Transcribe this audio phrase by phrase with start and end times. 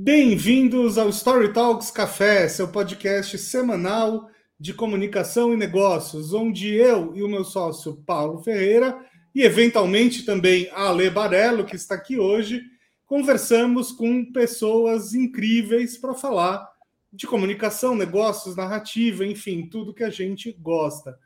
[0.00, 7.22] Bem-vindos ao Story Talks Café, seu podcast semanal de comunicação e negócios, onde eu e
[7.22, 8.96] o meu sócio Paulo Ferreira
[9.34, 12.62] e eventualmente também a Ale Barello, que está aqui hoje,
[13.04, 16.64] conversamos com pessoas incríveis para falar
[17.12, 21.18] de comunicação, negócios, narrativa, enfim, tudo que a gente gosta.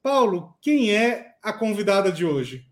[0.00, 2.69] Paulo, quem é a convidada de hoje?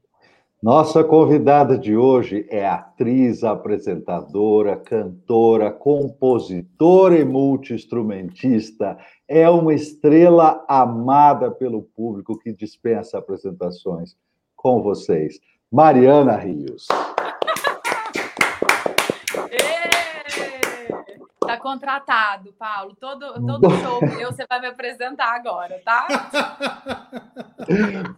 [0.60, 8.98] Nossa convidada de hoje é atriz, apresentadora, cantora, compositora e multiinstrumentista.
[9.28, 14.16] É uma estrela amada pelo público que dispensa apresentações.
[14.56, 15.38] Com vocês,
[15.70, 16.88] Mariana Rios.
[21.48, 22.94] Tá contratado, Paulo.
[22.94, 26.06] Todo, todo show meu você vai me apresentar agora, tá?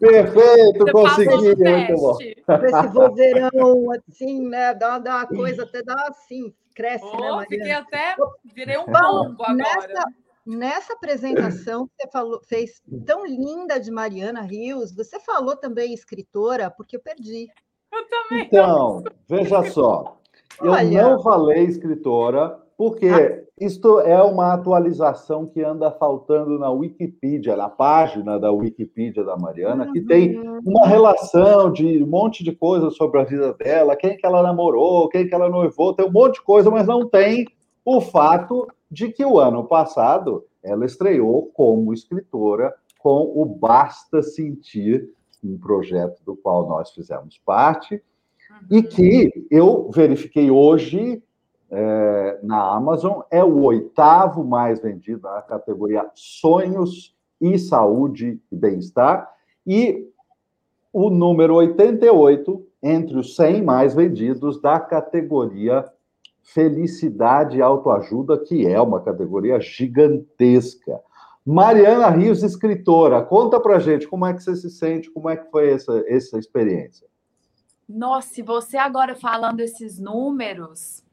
[0.01, 1.55] Perfeito, você consegui.
[1.57, 2.19] Muito bom.
[2.21, 4.75] Esse vozeirão, assim, né?
[4.75, 7.47] Dá, dá uma coisa, até dá assim, cresce, oh, né?
[7.49, 8.17] Fiquei até,
[8.53, 9.55] virei um bombo agora.
[9.55, 10.05] Nessa,
[10.45, 16.69] nessa apresentação que você falou, fez tão linda de Mariana Rios, você falou também escritora,
[16.69, 17.47] porque eu perdi.
[17.93, 18.45] Eu também.
[18.47, 20.17] Então, veja só.
[20.63, 23.43] Eu Olha, não falei escritora, porque ah.
[23.61, 29.93] isto é uma atualização que anda faltando na Wikipedia, na página da Wikipedia da Mariana,
[29.93, 30.61] que tem uhum.
[30.65, 35.11] uma relação de um monte de coisas sobre a vida dela, quem que ela namorou,
[35.11, 37.45] quem que ela noivou, tem um monte de coisa, mas não tem
[37.85, 45.07] o fato de que o ano passado ela estreou como escritora com o Basta Sentir,
[45.45, 48.03] um projeto do qual nós fizemos parte,
[48.71, 48.83] e uhum.
[48.85, 51.23] que eu verifiquei hoje
[51.71, 59.31] é, na Amazon, é o oitavo mais vendido na categoria Sonhos e Saúde e Bem-Estar,
[59.67, 60.09] e
[60.93, 65.85] o número 88 entre os 100 mais vendidos da categoria
[66.43, 71.01] Felicidade e Autoajuda, que é uma categoria gigantesca.
[71.47, 75.51] Mariana Rios, escritora, conta pra gente como é que você se sente, como é que
[75.51, 77.07] foi essa, essa experiência.
[77.89, 81.05] Nossa, você agora falando esses números,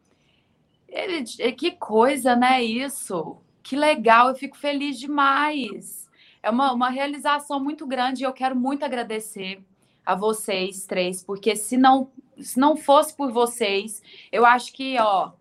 [0.87, 2.63] ele, eh, que coisa, né?
[2.63, 3.37] Isso.
[3.63, 6.07] Que legal, eu fico feliz demais.
[6.41, 9.61] É uma, uma realização muito grande e eu quero muito agradecer
[10.05, 12.09] a vocês três, porque se não,
[12.39, 15.33] se não fosse por vocês, eu acho que, ó,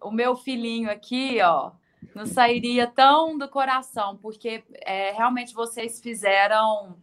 [0.00, 1.72] o meu filhinho aqui, ó,
[2.14, 6.96] não sairia tão do coração, porque é, realmente vocês fizeram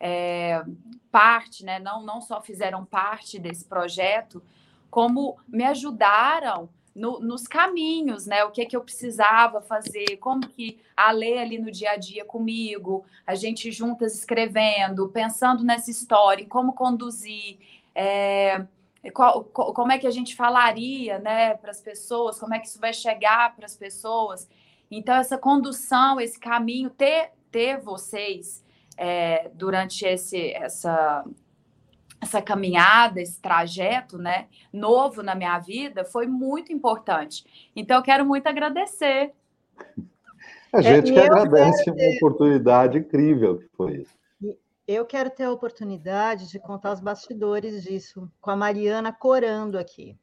[0.00, 0.64] é,
[1.10, 1.78] parte, né?
[1.78, 4.42] Não, não só fizeram parte desse projeto,
[4.90, 8.44] como me ajudaram no, nos caminhos, né?
[8.44, 11.96] O que é que eu precisava fazer, como que a ler ali no dia a
[11.96, 17.58] dia comigo, a gente juntas escrevendo, pensando nessa história, em como conduzir,
[17.94, 18.64] é,
[19.12, 22.78] qual, como é que a gente falaria, né, para as pessoas, como é que isso
[22.80, 24.48] vai chegar para as pessoas.
[24.90, 28.64] Então, essa condução, esse caminho, ter, ter vocês
[28.96, 31.24] é, durante esse, essa,
[32.24, 37.44] essa caminhada, esse trajeto, né, novo na minha vida, foi muito importante.
[37.76, 39.32] Então, eu quero muito agradecer.
[40.72, 42.16] A gente é, que agradece uma ter...
[42.16, 44.14] oportunidade incrível que foi isso.
[44.86, 50.18] Eu quero ter a oportunidade de contar os bastidores disso, com a Mariana corando aqui.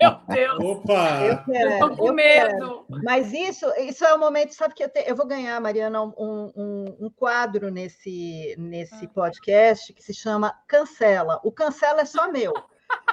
[0.00, 0.64] Meu Deus!
[0.64, 1.20] Opa!
[1.22, 2.48] Eu, quero, eu tô com medo.
[2.48, 2.86] Quero.
[3.04, 6.12] Mas isso, isso é o momento, sabe que eu, te, eu vou ganhar, Mariana, um,
[6.18, 9.08] um, um, quadro nesse, nesse ah.
[9.08, 11.40] podcast que se chama Cancela.
[11.44, 12.52] O cancela é só meu.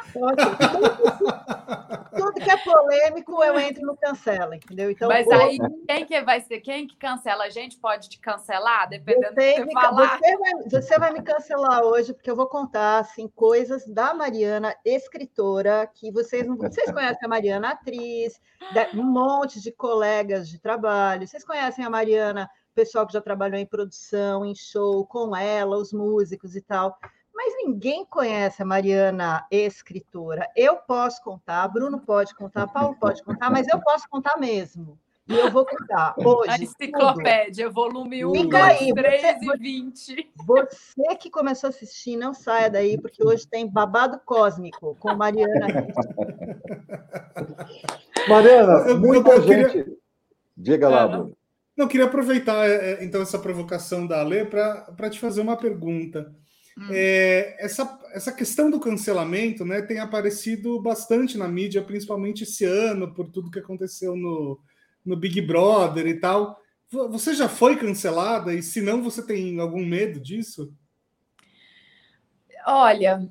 [0.10, 0.30] Então,
[2.16, 4.90] tudo, que é polêmico, eu entro no cancela, entendeu?
[4.90, 6.60] Então, Mas aí, quem que vai ser?
[6.62, 10.20] Quem que cancela a gente pode te cancelar, dependendo você do que você falar.
[10.20, 14.76] Você vai, você vai, me cancelar hoje, porque eu vou contar assim, coisas da Mariana,
[14.86, 16.58] escritora, que vocês não.
[16.58, 18.40] Vocês conhecem a Mariana, atriz,
[18.94, 21.28] um monte de colegas de trabalho.
[21.28, 25.92] Vocês conhecem a Mariana, pessoal que já trabalhou em produção, em show, com ela, os
[25.94, 26.98] músicos e tal
[27.34, 30.48] mas ninguém conhece a Mariana escritora.
[30.56, 35.00] Eu posso contar, Bruno pode contar, Paulo pode contar, mas eu posso contar mesmo.
[35.28, 36.50] E eu vou contar hoje.
[36.50, 37.74] A enciclopédia, tudo.
[37.74, 40.32] volume 1, 2, 3 e 20.
[40.46, 45.68] Você que começou a assistir, não saia daí, porque hoje tem babado cósmico com Mariana.
[48.28, 49.72] Mariana, muita eu, eu gente.
[49.72, 49.98] Queria...
[50.56, 51.38] Diga lá, Bruno.
[51.76, 56.32] Não, queria aproveitar é, então essa provocação da Alê para te fazer uma pergunta.
[56.78, 56.88] Hum.
[56.90, 63.14] É, essa, essa questão do cancelamento né, tem aparecido bastante na mídia, principalmente esse ano,
[63.14, 64.60] por tudo que aconteceu no,
[65.06, 66.60] no Big Brother e tal.
[66.90, 68.54] Você já foi cancelada?
[68.54, 70.74] E se não, você tem algum medo disso?
[72.66, 73.28] Olha,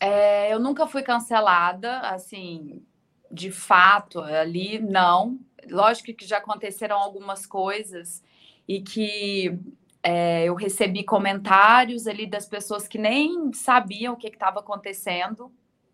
[0.00, 2.82] é, eu nunca fui cancelada, assim,
[3.30, 5.38] de fato ali, não.
[5.70, 8.22] Lógico que já aconteceram algumas coisas
[8.66, 9.58] e que
[10.02, 15.52] é, eu recebi comentários ali das pessoas que nem sabiam o que estava acontecendo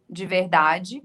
[0.08, 1.02] de verdade.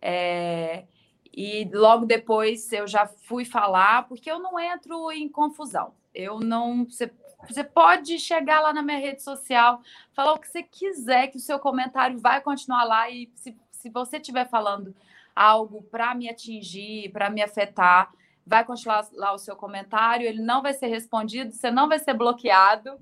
[0.00, 0.84] É,
[1.32, 5.94] e logo depois eu já fui falar, porque eu não entro em confusão.
[6.14, 6.84] Eu não.
[6.84, 7.10] Você,
[7.48, 9.80] você pode chegar lá na minha rede social,
[10.12, 13.08] falar o que você quiser, que o seu comentário vai continuar lá.
[13.08, 14.94] E se, se você estiver falando
[15.34, 18.12] algo para me atingir, para me afetar,
[18.46, 22.14] vai continuar lá o seu comentário, ele não vai ser respondido, você não vai ser
[22.14, 22.98] bloqueado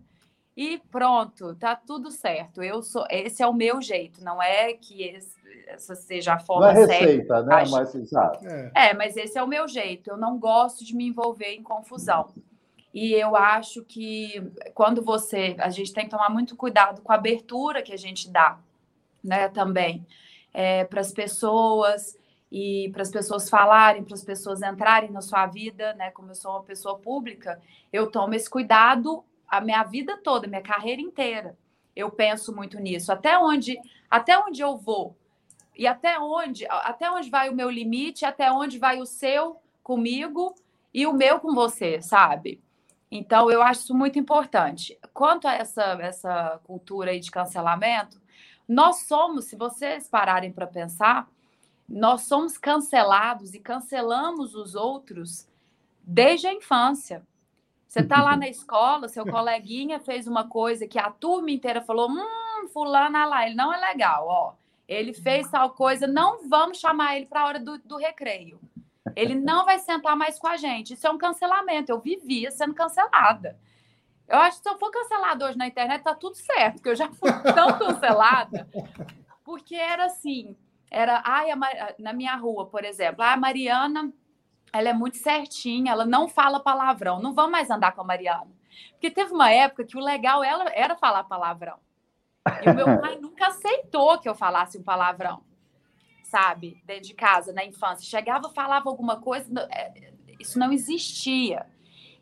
[0.57, 2.63] e pronto, tá tudo certo.
[2.63, 6.73] Eu sou, esse é o meu jeito, não é que esse, essa seja a forma
[6.73, 7.65] não é receita, né?
[7.71, 8.47] Mas, exato.
[8.47, 8.73] É.
[8.75, 10.11] é, mas esse é o meu jeito.
[10.11, 12.29] Eu não gosto de me envolver em confusão.
[12.93, 14.43] E eu acho que
[14.75, 18.29] quando você, a gente tem que tomar muito cuidado com a abertura que a gente
[18.29, 18.59] dá,
[19.23, 19.49] né?
[19.49, 20.05] Também
[20.53, 22.19] é, para as pessoas
[22.50, 26.11] e para as pessoas falarem, para as pessoas entrarem na sua vida, né?
[26.11, 27.61] Como eu sou uma pessoa pública,
[27.93, 31.58] eu tomo esse cuidado a minha vida toda, minha carreira inteira.
[31.94, 33.12] Eu penso muito nisso.
[33.12, 35.17] Até onde, até onde eu vou
[35.76, 40.55] e até onde, até onde vai o meu limite, até onde vai o seu comigo
[40.94, 42.62] e o meu com você, sabe?
[43.11, 44.99] Então eu acho isso muito importante.
[45.12, 48.20] Quanto a essa essa cultura aí de cancelamento,
[48.69, 51.29] nós somos, se vocês pararem para pensar,
[51.91, 55.49] nós somos cancelados e cancelamos os outros
[56.01, 57.27] desde a infância.
[57.89, 62.09] Você está lá na escola, seu coleguinha fez uma coisa que a turma inteira falou:
[62.09, 64.55] hum, fulana lá, ele não é legal, ó.
[64.87, 68.61] Ele fez tal coisa, não vamos chamar ele para a hora do, do recreio.
[69.17, 70.95] Ele não vai sentar mais com a gente.
[70.95, 71.91] Isso é um cancelamento.
[71.91, 73.59] Eu vivia sendo cancelada.
[74.29, 76.95] Eu acho que se eu for cancelada hoje na internet, tá tudo certo, porque eu
[76.95, 78.69] já fui tão cancelada,
[79.45, 80.57] porque era assim,
[80.91, 81.49] era, ai,
[81.99, 84.13] na minha rua, por exemplo, a Mariana,
[84.73, 88.51] ela é muito certinha, ela não fala palavrão, não vamos mais andar com a Mariana.
[88.93, 91.79] Porque teve uma época que o legal ela era falar palavrão.
[92.65, 95.43] E o meu pai nunca aceitou que eu falasse um palavrão,
[96.25, 96.83] sabe?
[96.85, 98.05] Dentro de casa, na infância.
[98.05, 101.67] Chegava, falava alguma coisa, é, isso não existia.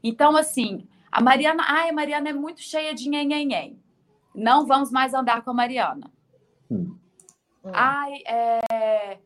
[0.03, 3.81] Então, assim, a Mariana, ai, a Mariana é muito cheia de nhenhenhen.
[4.35, 6.11] Não vamos mais andar com a Mariana.
[6.71, 6.97] Hum.
[7.69, 7.73] Hum.
[7.75, 9.19] Ai, é,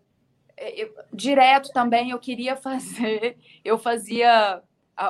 [0.56, 4.62] é, eu, direto também eu queria fazer, eu fazia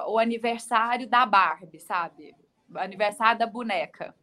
[0.06, 2.34] o aniversário da Barbie, sabe?
[2.74, 4.14] Aniversário da boneca.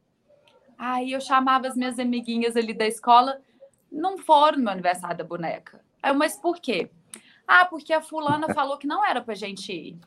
[0.78, 3.42] Aí eu chamava as minhas amiguinhas ali da escola,
[3.92, 5.84] não foram no aniversário da boneca.
[6.02, 6.90] Aí, mas por quê?
[7.46, 10.00] Ah, porque a fulana falou que não era pra gente ir.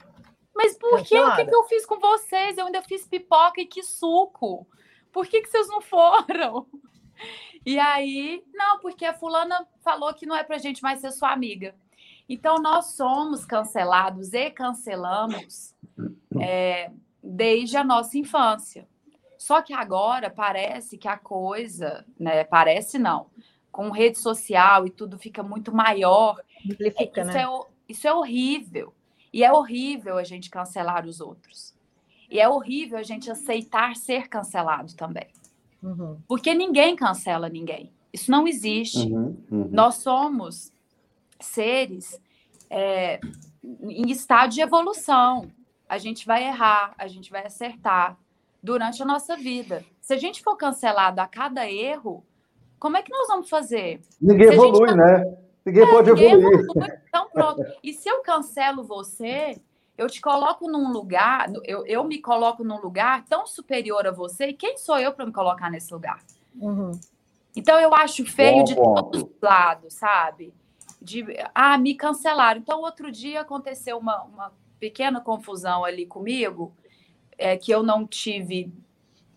[0.54, 1.18] Mas por quê?
[1.18, 2.56] O que, que eu fiz com vocês?
[2.56, 4.66] Eu ainda fiz pipoca e que suco.
[5.12, 6.66] Por que, que vocês não foram?
[7.64, 11.30] E aí, não, porque a fulana falou que não é pra gente mais ser sua
[11.30, 11.76] amiga.
[12.28, 15.72] Então, nós somos cancelados e cancelamos
[16.40, 16.90] é,
[17.22, 18.88] desde a nossa infância.
[19.38, 22.44] Só que agora parece que a coisa, né?
[22.44, 23.26] Parece não.
[23.70, 26.40] Com rede social e tudo fica muito maior.
[26.64, 27.42] Amplifica, isso, né?
[27.42, 27.46] é,
[27.88, 28.94] isso é horrível.
[29.32, 31.74] E é horrível a gente cancelar os outros.
[32.30, 35.26] E é horrível a gente aceitar ser cancelado também.
[35.82, 36.18] Uhum.
[36.28, 37.92] Porque ninguém cancela ninguém.
[38.12, 39.06] Isso não existe.
[39.06, 39.68] Uhum, uhum.
[39.70, 40.72] Nós somos
[41.40, 42.20] seres
[42.70, 43.20] é,
[43.62, 45.50] em estado de evolução.
[45.88, 48.16] A gente vai errar, a gente vai acertar
[48.62, 49.84] durante a nossa vida.
[50.00, 52.24] Se a gente for cancelado a cada erro,
[52.78, 54.00] como é que nós vamos fazer?
[54.20, 54.98] Ninguém evolui, gente...
[54.98, 55.36] né?
[55.64, 56.60] Ninguém é, pode ninguém evoluir.
[56.60, 56.88] Evolui.
[57.08, 57.64] Então, pronto.
[57.82, 59.60] E se eu cancelo você,
[59.96, 64.48] eu te coloco num lugar, eu, eu me coloco num lugar tão superior a você,
[64.48, 66.20] e quem sou eu para me colocar nesse lugar?
[66.54, 66.92] Uhum.
[67.54, 70.54] Então eu acho feio Bom, de todos os lados, sabe?
[71.00, 72.60] De ah, me cancelaram.
[72.60, 76.72] Então, outro dia aconteceu uma, uma pequena confusão ali comigo,
[77.36, 78.72] é, que eu não tive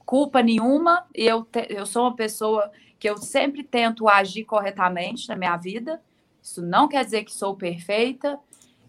[0.05, 5.27] culpa nenhuma, e eu, te, eu sou uma pessoa que eu sempre tento agir corretamente
[5.27, 6.01] na minha vida.
[6.41, 8.39] Isso não quer dizer que sou perfeita,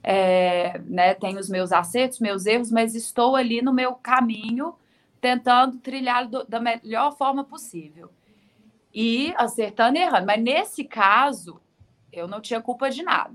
[0.08, 4.72] é, né, tenho os meus acertos, meus erros, mas estou ali no meu caminho,
[5.20, 8.08] tentando trilhar do, da melhor forma possível.
[8.94, 10.24] E acertando e errando.
[10.24, 11.60] Mas nesse caso,
[12.12, 13.34] eu não tinha culpa de nada.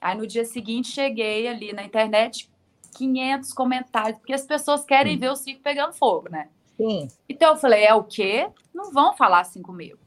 [0.00, 2.48] Aí no dia seguinte, cheguei ali na internet,
[2.96, 5.18] 500 comentários, porque as pessoas querem Sim.
[5.18, 6.48] ver o circo pegando fogo, né?
[6.76, 7.08] Sim.
[7.28, 8.48] Então eu falei, é o quê?
[8.72, 9.98] Não vão falar assim comigo.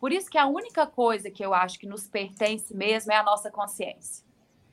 [0.00, 3.22] Por isso que a única coisa que eu acho que nos pertence mesmo é a
[3.22, 4.25] nossa consciência.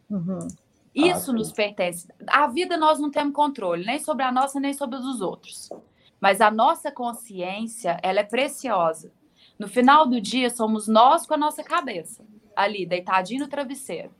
[0.10, 0.48] Uhum.
[0.94, 2.08] Isso ah, nos pertence.
[2.28, 5.70] A vida nós não temos controle, nem sobre a nossa, nem sobre a dos outros.
[6.22, 9.12] Mas a nossa consciência, ela é preciosa.
[9.58, 12.24] No final do dia, somos nós com a nossa cabeça.
[12.56, 14.12] ali, deitadinho no travesseiro.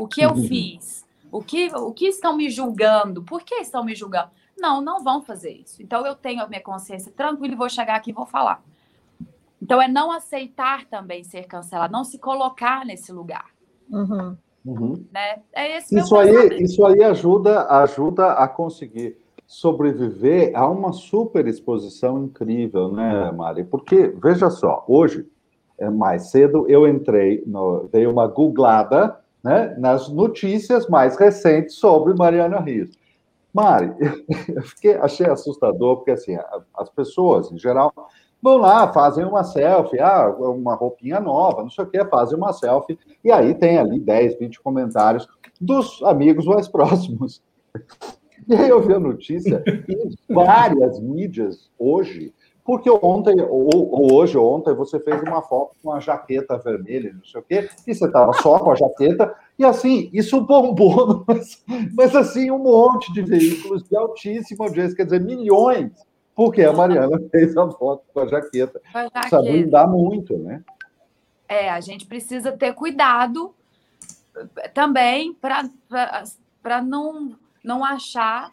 [0.00, 0.46] O que eu uhum.
[0.46, 1.04] fiz?
[1.32, 3.22] O que, o que estão me julgando?
[3.24, 4.30] Por que estão me julgando?
[4.56, 5.82] Não, não vão fazer isso.
[5.82, 8.62] Então eu tenho a minha consciência tranquila e vou chegar aqui e vou falar.
[9.60, 13.50] Então é não aceitar também ser cancelado, não se colocar nesse lugar.
[13.90, 14.36] Uhum.
[14.66, 15.04] Uhum.
[15.12, 15.42] Né?
[15.52, 22.90] É isso aí, isso aí ajuda, ajuda a conseguir sobreviver a uma super exposição incrível,
[22.90, 23.62] né, Mari?
[23.62, 25.24] Porque, veja só, hoje,
[25.78, 32.12] é mais cedo, eu entrei, no, dei uma googlada né, nas notícias mais recentes sobre
[32.14, 32.90] Mariana Rios.
[33.54, 33.94] Mari,
[34.52, 36.36] eu fiquei, achei assustador, porque assim,
[36.76, 37.92] as pessoas, em geral,
[38.46, 42.52] vão lá, fazem uma selfie, ah, uma roupinha nova, não sei o que, fazem uma
[42.52, 45.26] selfie, e aí tem ali 10, 20 comentários
[45.60, 47.42] dos amigos mais próximos.
[48.46, 52.32] E aí eu vi a notícia em várias mídias hoje,
[52.64, 57.12] porque ontem, ou, ou, hoje ou ontem, você fez uma foto com a jaqueta vermelha,
[57.14, 61.24] não sei o quê, e você estava só com a jaqueta, e assim, isso bombou,
[61.26, 61.64] mas,
[61.96, 65.90] mas assim, um monte de veículos de altíssima audiência, quer dizer, milhões,
[66.36, 68.80] porque a Mariana fez a foto com a jaqueta.
[68.92, 69.20] A jaqueta.
[69.20, 70.62] Precisa blindar muito, né?
[71.48, 73.54] É, a gente precisa ter cuidado
[74.74, 78.52] também para não, não achar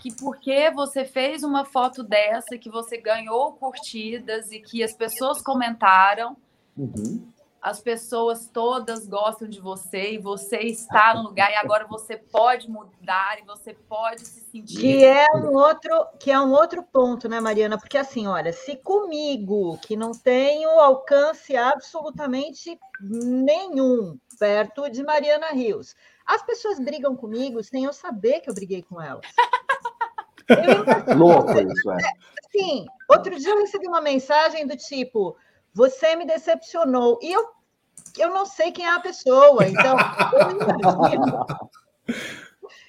[0.00, 5.42] que porque você fez uma foto dessa, que você ganhou curtidas e que as pessoas
[5.42, 6.36] comentaram,
[6.76, 7.28] uhum
[7.60, 12.70] as pessoas todas gostam de você e você está no lugar e agora você pode
[12.70, 17.28] mudar e você pode se sentir que é um outro que é um outro ponto
[17.28, 17.76] né Mariana?
[17.76, 25.96] Porque assim olha se comigo que não tenho alcance absolutamente nenhum perto de Mariana Rios
[26.24, 29.24] as pessoas brigam comigo sem eu saber que eu briguei com elas.
[31.16, 31.98] Louco isso é.
[32.50, 35.36] sim outro dia eu recebi uma mensagem do tipo
[35.74, 37.18] você me decepcionou.
[37.22, 37.48] E eu,
[38.18, 39.96] eu não sei quem é a pessoa, então
[40.32, 41.46] eu imagino,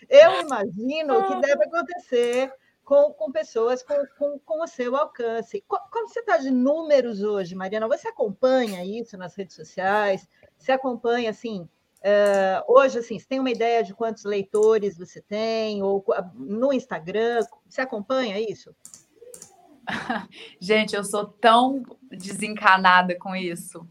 [0.09, 5.63] eu imagino o que deve acontecer com, com pessoas com, com, com o seu alcance.
[5.67, 7.87] Como você está de números hoje, Mariana?
[7.87, 10.27] Você acompanha isso nas redes sociais?
[10.57, 11.69] Você acompanha, assim,
[11.99, 15.83] Uh, hoje, assim, você tem uma ideia de quantos leitores você tem?
[15.83, 18.73] Ou no Instagram, você acompanha isso?
[20.59, 23.87] Gente, eu sou tão desencanada com isso.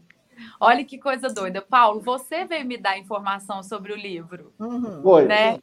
[0.59, 1.61] Olha que coisa doida.
[1.61, 4.53] Paulo, você veio me dar informação sobre o livro.
[4.59, 5.01] Uhum.
[5.01, 5.25] Foi.
[5.25, 5.59] Né?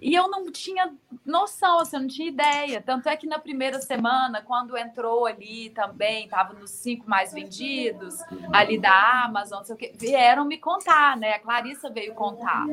[0.00, 0.92] E eu não tinha
[1.24, 2.80] noção, assim, eu não tinha ideia.
[2.80, 8.18] Tanto é que na primeira semana, quando entrou ali também, estava nos cinco mais vendidos,
[8.52, 11.34] ali da Amazon, não sei o quê, vieram me contar, né?
[11.34, 12.66] A Clarissa veio contar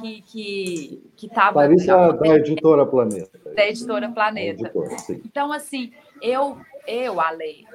[0.00, 1.52] que que que estava.
[1.52, 3.38] Clarissa da editora Planeta.
[3.54, 4.62] Da editora Planeta.
[4.62, 7.66] Editora, então, assim, eu eu, Ale,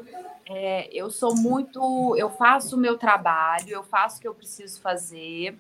[0.48, 2.16] é, eu sou muito.
[2.16, 5.58] Eu faço o meu trabalho, eu faço o que eu preciso fazer,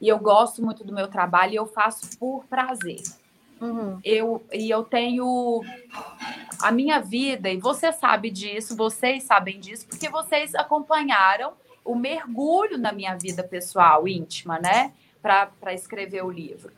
[0.00, 3.02] e eu gosto muito do meu trabalho e eu faço por prazer.
[3.60, 3.98] Uhum.
[4.04, 5.62] Eu, e eu tenho
[6.60, 11.54] a minha vida, e você sabe disso, vocês sabem disso, porque vocês acompanharam
[11.84, 14.92] o mergulho na minha vida pessoal, íntima, né?
[15.22, 16.70] Para escrever o livro.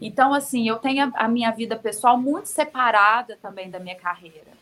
[0.00, 4.61] Então, assim, eu tenho a, a minha vida pessoal muito separada também da minha carreira.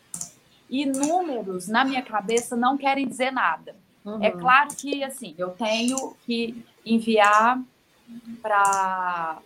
[0.71, 3.75] E números, na minha cabeça, não querem dizer nada.
[4.05, 4.23] É uhum.
[4.23, 7.61] É claro que, assim, eu tenho que enviar
[8.41, 9.37] para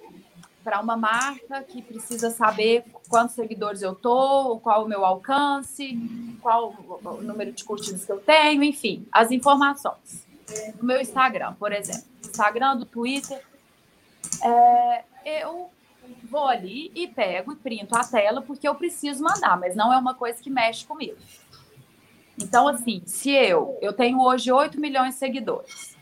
[0.64, 5.96] para uma marca que precisa saber quantos seguidores eu tô, qual o meu alcance,
[6.42, 10.26] qual o número de curtidas que eu tenho, enfim, as informações.
[10.82, 13.40] No meu Instagram, por exemplo, Instagram, do Twitter,
[14.44, 15.70] é, eu
[16.24, 19.98] vou ali e pego e printo a tela porque eu preciso mandar, mas não é
[19.98, 21.18] uma coisa que mexe comigo.
[22.38, 25.96] Então, assim, se eu, eu tenho hoje 8 milhões de seguidores.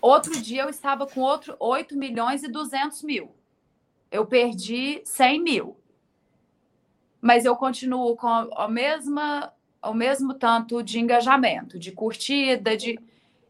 [0.00, 3.30] Outro dia eu estava com outro 8 milhões e 200 mil.
[4.10, 5.76] Eu perdi 100 mil.
[7.20, 9.52] Mas eu continuo com a mesma,
[9.82, 12.98] o mesmo tanto de engajamento, de curtida, de.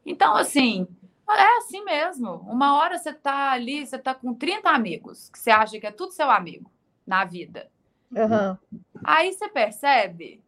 [0.06, 0.86] Então, assim,
[1.28, 2.36] é assim mesmo.
[2.48, 5.90] Uma hora você tá ali, você tá com 30 amigos, que você acha que é
[5.90, 6.70] tudo seu amigo
[7.06, 7.70] na vida.
[8.10, 8.80] Uhum.
[9.02, 10.42] Aí você percebe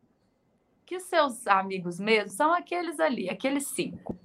[0.84, 4.16] que os seus amigos mesmo são aqueles ali, aqueles cinco.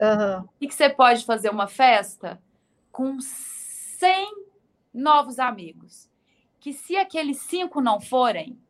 [0.00, 0.48] Uhum.
[0.60, 2.40] E que você pode fazer uma festa
[2.92, 4.44] com 100
[4.92, 6.10] novos amigos.
[6.58, 8.60] Que se aqueles cinco não forem,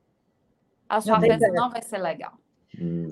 [0.88, 2.39] a sua não festa não vai ser legal.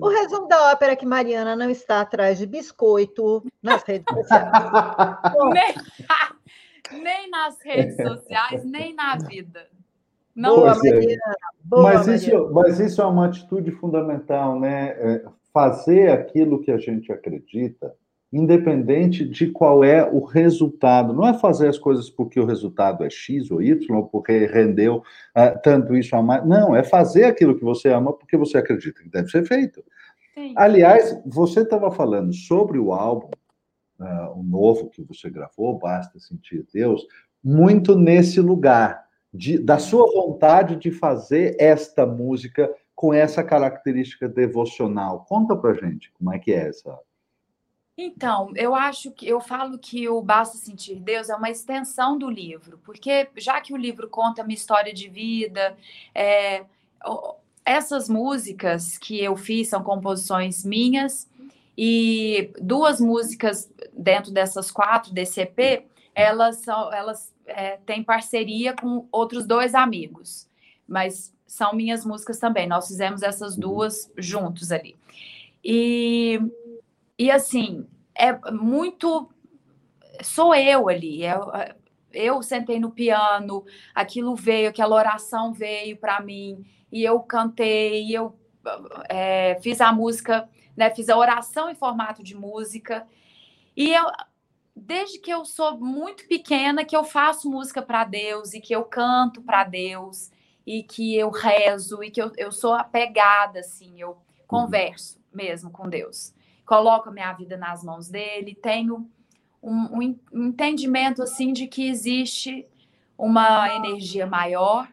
[0.01, 4.51] O resumo da ópera é que Mariana não está atrás de biscoito nas redes sociais.
[5.53, 9.67] nem, nem, nas redes sociais, nem na vida.
[10.35, 11.35] Não, Boa, Mariana.
[11.63, 12.15] Boa, mas, Mariana.
[12.15, 14.89] Isso, mas isso é uma atitude fundamental, né?
[14.89, 17.93] É fazer aquilo que a gente acredita
[18.31, 21.13] independente de qual é o resultado.
[21.13, 24.97] Não é fazer as coisas porque o resultado é X ou Y, ou porque rendeu
[24.97, 26.45] uh, tanto isso a mais.
[26.45, 29.83] Não, é fazer aquilo que você ama porque você acredita que deve ser feito.
[30.35, 30.53] Sim.
[30.55, 33.31] Aliás, você estava falando sobre o álbum,
[33.99, 37.05] uh, o novo que você gravou, Basta Sentir Deus,
[37.43, 45.25] muito nesse lugar, de, da sua vontade de fazer esta música com essa característica devocional.
[45.27, 46.97] Conta pra gente como é que é essa
[48.01, 52.29] então, eu acho que eu falo que o Basta Sentir Deus é uma extensão do
[52.29, 55.77] livro, porque já que o livro conta minha história de vida,
[56.15, 56.63] é,
[57.65, 61.27] essas músicas que eu fiz são composições minhas,
[61.77, 69.45] e duas músicas dentro dessas quatro EP, elas, são, elas é, têm parceria com outros
[69.45, 70.47] dois amigos,
[70.87, 72.67] mas são minhas músicas também.
[72.67, 74.97] Nós fizemos essas duas juntos ali.
[75.63, 76.41] E
[77.19, 77.85] e assim,
[78.15, 79.29] é muito.
[80.23, 81.25] Sou eu ali.
[81.25, 81.75] É,
[82.13, 88.39] eu sentei no piano, aquilo veio, aquela oração veio para mim, e eu cantei, eu
[89.09, 93.05] é, fiz a música, né, fiz a oração em formato de música.
[93.75, 94.05] E eu,
[94.75, 98.85] desde que eu sou muito pequena, que eu faço música para Deus e que eu
[98.85, 100.31] canto para Deus
[100.65, 105.87] e que eu rezo e que eu, eu sou apegada, assim, eu converso mesmo com
[105.87, 106.33] Deus
[106.69, 109.09] coloco a minha vida nas mãos dele, tenho
[109.61, 112.63] um, um entendimento assim de que existe
[113.17, 114.87] uma energia maior,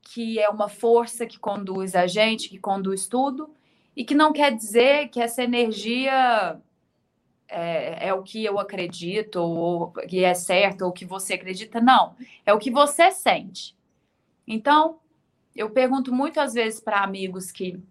[0.00, 3.50] que é uma força que conduz a gente, que conduz tudo,
[3.96, 6.60] e que não quer dizer que essa energia
[7.48, 12.14] é, é, o que eu acredito, ou que é certo, ou que você acredita, não.
[12.46, 13.76] É o que você sente.
[14.46, 15.00] Então,
[15.56, 17.82] eu pergunto muitas vezes para amigos que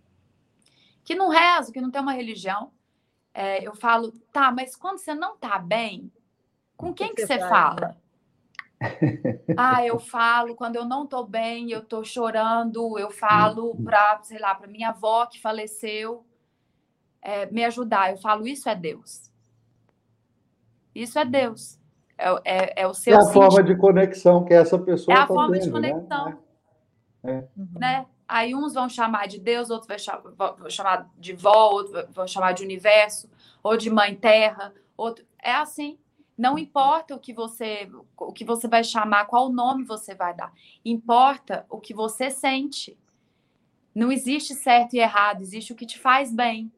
[1.04, 2.72] que não rezam, que não tem uma religião.
[3.34, 6.12] É, eu falo, tá, mas quando você não tá bem,
[6.76, 7.98] com quem que, que você fala?
[9.56, 14.40] ah, eu falo quando eu não tô bem, eu tô chorando, eu falo para, sei
[14.40, 16.26] lá, para minha avó que faleceu,
[17.22, 18.12] é, me ajudar.
[18.12, 19.32] Eu falo, isso é Deus.
[20.94, 21.80] Isso é Deus.
[22.18, 23.14] É, é, é o seu.
[23.14, 25.16] É a forma de conexão que essa pessoa.
[25.16, 25.92] É a tá forma tendo, de né?
[25.92, 26.38] conexão.
[27.24, 27.48] Né?
[27.80, 28.06] né?
[28.32, 30.06] Aí uns vão chamar de Deus, outros
[30.38, 33.30] vão chamar de vó, outros vão chamar de universo,
[33.62, 35.26] ou de mãe terra, outro.
[35.44, 35.98] É assim.
[36.38, 40.54] Não importa o que você o que você vai chamar, qual nome você vai dar.
[40.86, 42.98] Importa o que você sente.
[43.94, 46.72] Não existe certo e errado, existe o que te faz bem.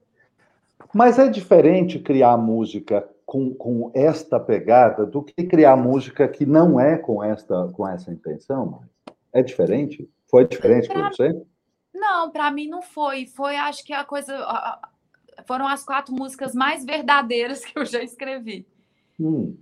[0.92, 6.80] Mas é diferente criar música com, com esta pegada do que criar música que não
[6.80, 8.82] é com esta com essa intenção?
[9.32, 10.10] É diferente?
[10.34, 11.46] Foi diferente para você?
[11.94, 13.28] Não, para mim não foi.
[13.28, 14.36] Foi, acho que a coisa.
[15.46, 18.66] Foram as quatro músicas mais verdadeiras que eu já escrevi.
[19.20, 19.56] Hum.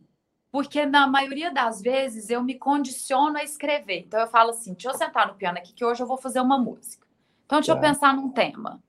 [0.50, 4.06] Porque na maioria das vezes eu me condiciono a escrever.
[4.06, 6.40] Então eu falo assim: deixa eu sentar no piano aqui que hoje eu vou fazer
[6.40, 7.06] uma música.
[7.46, 7.78] Então deixa tá.
[7.78, 8.82] eu pensar num tema.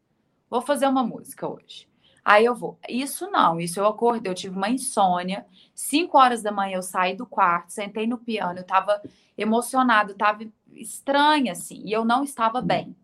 [0.48, 1.88] Vou fazer uma música hoje.
[2.24, 2.78] Aí eu vou.
[2.88, 5.44] Isso não, isso eu acordei, eu tive uma insônia.
[5.74, 9.02] Cinco horas da manhã eu saí do quarto, sentei no piano, eu estava
[9.36, 12.96] emocionado, estava estranha, assim, e eu não estava bem.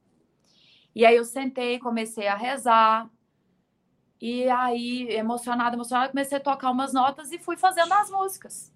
[0.94, 3.11] E aí eu sentei, comecei a rezar.
[4.20, 8.72] E aí, emocionada, emocionada, comecei a tocar umas notas e fui fazendo as músicas.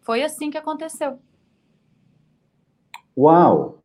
[0.00, 1.20] Foi assim que aconteceu.
[3.16, 3.78] Uau!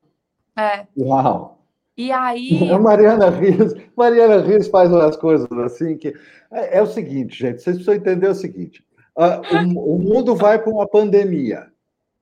[0.56, 0.88] É.
[0.98, 1.57] Uau!
[1.98, 2.70] E aí.
[2.72, 6.14] A Mariana Rios, Mariana Rios faz umas coisas assim que.
[6.52, 8.84] É, é o seguinte, gente, vocês precisam entender o seguinte:
[9.18, 11.68] uh, o, o mundo vai para uma pandemia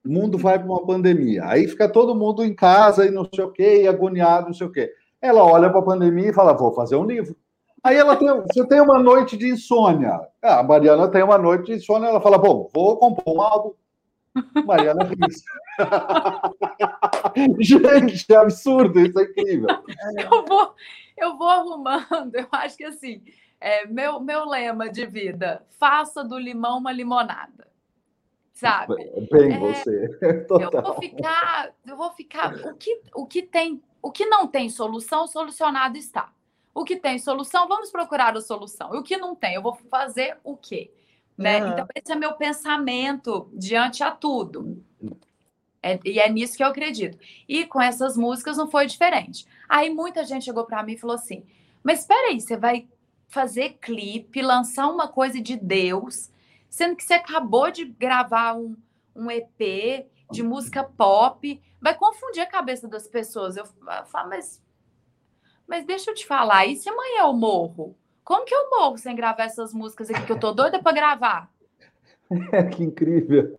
[0.05, 1.45] o mundo vai para uma pandemia.
[1.45, 4.67] Aí fica todo mundo em casa e não sei o quê, e agoniado, não sei
[4.67, 4.93] o quê.
[5.19, 7.35] Ela olha para a pandemia e fala: vou fazer um livro.
[7.83, 10.19] Aí ela tem, você tem uma noite de insônia.
[10.41, 13.73] Ah, a Mariana tem uma noite de insônia, ela fala: bom, vou compor um álbum.
[14.65, 15.43] Mariana Rios.
[17.60, 19.67] Gente, é absurdo, isso é incrível.
[20.17, 20.76] Eu vou,
[21.17, 23.21] eu vou arrumando, eu acho que assim,
[23.60, 27.65] é, meu, meu lema de vida: faça do limão uma limonada
[28.56, 28.95] sabe?
[29.30, 30.08] Bem é, você.
[30.48, 30.71] Total.
[30.71, 32.56] Eu vou ficar, eu vou ficar.
[32.65, 36.32] O que, o que tem, o que não tem solução, solucionado está.
[36.74, 38.95] O que tem solução, vamos procurar a solução.
[38.95, 40.91] E o que não tem, eu vou fazer o quê?
[41.38, 41.63] Né?
[41.63, 41.71] Uhum.
[41.71, 44.84] Então, esse é meu pensamento diante a tudo.
[45.82, 47.17] É, e é nisso que eu acredito.
[47.48, 49.45] E com essas músicas não foi diferente.
[49.69, 51.43] Aí muita gente chegou para mim e falou assim:
[51.84, 52.88] Mas espera aí, você vai
[53.28, 56.32] fazer clipe, lançar uma coisa de Deus,
[56.69, 58.76] sendo que você acabou de gravar um,
[59.15, 63.58] um EP de música pop, vai confundir a cabeça das pessoas.
[63.58, 63.65] Eu
[64.08, 64.62] falo, mas,
[65.67, 67.95] mas deixa eu te falar, e se amanhã eu morro?
[68.25, 71.49] Como que eu morro sem gravar essas músicas aqui que eu tô doida para gravar?
[72.75, 73.55] que incrível.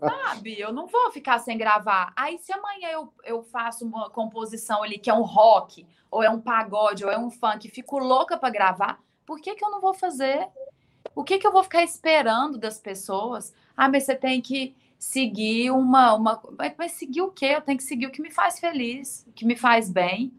[0.00, 2.14] Sabe, eu não vou ficar sem gravar.
[2.16, 6.30] Aí, se amanhã eu, eu faço uma composição ali que é um rock, ou é
[6.30, 9.82] um pagode, ou é um funk, fico louca para gravar, por que, que eu não
[9.82, 10.48] vou fazer?
[11.14, 13.54] O que, que eu vou ficar esperando das pessoas?
[13.76, 16.14] Ah, mas você tem que seguir uma.
[16.14, 16.40] uma...
[16.78, 17.52] Mas seguir o quê?
[17.56, 20.32] Eu tenho que seguir o que me faz feliz, o que me faz bem.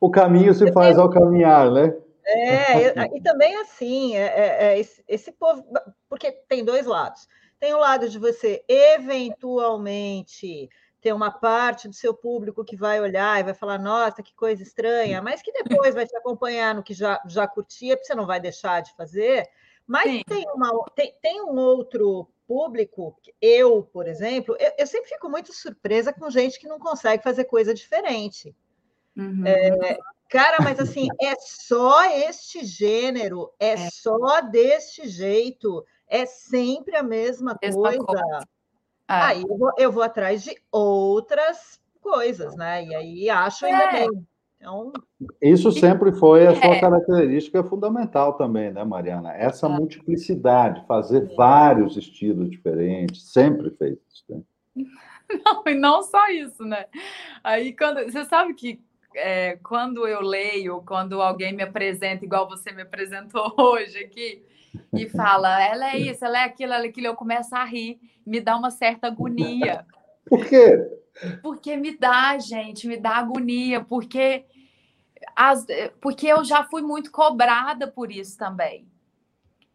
[0.00, 1.94] O caminho se faz ao caminhar, né?
[2.26, 5.64] É, e também assim, é, é, é, esse, esse povo,
[6.08, 7.28] porque tem dois lados.
[7.60, 10.68] Tem o lado de você eventualmente
[11.00, 14.62] ter uma parte do seu público que vai olhar e vai falar, nossa, que coisa
[14.62, 18.26] estranha, mas que depois vai te acompanhar no que já, já curtia, porque você não
[18.26, 19.46] vai deixar de fazer.
[19.86, 25.28] Mas tem, uma, tem, tem um outro público, eu, por exemplo, eu, eu, sempre fico
[25.28, 28.54] muito surpresa com gente que não consegue fazer coisa diferente.
[29.16, 29.46] Uhum.
[29.46, 29.98] É,
[30.34, 33.76] Cara, mas assim, é só este gênero, é, é.
[33.76, 38.04] só deste jeito, é sempre a mesma, mesma coisa.
[38.04, 38.38] coisa.
[39.08, 39.14] É.
[39.14, 42.84] Aí eu vou, eu vou, atrás de outras coisas, né?
[42.84, 43.92] E aí acho ainda é.
[43.92, 44.26] bem.
[44.56, 44.92] Então...
[45.40, 46.80] Isso sempre foi a sua é.
[46.80, 49.32] característica fundamental também, né, Mariana?
[49.34, 54.24] Essa multiplicidade, fazer vários estilos diferentes, sempre fez isso.
[54.28, 54.42] Né?
[55.44, 56.86] Não, e não só isso, né?
[57.42, 58.78] Aí quando você sabe que
[59.14, 64.42] é, quando eu leio, quando alguém me apresenta, igual você me apresentou hoje aqui,
[64.92, 68.00] e fala, ela é isso, ela é aquilo, ela é aquilo, eu começo a rir,
[68.26, 69.86] me dá uma certa agonia.
[70.28, 70.78] Por quê?
[71.42, 74.44] Porque me dá, gente, me dá agonia, porque,
[75.36, 75.64] as,
[76.00, 78.88] porque eu já fui muito cobrada por isso também.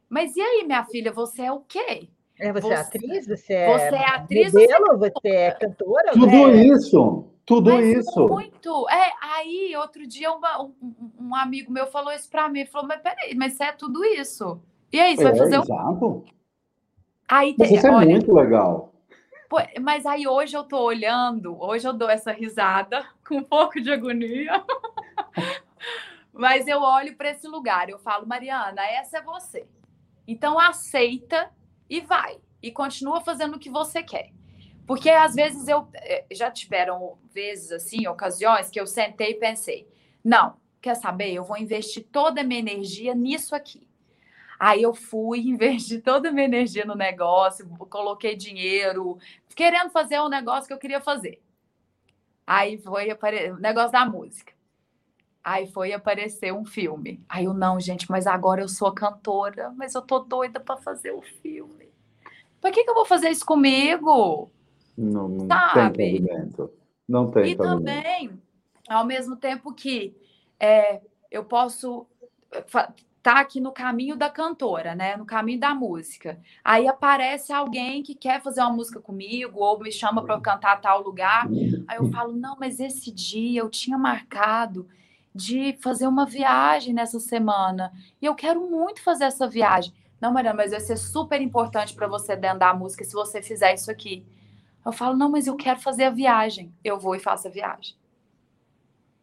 [0.10, 2.10] Mas e aí, minha filha, você é o quê?
[2.40, 3.28] É, você, é você é atriz?
[3.28, 4.54] Você é, você é atriz?
[4.54, 5.12] Modelo, você...
[5.12, 6.12] você é cantora?
[6.14, 6.64] Tudo né?
[6.64, 7.26] isso.
[7.46, 8.28] Tudo mas isso.
[8.28, 8.88] Muito.
[8.90, 10.74] É, aí, outro dia, uma, um,
[11.20, 12.60] um, amigo meu falou isso para mim.
[12.60, 14.62] Ele falou, mas peraí, mas você é tudo isso.
[14.94, 16.06] E aí, você é, vai fazer exato.
[16.06, 16.24] Um...
[17.28, 18.94] Aí, mas isso é olha, muito legal.
[19.50, 23.82] Pô, mas aí, hoje eu tô olhando, hoje eu dou essa risada com um pouco
[23.82, 24.64] de agonia.
[26.32, 29.68] mas eu olho para esse lugar, eu falo, Mariana, essa é você.
[30.28, 31.50] Então, aceita
[31.90, 32.40] e vai.
[32.62, 34.32] E continua fazendo o que você quer.
[34.86, 39.88] Porque às vezes eu eh, já tiveram vezes assim, ocasiões que eu sentei e pensei:
[40.24, 41.32] não, quer saber?
[41.34, 43.88] Eu vou investir toda a minha energia nisso aqui.
[44.60, 49.18] Aí eu fui, investi toda a minha energia no negócio, coloquei dinheiro,
[49.56, 51.42] querendo fazer um negócio que eu queria fazer.
[52.46, 54.59] Aí foi o negócio da música.
[55.50, 57.20] Aí foi aparecer um filme.
[57.28, 61.10] Aí eu, não, gente, mas agora eu sou cantora, mas eu tô doida para fazer
[61.10, 61.90] o filme.
[62.62, 64.52] Por que, que eu vou fazer isso comigo?
[64.96, 65.98] Não, não Sabe?
[65.98, 66.72] tem cabimento.
[67.08, 68.40] Não tem E também,
[68.88, 70.16] ao mesmo tempo que
[70.60, 72.06] é, eu posso
[72.54, 75.18] estar tá aqui no caminho da cantora, né?
[75.18, 76.40] No caminho da música.
[76.64, 81.02] Aí aparece alguém que quer fazer uma música comigo ou me chama para cantar tal
[81.02, 81.50] lugar.
[81.88, 84.88] Aí eu falo: "Não, mas esse dia eu tinha marcado
[85.34, 89.94] de fazer uma viagem nessa semana e eu quero muito fazer essa viagem".
[90.20, 93.74] Não, Mariana, mas vai ser super importante para você dentro da música se você fizer
[93.74, 94.26] isso aqui.
[94.86, 96.74] Eu falo, não, mas eu quero fazer a viagem.
[96.84, 97.96] Eu vou e faço a viagem.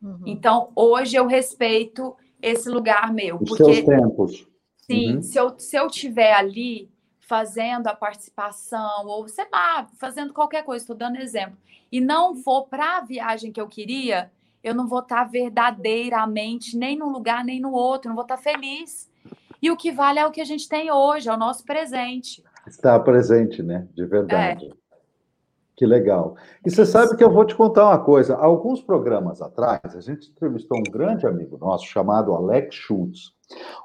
[0.02, 0.22] Uhum.
[0.26, 3.36] Então, hoje eu respeito esse lugar meu.
[3.36, 4.46] Os porque, seus tempos.
[4.76, 5.22] Sim, uhum.
[5.22, 6.88] se, eu, se eu tiver ali
[7.20, 11.58] fazendo a participação, ou sei lá, fazendo qualquer coisa, estou dando exemplo,
[11.90, 14.30] e não for para a viagem que eu queria,
[14.66, 18.36] eu não vou estar tá verdadeiramente nem num lugar nem no outro, não vou estar
[18.36, 19.08] tá feliz.
[19.62, 22.42] E o que vale é o que a gente tem hoje, é o nosso presente.
[22.66, 23.86] Está presente, né?
[23.94, 24.66] De verdade.
[24.66, 24.86] É.
[25.76, 26.36] Que legal.
[26.64, 28.34] E você sabe que eu vou te contar uma coisa.
[28.34, 33.32] Alguns programas atrás, a gente entrevistou um grande amigo nosso chamado Alex Schultz.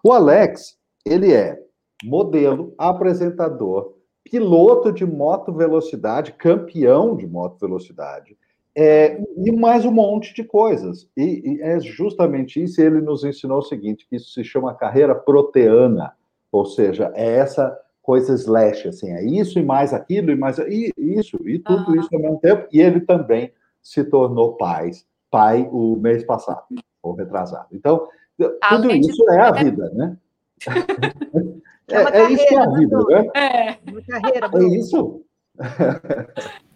[0.03, 1.59] O Alex, ele é
[2.03, 8.35] modelo, apresentador, piloto de moto velocidade, campeão de moto velocidade,
[8.75, 11.09] é, e mais um monte de coisas.
[11.15, 12.81] E, e é justamente isso.
[12.81, 16.13] Ele nos ensinou o seguinte: que isso se chama carreira proteana,
[16.51, 20.91] ou seja, é essa coisa slash, assim, é isso e mais aquilo e mais e
[20.97, 21.99] isso e tudo uhum.
[21.99, 22.67] isso ao mesmo tempo.
[22.71, 24.91] E ele também se tornou pai,
[25.29, 26.63] pai o mês passado,
[27.01, 27.67] ou retrasado.
[27.71, 28.07] Então,
[28.37, 30.17] tudo Além isso é a vida, né?
[31.89, 33.27] É, é, é isso que é a vida, né?
[33.35, 33.91] É.
[33.91, 35.21] Uma carreira, É isso.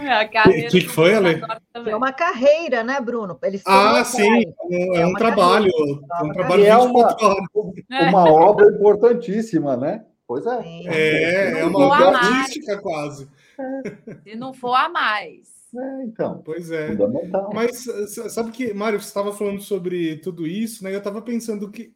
[0.00, 1.40] O que, que foi, Ale?
[1.74, 3.38] É uma carreira, né, Bruno?
[3.42, 5.70] Eles ah, sim, é, é, um trabalho.
[5.70, 7.16] É um trabalho é uma,
[8.08, 10.04] uma obra importantíssima, né?
[10.26, 10.60] Pois é.
[10.86, 13.28] É, é uma obra artística quase.
[14.24, 15.48] Se não for a mais.
[15.76, 16.42] É, então.
[16.44, 16.90] Pois é.
[17.54, 17.84] Mas
[18.30, 20.92] sabe que, Mário, você estava falando sobre tudo isso, né?
[20.92, 21.92] Eu estava pensando que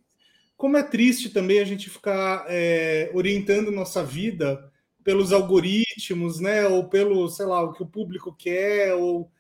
[0.57, 4.71] como é triste também a gente ficar é, orientando nossa vida
[5.05, 6.67] pelos algoritmos, né?
[6.67, 9.31] Ou pelo, sei lá, o que o público quer, ou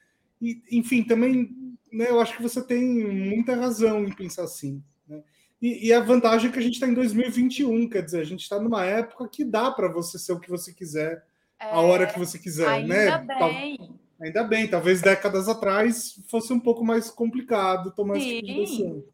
[0.70, 1.50] enfim, também,
[1.90, 2.11] né?
[2.11, 4.83] Eu acho que você tem muita razão em pensar assim.
[5.09, 5.22] Né?
[5.61, 8.42] E, e a vantagem é que a gente está em 2021, quer dizer, a gente
[8.42, 11.24] está numa época que dá para você ser o que você quiser,
[11.59, 13.27] é, a hora que você quiser, ainda né?
[13.38, 13.79] Bem.
[14.20, 18.20] Ainda bem, talvez décadas atrás fosse um pouco mais complicado tomar Sim.
[18.20, 19.05] esse tipo de decisão.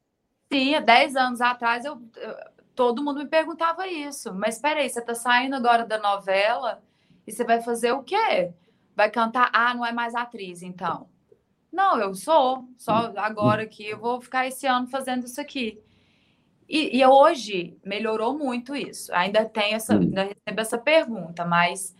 [0.53, 2.01] Sim, há 10 anos atrás eu,
[2.81, 4.33] todo mundo me perguntava isso.
[4.35, 6.83] Mas espera aí, você está saindo agora da novela
[7.27, 8.55] e você vai fazer o quê?
[8.97, 9.51] Vai cantar?
[9.53, 11.07] Ah, não é mais atriz, então.
[11.71, 12.64] Não, eu sou.
[12.79, 15.79] Só agora que eu vou ficar esse ano fazendo isso aqui.
[16.66, 19.12] E, e hoje melhorou muito isso.
[19.12, 21.95] Ainda tem essa, ainda recebo essa pergunta, mas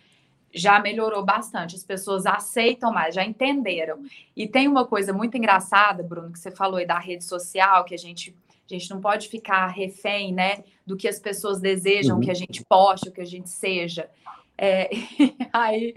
[0.51, 1.77] já melhorou bastante.
[1.77, 4.03] As pessoas aceitam mais, já entenderam.
[4.35, 7.95] E tem uma coisa muito engraçada, Bruno, que você falou aí da rede social, que
[7.95, 8.35] a gente,
[8.74, 12.22] a gente não pode ficar refém, né, do que as pessoas desejam uhum.
[12.22, 14.11] que a gente poste, o que a gente seja.
[14.56, 14.90] É,
[15.52, 15.94] aí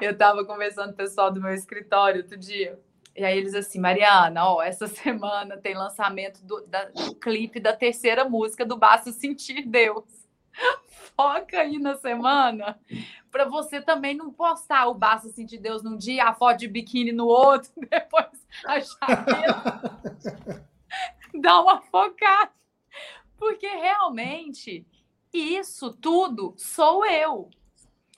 [0.00, 2.78] eu estava conversando com o pessoal do meu escritório outro dia.
[3.14, 7.72] E aí eles assim, Mariana, ó, essa semana tem lançamento do, da, do clipe da
[7.72, 10.04] terceira música do Basta Sentir Deus.
[11.16, 12.78] Foca aí na semana
[13.30, 17.12] para você também não postar o Basta Sentir Deus num dia, a foto de biquíni
[17.12, 18.26] no outro, depois
[18.66, 19.90] a jaqueta.
[21.40, 22.52] Dá uma focada.
[23.36, 24.86] Porque realmente
[25.32, 27.48] isso tudo sou eu.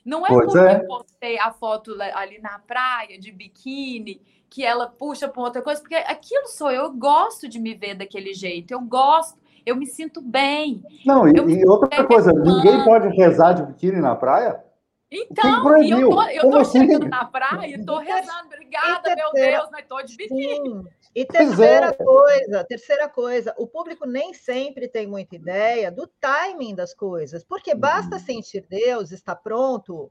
[0.05, 0.77] Não é pois porque é.
[0.77, 5.81] eu postei a foto ali na praia de biquíni que ela puxa para outra coisa,
[5.81, 9.85] porque aquilo sou eu, eu gosto de me ver daquele jeito, eu gosto, eu me
[9.85, 10.81] sinto bem.
[11.05, 14.63] Não, e, e outra coisa, ninguém pode rezar de biquíni na praia?
[15.11, 16.81] Então, e eu tô, eu tô assim?
[16.81, 20.85] chegando na praia e tô rezando, obrigada, meu Deus, mas tô de biquíni.
[21.15, 21.25] E é.
[21.25, 21.93] terceira é.
[21.93, 27.75] coisa, terceira coisa, o público nem sempre tem muita ideia do timing das coisas, porque
[27.75, 28.23] basta uhum.
[28.23, 30.11] sentir Deus, está pronto,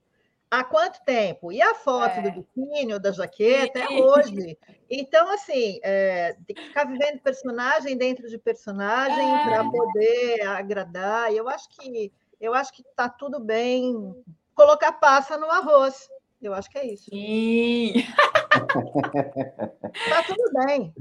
[0.54, 1.52] Há quanto tempo?
[1.52, 2.22] E a foto é.
[2.22, 4.56] do biquíni ou da jaqueta é hoje.
[4.88, 9.44] Então, assim, é, tem que ficar vivendo personagem dentro de personagem é.
[9.46, 11.34] para poder agradar.
[11.34, 14.14] E eu acho que eu acho que está tudo bem
[14.54, 16.08] colocar passa no arroz.
[16.44, 17.06] Eu acho que é isso.
[17.10, 17.94] Sim.
[18.52, 20.94] tá tudo bem.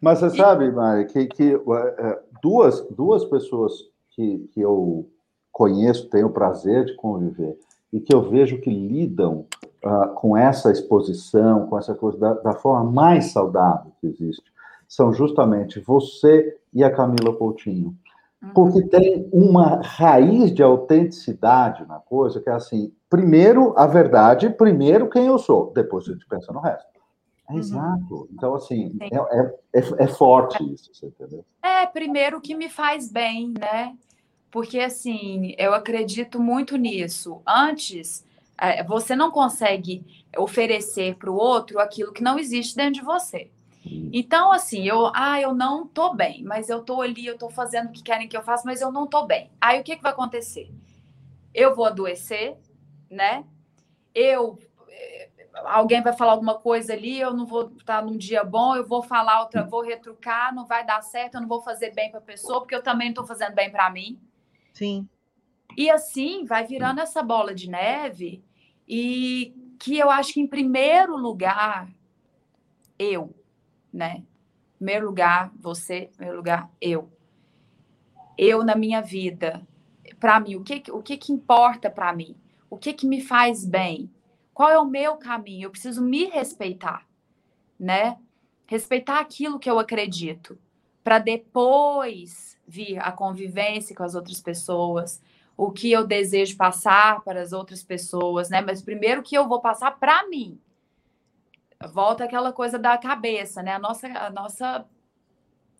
[0.00, 3.72] Mas você sabe, Mari, que, que é, duas, duas pessoas
[4.10, 5.06] que, que eu
[5.52, 7.58] conheço, tenho o prazer de conviver,
[7.92, 9.46] e que eu vejo que lidam
[9.84, 14.44] uh, com essa exposição, com essa coisa da, da, forma mais saudável que existe,
[14.88, 17.96] são justamente você e a Camila Coutinho.
[18.42, 18.50] Uhum.
[18.54, 25.08] Porque tem uma raiz de autenticidade na coisa, que é assim, primeiro a verdade, primeiro
[25.08, 26.86] quem eu sou, depois a gente pensa no resto.
[27.48, 27.58] É uhum.
[27.58, 28.28] Exato.
[28.32, 31.44] Então, assim, é, é, é, é, forte isso, você entendeu?
[31.62, 33.96] É, primeiro o que me faz bem, né?
[34.56, 37.42] porque assim, eu acredito muito nisso.
[37.46, 38.24] Antes,
[38.56, 40.02] é, você não consegue
[40.34, 43.50] oferecer para o outro aquilo que não existe dentro de você.
[43.84, 47.88] Então, assim, eu, ah, eu não tô bem, mas eu tô ali, eu tô fazendo
[47.88, 49.50] o que querem que eu faça, mas eu não tô bem.
[49.60, 50.70] Aí o que, que vai acontecer?
[51.54, 52.56] Eu vou adoecer,
[53.10, 53.44] né?
[54.14, 55.30] Eu eh,
[55.64, 59.02] alguém vai falar alguma coisa ali, eu não vou estar num dia bom, eu vou
[59.02, 62.22] falar outra, vou retrucar, não vai dar certo, eu não vou fazer bem para a
[62.22, 64.18] pessoa, porque eu também não estou fazendo bem para mim.
[64.72, 65.08] Sim.
[65.76, 68.42] E assim vai virando essa bola de neve
[68.88, 71.88] e que eu acho que em primeiro lugar
[72.98, 73.34] eu,
[73.92, 74.22] né?
[74.74, 77.10] Em primeiro lugar você, em primeiro lugar eu.
[78.38, 79.66] Eu na minha vida,
[80.20, 82.36] para mim, o que o que que importa para mim?
[82.68, 84.10] O que que me faz bem?
[84.52, 85.66] Qual é o meu caminho?
[85.66, 87.06] Eu preciso me respeitar,
[87.78, 88.18] né?
[88.66, 90.58] Respeitar aquilo que eu acredito,
[91.04, 95.22] para depois vir a convivência com as outras pessoas,
[95.56, 98.60] o que eu desejo passar para as outras pessoas, né?
[98.60, 100.58] Mas primeiro que eu vou passar para mim.
[101.92, 103.74] Volta aquela coisa da cabeça, né?
[103.74, 104.86] A nossa, a nossa,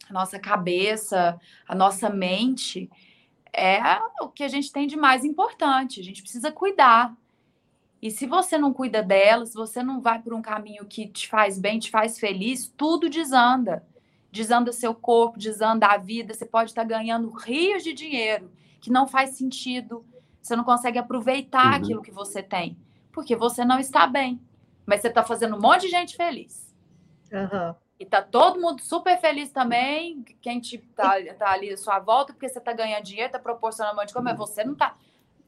[0.09, 2.91] a nossa cabeça, a nossa mente
[3.57, 6.01] é o que a gente tem de mais importante.
[6.01, 7.17] A gente precisa cuidar.
[8.03, 11.29] E se você não cuida dela, se você não vai por um caminho que te
[11.29, 13.83] faz bem, te faz feliz, tudo desanda
[14.37, 19.07] desanda seu corpo, desanda a vida, você pode estar ganhando rios de dinheiro que não
[19.09, 20.05] faz sentido,
[20.41, 21.77] você não consegue aproveitar uhum.
[21.77, 22.77] aquilo que você tem,
[23.11, 24.41] porque você não está bem,
[24.85, 26.73] mas você está fazendo um monte de gente feliz.
[27.33, 27.75] Uhum.
[27.99, 32.33] E tá todo mundo super feliz também, quem te, tá, tá ali à sua volta,
[32.33, 34.97] porque você tá ganhando dinheiro, tá proporcionando um monte de coisa, mas você não tá.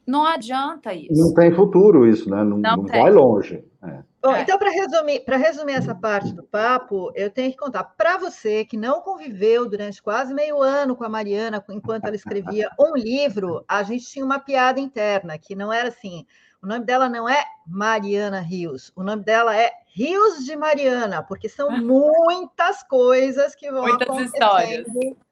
[0.07, 1.13] Não adianta isso.
[1.13, 2.43] Não tem futuro isso, né?
[2.43, 3.63] Não, não, não vai longe.
[3.83, 4.03] É.
[4.23, 4.41] Bom, é.
[4.41, 8.77] então, para resumir, resumir essa parte do papo, eu tenho que contar para você que
[8.77, 13.83] não conviveu durante quase meio ano com a Mariana, enquanto ela escrevia um livro, a
[13.83, 16.25] gente tinha uma piada interna, que não era assim.
[16.63, 21.49] O nome dela não é Mariana Rios, o nome dela é Rios de Mariana, porque
[21.49, 24.87] são muitas coisas que vão muitas histórias.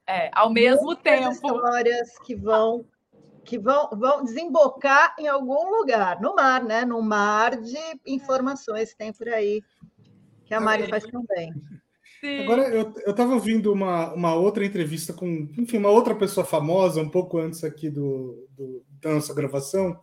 [0.07, 1.31] É, ao mesmo tempo.
[1.31, 2.85] histórias que vão
[3.43, 6.83] que vão, vão desembocar em algum lugar, no mar, né?
[6.83, 9.63] No mar de informações que tem por aí,
[10.45, 11.53] que a Mari faz tão bem.
[12.19, 12.43] Sim.
[12.43, 17.09] Agora, eu estava ouvindo uma, uma outra entrevista com, enfim, uma outra pessoa famosa, um
[17.09, 19.97] pouco antes aqui do, do da nossa gravação,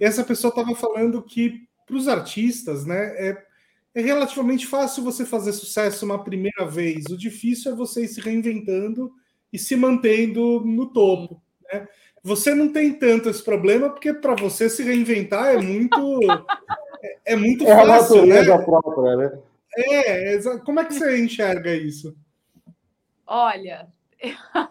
[0.00, 3.44] essa pessoa estava falando que para os artistas, né, é,
[3.94, 8.20] é relativamente fácil você fazer sucesso uma primeira vez, o difícil é você ir se
[8.20, 9.12] reinventando
[9.52, 11.88] e se mantendo no topo, né?
[12.22, 16.20] Você não tem tanto esse problema, porque para você se reinventar é muito.
[17.02, 18.26] é, é muito é fácil.
[18.26, 18.44] né?
[18.64, 19.38] própria, né?
[19.76, 22.16] É, como é que você enxerga isso?
[23.26, 23.86] Olha,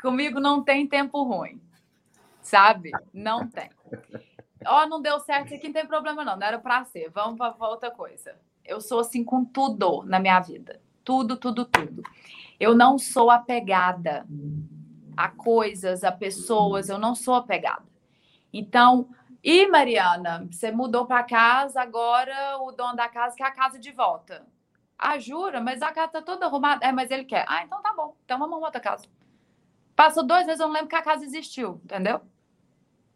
[0.00, 1.60] comigo não tem tempo ruim,
[2.40, 2.90] sabe?
[3.12, 3.68] Não tem.
[4.66, 7.10] Ó, oh, não deu certo aqui, não tem problema não, não era para ser.
[7.10, 8.36] Vamos para outra coisa.
[8.64, 10.80] Eu sou assim com tudo na minha vida.
[11.02, 12.02] Tudo, tudo, tudo.
[12.58, 14.26] Eu não sou apegada
[15.16, 17.84] a coisas, a pessoas, eu não sou apegada.
[18.52, 19.08] Então,
[19.42, 23.90] e Mariana, você mudou para casa, agora o dono da casa quer a casa de
[23.92, 24.46] volta.
[24.98, 25.60] Ah, jura?
[25.60, 26.84] Mas a casa tá toda arrumada.
[26.84, 27.46] É, mas ele quer.
[27.48, 28.14] Ah, então tá bom.
[28.24, 29.06] Então vamos outra casa.
[29.96, 32.20] Passou dois meses, eu não lembro que a casa existiu, entendeu?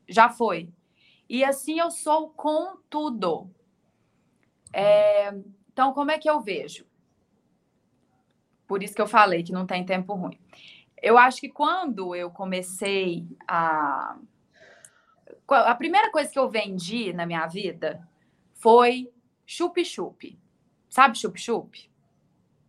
[0.09, 0.71] Já foi.
[1.35, 3.51] E assim eu sou com tudo.
[4.73, 5.35] É,
[5.73, 6.87] então, como é que eu vejo?
[8.69, 10.39] Por isso que eu falei que não tem tempo ruim.
[11.03, 14.17] Eu acho que quando eu comecei a.
[15.49, 18.09] A primeira coisa que eu vendi na minha vida
[18.53, 19.13] foi
[19.45, 20.39] chup-chup.
[20.89, 21.91] Sabe chup-chup?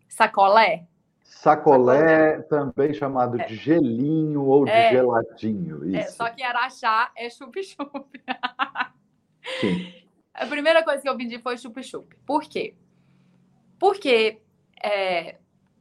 [0.10, 0.88] Sacolé?
[1.36, 3.46] Sacolé, também chamado é.
[3.46, 4.92] de gelinho ou de é.
[4.92, 5.86] geladinho.
[5.86, 5.98] Isso.
[5.98, 8.08] É, só que Araxá é chup-chup.
[10.34, 12.16] A primeira coisa que eu vendi foi chup-chup.
[12.26, 12.74] Por quê?
[13.78, 14.40] Porque
[14.82, 15.36] é,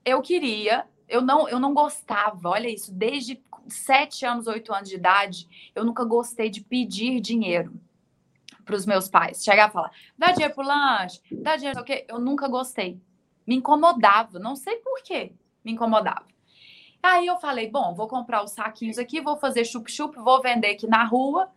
[0.05, 4.97] eu queria eu não, eu não gostava, olha isso, desde sete anos, oito anos de
[4.97, 7.73] idade, eu nunca gostei de pedir dinheiro
[8.65, 9.45] para os meus pais.
[9.45, 12.05] Chegar e falar, dá dinheiro pro lanche, dá dinheiro, o quê?
[12.09, 13.01] Eu nunca gostei.
[13.47, 15.33] Me incomodava, não sei por quê,
[15.65, 16.27] me incomodava.
[17.03, 20.87] Aí eu falei, bom, vou comprar os saquinhos aqui, vou fazer chup-chup, vou vender aqui
[20.87, 21.51] na rua.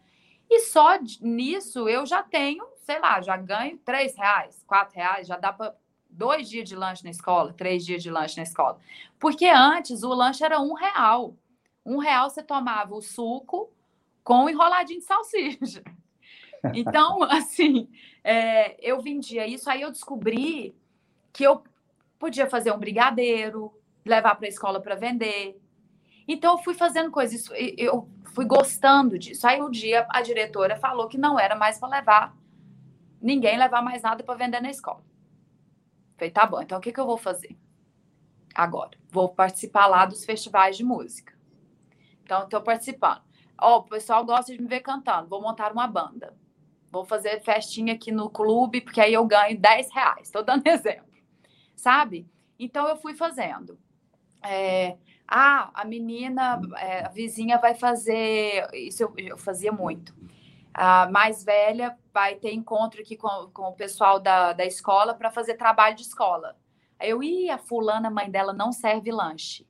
[0.49, 5.37] E só nisso eu já tenho, sei lá, já ganho três reais, quatro reais, já
[5.37, 5.75] dá para
[6.09, 8.79] dois dias de lanche na escola, três dias de lanche na escola.
[9.19, 11.35] Porque antes o lanche era um real.
[11.85, 13.71] Um real você tomava o suco
[14.23, 15.83] com enroladinho de salsicha.
[16.73, 17.87] Então, assim,
[18.23, 20.75] é, eu vendia isso, aí eu descobri
[21.31, 21.63] que eu
[22.17, 23.71] podia fazer um brigadeiro,
[24.07, 25.59] levar para a escola para vender.
[26.27, 27.45] Então, eu fui fazendo coisas,
[27.77, 29.47] eu fui gostando disso.
[29.47, 32.37] Aí, um dia, a diretora falou que não era mais para levar,
[33.21, 35.03] ninguém levar mais nada para vender na escola.
[36.17, 37.57] Falei, tá bom, então o que, que eu vou fazer?
[38.53, 41.37] Agora, vou participar lá dos festivais de música.
[42.23, 43.21] Então, estou participando.
[43.59, 46.35] Ó, oh, o pessoal gosta de me ver cantando, vou montar uma banda.
[46.91, 50.27] Vou fazer festinha aqui no clube, porque aí eu ganho 10 reais.
[50.27, 51.07] Estou dando exemplo.
[51.75, 52.27] Sabe?
[52.57, 53.79] Então, eu fui fazendo.
[54.43, 54.97] É,
[55.27, 58.67] ah, a menina, é, a vizinha vai fazer.
[58.73, 60.13] Isso eu, eu fazia muito
[60.77, 65.31] a mais velha vai ter encontro aqui com, com o pessoal da, da escola para
[65.31, 66.55] fazer trabalho de escola.
[66.99, 69.67] Aí eu, ia a fulana, mãe dela, não serve lanche.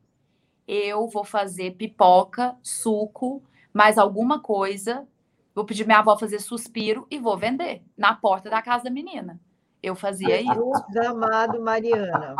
[0.67, 3.41] Eu vou fazer pipoca, suco,
[3.73, 5.07] mais alguma coisa.
[5.55, 9.39] Vou pedir minha avó fazer suspiro e vou vender na porta da casa da menina.
[9.87, 10.53] Eu fazia isso.
[10.91, 12.35] Deus amado, Mariana.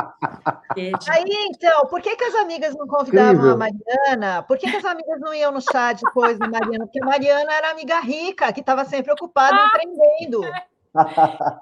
[0.76, 3.54] Aí, então, por que, que as amigas não convidavam Incrível.
[3.54, 4.44] a Mariana?
[4.44, 6.86] Por que, que as amigas não iam no chá depois da Mariana?
[6.86, 10.42] Porque a Mariana era amiga rica, que estava sempre ocupada ah, empreendendo.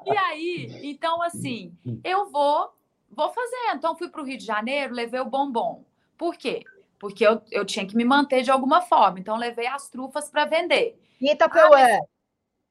[0.05, 2.73] E aí, então, assim, eu vou,
[3.11, 3.73] vou fazer.
[3.73, 5.83] Então, fui para o Rio de Janeiro, levei o bombom.
[6.17, 6.63] Por quê?
[6.97, 9.19] Porque eu, eu tinha que me manter de alguma forma.
[9.19, 10.97] Então, levei as trufas para vender.
[11.19, 11.99] E Itapeué?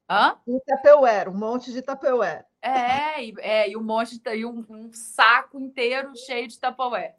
[0.08, 0.46] Ah, mas...
[0.46, 0.56] Hã?
[0.56, 2.46] Itapeué, um monte de Itapeué.
[2.64, 7.14] É, e, é, e um monte de, e um, um saco inteiro cheio de Tupperware.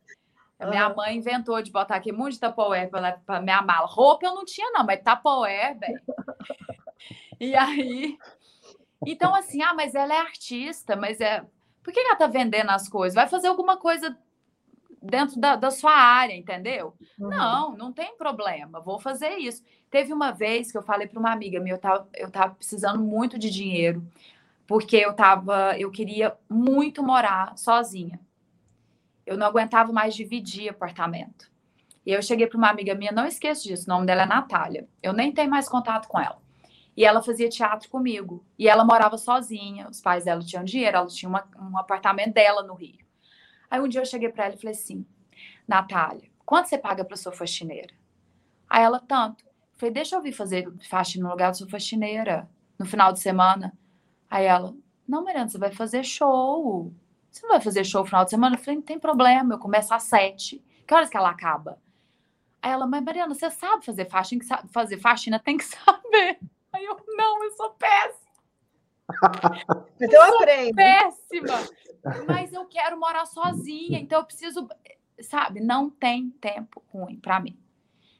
[0.60, 0.96] A minha uhum.
[0.96, 3.86] mãe inventou de botar aqui muito de Tupperware para minha mala.
[3.86, 6.02] Roupa eu não tinha, não, mas Tupperware, velho.
[7.40, 8.18] e aí.
[9.06, 11.46] Então, assim, ah, mas ela é artista, mas é.
[11.84, 13.14] Por que ela tá vendendo as coisas?
[13.14, 14.18] Vai fazer alguma coisa
[15.00, 16.96] dentro da, da sua área, entendeu?
[17.20, 17.30] Uhum.
[17.30, 19.64] Não, não tem problema, vou fazer isso.
[19.92, 23.00] Teve uma vez que eu falei para uma amiga minha, eu tava, eu tava precisando
[23.00, 24.04] muito de dinheiro
[24.68, 28.20] porque eu tava, eu queria muito morar sozinha.
[29.26, 31.52] Eu não aguentava mais dividir apartamento.
[32.06, 34.88] E eu cheguei para uma amiga minha, não esqueço disso, o nome dela é Natália.
[35.02, 36.40] Eu nem tenho mais contato com ela.
[36.96, 38.46] E ela fazia teatro comigo.
[38.58, 39.90] E ela morava sozinha.
[39.90, 43.06] Os pais dela tinham dinheiro, ela tinha uma, um apartamento dela no Rio.
[43.70, 45.06] Aí um dia eu cheguei para ela e falei assim:
[45.68, 47.94] Natália, quanto você paga para sua faxineira?
[48.70, 49.44] Aí ela, tanto.
[49.44, 52.48] Eu falei, deixa eu vir fazer faxina no lugar da sua faxineira
[52.80, 53.74] no final de semana.
[54.30, 54.76] Aí ela,
[55.08, 56.92] não, Mariana, você vai fazer show.
[57.30, 58.56] Você não vai fazer show no final de semana?
[58.56, 60.64] Eu falei, não tem problema, eu começo às sete.
[60.88, 61.80] Que horas que ela acaba?
[62.62, 64.44] Aí ela, mas Mariana, você sabe fazer faxina?
[64.72, 66.40] Fazer faxina tem que saber.
[66.74, 68.26] Aí eu, não, eu sou péssima.
[70.00, 70.76] Mas eu, eu aprendo.
[70.76, 71.54] Péssima.
[72.28, 74.68] Mas eu quero morar sozinha, então eu preciso,
[75.22, 77.58] sabe, não tem tempo ruim para mim.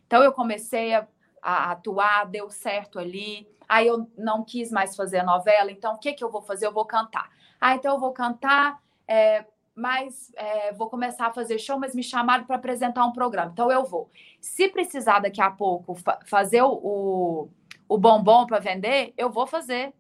[0.08, 1.08] Então eu comecei a,
[1.42, 3.48] a, atuar, deu certo ali.
[3.68, 6.66] Aí eu não quis mais fazer a novela, então o que, que eu vou fazer?
[6.68, 7.30] Eu vou cantar.
[7.60, 12.04] Ah, então eu vou cantar, é, mas é, vou começar a fazer show, mas me
[12.04, 14.10] chamaram para apresentar um programa, então eu vou.
[14.40, 17.50] Se precisar daqui a pouco fa fazer o, o
[17.88, 19.94] o bombom para vender, eu vou fazer.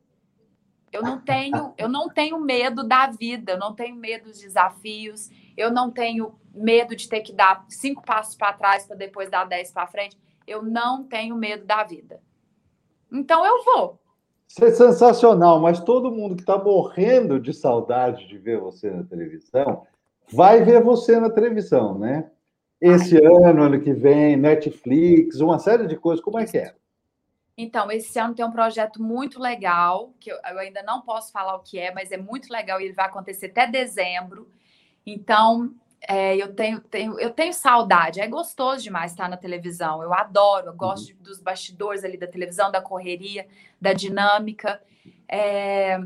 [0.91, 5.29] Eu não tenho, eu não tenho medo da vida, eu não tenho medo dos desafios,
[5.55, 9.45] eu não tenho medo de ter que dar cinco passos para trás para depois dar
[9.45, 10.17] dez para frente.
[10.47, 12.21] Eu não tenho medo da vida.
[13.11, 13.99] Então eu vou.
[14.47, 19.03] Isso é sensacional, mas todo mundo que está morrendo de saudade de ver você na
[19.03, 19.85] televisão
[20.31, 22.29] vai ver você na televisão, né?
[22.79, 23.25] Esse Ai.
[23.25, 26.23] ano, ano que vem, Netflix, uma série de coisas.
[26.23, 26.75] Como é que é?
[27.57, 31.55] Então, esse ano tem um projeto muito legal, que eu, eu, ainda não posso falar
[31.55, 34.49] o que é, mas é muito legal e ele vai acontecer até dezembro.
[35.05, 38.19] Então, é, eu, tenho, tenho, eu tenho saudade.
[38.19, 40.01] É gostoso demais estar na televisão.
[40.03, 41.23] Eu adoro, eu gosto uhum.
[41.23, 43.47] dos bastidores ali da televisão, da correria,
[43.79, 44.81] da dinâmica.
[45.27, 45.99] É,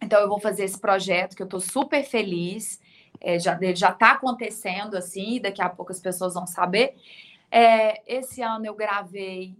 [0.00, 2.80] então, eu vou fazer esse projeto que eu estou super feliz.
[3.20, 6.94] É, já, ele já está acontecendo assim, daqui a pouco as pessoas vão saber.
[7.50, 9.56] É, esse ano eu gravei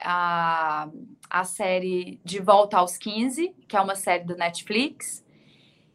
[0.00, 0.88] a,
[1.28, 5.24] a série De Volta aos 15, que é uma série do Netflix,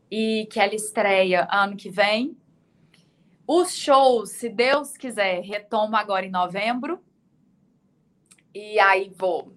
[0.10, 2.36] e que ela estreia ano que vem.
[3.54, 7.04] Os shows, se Deus quiser, retoma agora em novembro.
[8.56, 9.54] E aí vou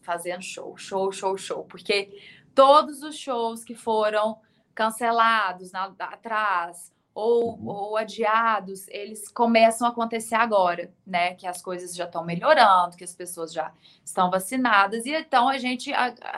[0.00, 2.22] fazendo show, show, show, show, porque
[2.54, 4.38] todos os shows que foram
[4.72, 7.66] cancelados na, atrás, ou, uhum.
[7.66, 11.34] ou adiados, eles começam a acontecer agora, né?
[11.34, 13.72] Que as coisas já estão melhorando, que as pessoas já
[14.04, 15.90] estão vacinadas, e então a gente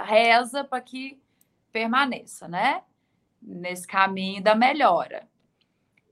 [0.07, 1.20] reza para que
[1.70, 2.82] permaneça, né?
[3.42, 5.28] Nesse caminho da melhora.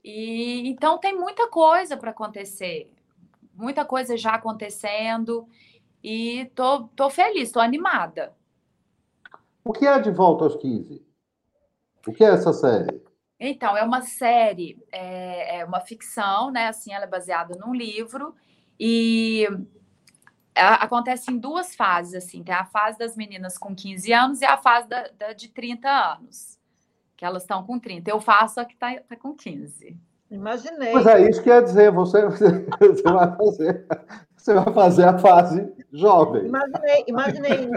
[0.03, 2.91] E então tem muita coisa para acontecer,
[3.53, 5.47] muita coisa já acontecendo,
[6.03, 8.33] e tô, tô feliz, tô animada.
[9.63, 11.01] O que é de volta aos 15?
[12.05, 13.01] O que é essa série?
[13.39, 16.67] Então, é uma série, é, é uma ficção, né?
[16.67, 18.35] Assim, ela é baseada num livro
[18.79, 19.47] e
[20.55, 22.43] acontece em duas fases, assim.
[22.43, 25.89] Tem a fase das meninas com 15 anos e a fase da, da de 30
[25.89, 26.59] anos,
[27.23, 28.11] que elas estão com 30.
[28.11, 29.97] Eu faço a que está tá com 15.
[30.29, 30.91] Imaginei.
[30.91, 33.87] Mas é isso que quer dizer, você, você, você, vai fazer,
[34.35, 36.47] você vai fazer a fase jovem.
[36.47, 37.69] Imaginei, imaginei.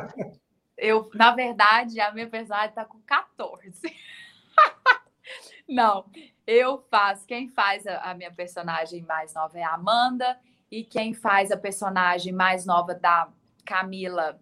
[0.77, 3.71] Eu, na verdade, a minha personagem está com 14.
[5.69, 6.07] Não,
[6.45, 7.25] eu faço.
[7.25, 10.37] Quem faz a, a, minha personagem mais nova é a Amanda,
[10.69, 13.29] e quem faz a personagem mais nova da
[13.65, 14.41] Camila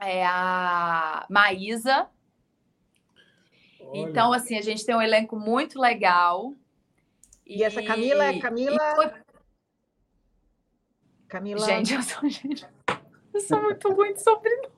[0.00, 2.08] é a Maísa.
[3.80, 4.00] Olha.
[4.00, 6.54] Então, assim, a gente tem um elenco muito legal.
[7.46, 8.94] E, e essa Camila é Camila.
[8.94, 9.10] Foi...
[11.28, 11.66] Camila.
[11.66, 12.66] Gente, eu sou, gente,
[13.34, 14.68] eu sou muito ruim de sobrenome.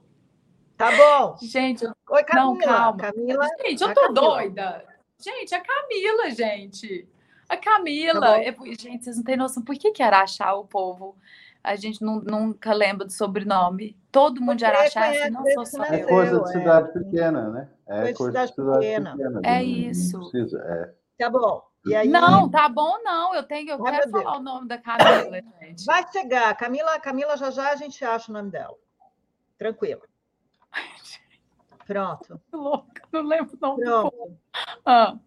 [0.77, 1.37] Tá bom.
[1.43, 2.47] Gente, Oi, Camila.
[2.47, 2.99] Não, calma.
[2.99, 3.47] Camila.
[3.61, 4.21] Gente, eu tô Camila.
[4.21, 4.85] doida.
[5.19, 7.09] Gente, a Camila, gente.
[7.49, 8.21] A Camila.
[8.21, 11.17] Tá é, gente, vocês não têm noção por que, que Araxá, o povo,
[11.63, 13.97] a gente não, nunca lembra do sobrenome.
[14.11, 17.69] Todo mundo de Araxá, é assim, não sou só É coisa de cidade pequena, né?
[17.91, 19.17] É coisa de cidade pequena.
[19.17, 20.31] pequena é isso.
[20.31, 20.95] Precisa, é.
[21.19, 21.63] Tá bom.
[21.87, 22.09] Aí...
[22.09, 23.35] Não, tá bom, não.
[23.35, 25.85] Eu tenho, eu Ai, quero falar o nome da Camila, gente.
[25.85, 26.55] Vai chegar.
[26.57, 28.77] Camila, Camila, já já a gente acha o nome dela.
[29.59, 30.03] Tranquilo.
[31.87, 32.41] Pronto.
[32.53, 34.39] Louca, não lembro o nome Pronto.
[34.87, 35.19] Ah,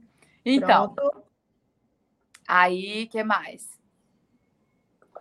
[0.45, 0.93] então.
[0.93, 1.23] Pronto.
[2.47, 3.79] Aí, que mais?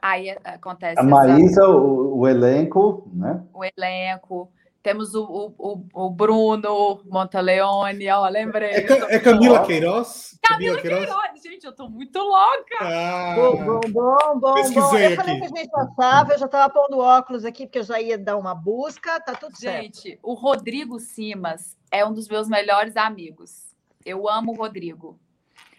[0.00, 1.00] Aí acontece.
[1.00, 1.68] A Maísa, essa...
[1.68, 3.44] o, o, elenco, né?
[3.52, 4.52] O elenco.
[4.82, 8.70] Temos o, o, o Bruno Montaleone, ó, lembrei.
[8.70, 10.36] É, é Camila Queiroz?
[10.42, 11.06] Camila, Camila Queiroz.
[11.06, 11.42] Queiroz.
[11.42, 12.78] Gente, eu tô muito louca.
[12.80, 14.54] Ah, bom, bom, bom, bom.
[14.54, 14.96] Pesquisei bom.
[14.96, 18.00] Eu falei que a gente passava, eu já estava pondo óculos aqui, porque eu já
[18.00, 20.02] ia dar uma busca, tá tudo gente, certo.
[20.02, 23.72] Gente, o Rodrigo Simas é um dos meus melhores amigos.
[24.04, 25.16] Eu amo o Rodrigo.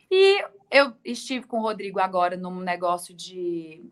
[0.10, 3.84] E eu estive com o Rodrigo agora num negócio de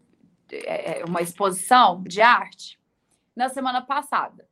[0.51, 2.79] é, uma exposição de arte
[3.35, 4.49] na semana passada.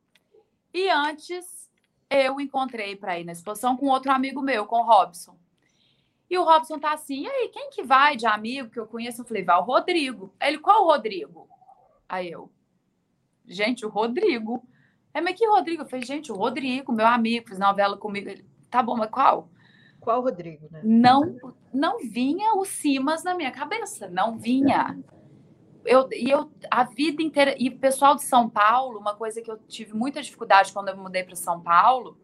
[0.74, 1.70] E antes,
[2.10, 5.38] eu encontrei para ir na exposição com outro amigo meu, com o Robson.
[6.30, 9.22] E o Robson tá assim, e aí, quem que vai de amigo que eu conheço?
[9.22, 10.32] Eu falei, vai o Rodrigo.
[10.40, 11.50] Ele, qual o Rodrigo?
[12.08, 12.52] Aí eu,
[13.46, 14.64] gente, o Rodrigo.
[15.12, 15.84] É, mas que Rodrigo?
[15.84, 18.30] Eu falei, gente, o Rodrigo, meu amigo, fez novela comigo.
[18.30, 19.50] Ele, tá bom, mas qual?
[20.00, 20.82] Qual Rodrigo, né?
[20.84, 21.36] Não,
[21.74, 24.98] não vinha o Simas na minha cabeça, não vinha
[25.86, 29.50] eu, e eu a vida inteira e o pessoal de São Paulo, uma coisa que
[29.50, 32.18] eu tive muita dificuldade quando eu me mudei para São Paulo,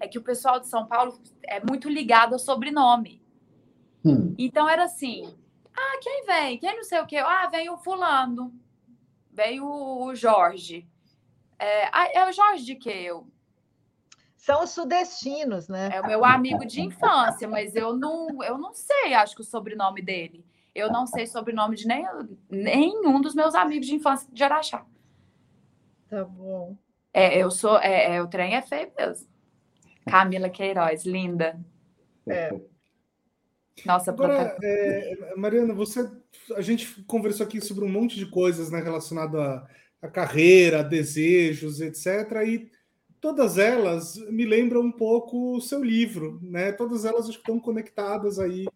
[0.00, 3.22] é que o pessoal de São Paulo é muito ligado ao sobrenome.
[4.04, 4.34] Hum.
[4.38, 5.34] Então era assim:
[5.76, 6.58] ah, quem vem?
[6.58, 7.16] Quem não sei o quê?
[7.16, 8.52] Ah, vem o fulano.
[9.30, 10.88] Vem o, Jorge.
[11.58, 13.04] É, ah, é o Jorge de quê?
[13.06, 13.26] Eu,
[14.36, 15.90] são os sudestinos, né?
[15.92, 19.44] É o meu amigo de infância, mas eu não, eu não sei, acho que o
[19.44, 20.44] sobrenome dele.
[20.74, 22.06] Eu não sei sobrenome de nem,
[22.50, 24.84] nenhum dos meus amigos de infância de Araxá.
[26.08, 26.76] Tá bom.
[27.12, 27.78] É, eu sou.
[27.78, 29.26] É, é, o trem é feio mesmo.
[30.08, 31.58] Camila Queiroz, linda.
[32.26, 32.50] É.
[33.84, 36.10] Nossa, Agora, é, Mariana, você,
[36.56, 39.68] a gente conversou aqui sobre um monte de coisas né, relacionado à,
[40.02, 42.06] à carreira, a desejos, etc.
[42.46, 42.70] E
[43.20, 46.72] todas elas me lembram um pouco o seu livro, né?
[46.72, 48.66] Todas elas estão conectadas aí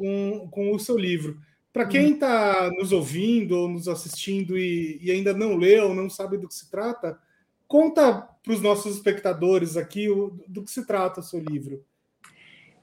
[0.00, 1.38] com, com o seu livro.
[1.70, 2.78] Para quem está uhum.
[2.78, 6.70] nos ouvindo ou nos assistindo e, e, ainda não leu, não sabe do que se
[6.70, 7.20] trata,
[7.68, 11.84] conta para os nossos espectadores aqui o, do que se trata o seu livro.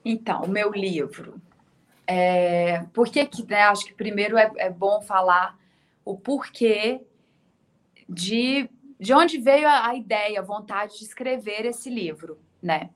[0.04, 1.42] Então, o meu livro.
[2.06, 5.58] É, por que, que né, acho que primeiro é, é bom falar
[6.04, 7.02] o porquê
[8.08, 12.90] de, de onde veio a, a ideia, a vontade de escrever esse livro, né?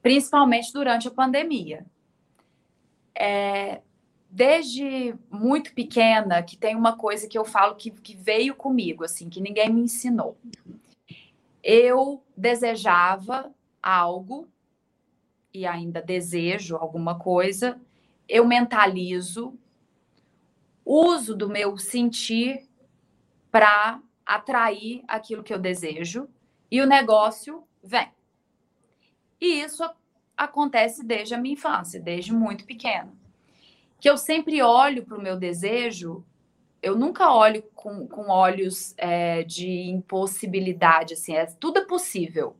[0.00, 1.84] Principalmente durante a pandemia
[3.14, 3.80] é,
[4.30, 9.28] desde muito pequena, que tem uma coisa que eu falo que, que veio comigo, assim,
[9.28, 10.38] que ninguém me ensinou.
[11.62, 13.52] Eu desejava
[13.82, 14.48] algo,
[15.52, 17.78] e ainda desejo alguma coisa,
[18.28, 19.54] eu mentalizo,
[20.84, 22.66] uso do meu sentir
[23.50, 26.26] para atrair aquilo que eu desejo,
[26.70, 28.10] e o negócio vem.
[29.38, 29.84] E isso
[30.36, 33.12] acontece desde a minha infância, desde muito pequena.
[34.00, 36.24] Que eu sempre olho para o meu desejo,
[36.82, 42.56] eu nunca olho com, com olhos é, de impossibilidade, assim, é, tudo é possível.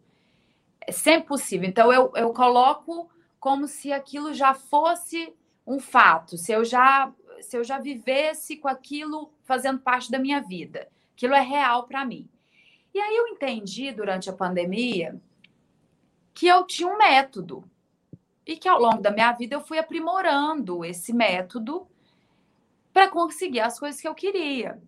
[0.80, 1.68] É sempre possível.
[1.68, 3.10] Então, eu, eu coloco
[3.40, 5.34] como se aquilo já fosse
[5.66, 10.40] um fato, se eu já se eu já vivesse com aquilo fazendo parte da minha
[10.40, 12.28] vida, aquilo é real para mim.
[12.94, 15.20] E aí eu entendi durante a pandemia
[16.34, 17.64] que eu tinha um método.
[18.46, 21.86] E que ao longo da minha vida eu fui aprimorando esse método
[22.92, 24.82] para conseguir as coisas que eu queria,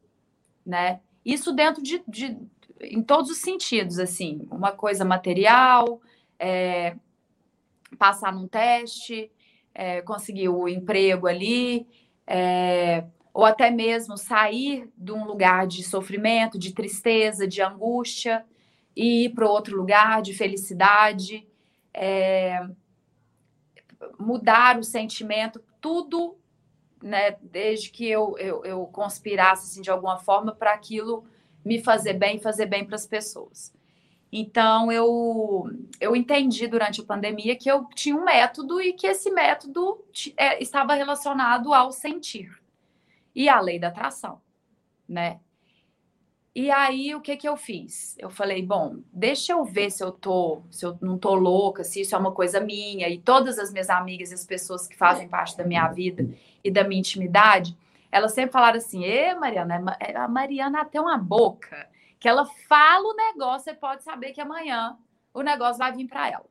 [0.67, 1.01] né?
[1.25, 2.37] Isso dentro de, de
[2.81, 6.01] em todos os sentidos, assim, uma coisa material,
[6.39, 6.97] é,
[7.97, 9.31] passar num teste,
[9.73, 11.87] é, conseguir o emprego ali,
[12.27, 18.45] é, ou até mesmo sair de um lugar de sofrimento, de tristeza, de angústia
[18.97, 21.47] e ir para outro lugar de felicidade.
[21.93, 22.67] É,
[24.19, 26.37] mudar o sentimento, tudo,
[27.03, 31.25] né, desde que eu, eu, eu conspirasse assim, de alguma forma para aquilo
[31.65, 33.73] me fazer bem, fazer bem para as pessoas.
[34.37, 35.71] Então, eu,
[36.01, 40.05] eu entendi durante a pandemia que eu tinha um método e que esse método
[40.37, 42.51] é, estava relacionado ao sentir
[43.35, 44.41] e à lei da atração,
[45.09, 45.39] né?
[46.55, 48.15] E aí, o que que eu fiz?
[48.17, 52.01] Eu falei, bom, deixa eu ver se eu tô, se eu não tô louca, se
[52.01, 53.09] isso é uma coisa minha.
[53.09, 56.29] E todas as minhas amigas e as pessoas que fazem parte da minha vida
[56.63, 57.77] e da minha intimidade,
[58.11, 61.89] elas sempre falaram assim: "Ê, Mariana, é a Mariana tem uma boca
[62.21, 64.97] que ela fala o negócio, você pode saber que amanhã
[65.35, 66.47] o negócio vai vir para ela".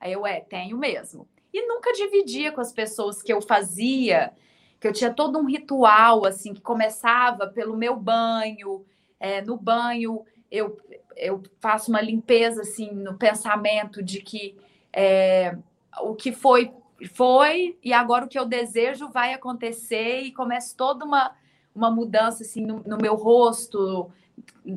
[0.00, 1.28] Aí eu, é, tenho mesmo.
[1.52, 4.32] E nunca dividia com as pessoas que eu fazia,
[4.80, 8.84] que eu tinha todo um ritual assim que começava pelo meu banho,
[9.20, 10.80] é, no banho, eu,
[11.16, 14.56] eu faço uma limpeza assim no pensamento de que
[14.92, 15.56] é,
[16.00, 16.72] o que foi
[17.14, 21.34] foi e agora o que eu desejo vai acontecer e começa toda uma,
[21.74, 24.10] uma mudança assim no, no meu rosto,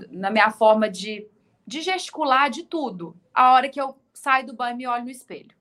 [0.10, 1.28] na minha forma de,
[1.68, 5.10] de gesticular de tudo a hora que eu saio do banho e me olho no
[5.10, 5.52] espelho.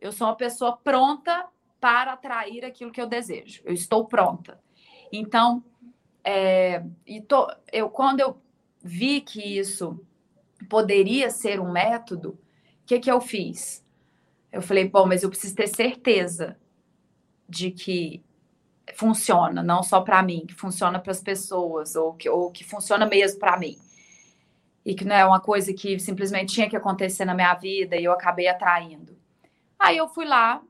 [0.00, 1.46] Eu sou uma pessoa pronta
[1.80, 3.62] para atrair aquilo que eu desejo.
[3.64, 4.60] Eu estou pronta.
[5.12, 5.64] Então,
[6.24, 8.40] é, e tô, eu quando eu
[8.82, 10.04] vi que isso
[10.68, 13.84] poderia ser um método, o que, que eu fiz?
[14.50, 16.56] Eu falei, bom, mas eu preciso ter certeza
[17.48, 18.24] de que
[18.94, 23.06] funciona, não só para mim, que funciona para as pessoas, ou que, ou que funciona
[23.06, 23.76] mesmo para mim.
[24.84, 28.04] E que não é uma coisa que simplesmente tinha que acontecer na minha vida e
[28.04, 29.18] eu acabei atraindo.
[29.78, 30.62] Aí eu fui lá,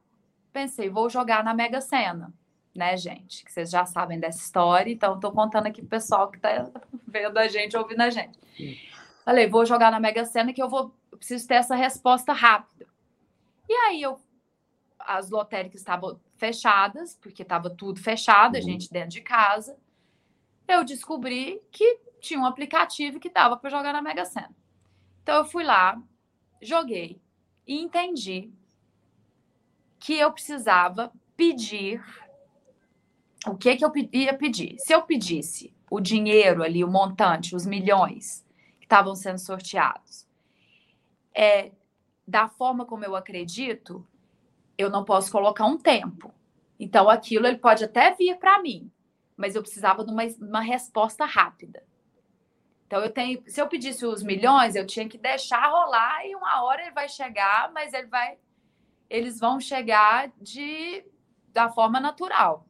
[0.52, 2.32] pensei, vou jogar na Mega Sena,
[2.78, 3.44] né, gente?
[3.44, 6.70] Que vocês já sabem dessa história, então estou contando aqui pro pessoal que está
[7.06, 8.38] vendo a gente, ouvindo a gente.
[9.24, 12.86] Falei, vou jogar na Mega Sena que eu vou, eu preciso ter essa resposta rápida.
[13.68, 14.18] E aí eu
[15.00, 18.64] as lotéricas estavam fechadas, porque estava tudo fechado, a uhum.
[18.64, 19.76] gente dentro de casa.
[20.66, 24.54] Eu descobri que tinha um aplicativo que dava para jogar na Mega Sena.
[25.22, 26.00] Então eu fui lá,
[26.60, 27.20] joguei
[27.66, 28.52] e entendi
[29.98, 32.02] que eu precisava pedir
[33.48, 34.76] o que que eu ia pedir.
[34.78, 38.46] Se eu pedisse o dinheiro ali, o montante, os milhões
[38.78, 40.26] que estavam sendo sorteados,
[41.34, 41.72] é,
[42.26, 44.06] da forma como eu acredito,
[44.76, 46.32] eu não posso colocar um tempo.
[46.78, 48.90] Então, aquilo ele pode até vir para mim,
[49.36, 51.82] mas eu precisava de uma, uma resposta rápida.
[52.86, 56.62] Então, eu tenho, se eu pedisse os milhões, eu tinha que deixar rolar e uma
[56.62, 58.38] hora ele vai chegar, mas ele vai,
[59.10, 61.04] eles vão chegar de
[61.52, 62.67] da forma natural.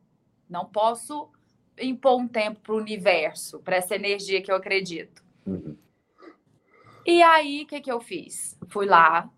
[0.48, 1.30] Não posso
[1.80, 5.22] impor um tempo para o universo, para essa energia que eu acredito.
[5.46, 5.76] Uhum.
[7.06, 8.58] E aí, o que, que eu fiz?
[8.68, 9.30] Fui lá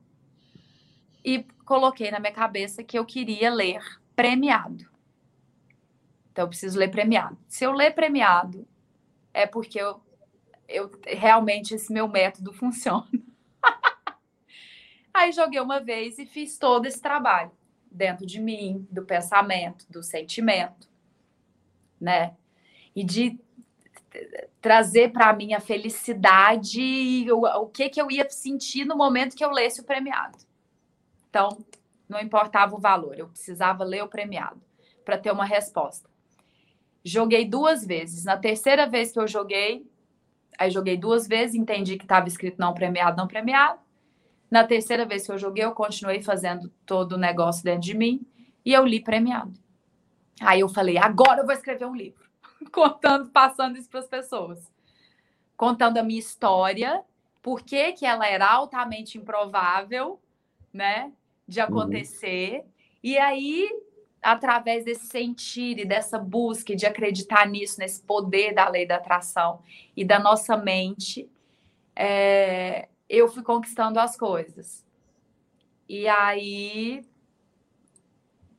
[1.24, 3.80] e coloquei na minha cabeça que eu queria ler
[4.16, 4.88] premiado.
[6.32, 7.38] Então, eu preciso ler premiado.
[7.46, 8.66] Se eu ler premiado,
[9.32, 10.00] é porque eu,
[10.68, 13.08] eu realmente esse meu método funciona.
[15.14, 17.52] Aí joguei uma vez e fiz todo esse trabalho
[17.90, 20.88] dentro de mim, do pensamento, do sentimento,
[22.00, 22.34] né?
[22.94, 23.38] E de
[24.60, 29.44] trazer para mim a felicidade, o, o que que eu ia sentir no momento que
[29.44, 30.38] eu lesse o premiado.
[31.28, 31.64] Então,
[32.08, 34.60] não importava o valor, eu precisava ler o premiado
[35.04, 36.08] para ter uma resposta.
[37.04, 38.24] Joguei duas vezes.
[38.24, 39.86] Na terceira vez que eu joguei,
[40.58, 43.80] aí joguei duas vezes, entendi que estava escrito não premiado, não premiado.
[44.50, 48.26] Na terceira vez que eu joguei, eu continuei fazendo todo o negócio dentro de mim
[48.64, 49.52] e eu li premiado.
[50.40, 52.24] Aí eu falei, agora eu vou escrever um livro,
[52.72, 54.72] contando, passando isso para as pessoas,
[55.56, 57.04] contando a minha história,
[57.42, 60.20] por que, que ela era altamente improvável,
[60.72, 61.12] né?
[61.50, 61.66] de uhum.
[61.66, 62.60] acontecer.
[62.60, 62.64] Uhum.
[63.02, 63.68] E aí,
[64.22, 69.60] através desse sentir e dessa busca de acreditar nisso, nesse poder da lei da atração
[69.96, 71.28] e da nossa mente,
[71.96, 74.86] é, eu fui conquistando as coisas.
[75.88, 77.04] E aí.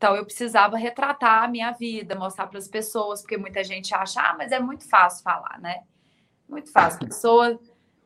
[0.01, 4.19] Então, eu precisava retratar a minha vida, mostrar para as pessoas, porque muita gente acha,
[4.19, 5.83] ah, mas é muito fácil falar, né?
[6.49, 7.03] Muito fácil.
[7.03, 7.59] A pessoa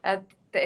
[0.04, 0.22] é,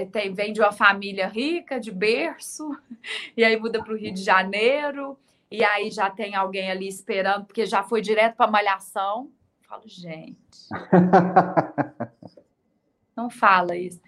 [0.08, 2.76] tem, vem de uma família rica, de berço,
[3.38, 5.20] e aí muda para o Rio de Janeiro,
[5.52, 9.30] e aí já tem alguém ali esperando, porque já foi direto para a malhação.
[9.62, 10.68] Eu falo, gente.
[13.16, 14.02] não fala isso.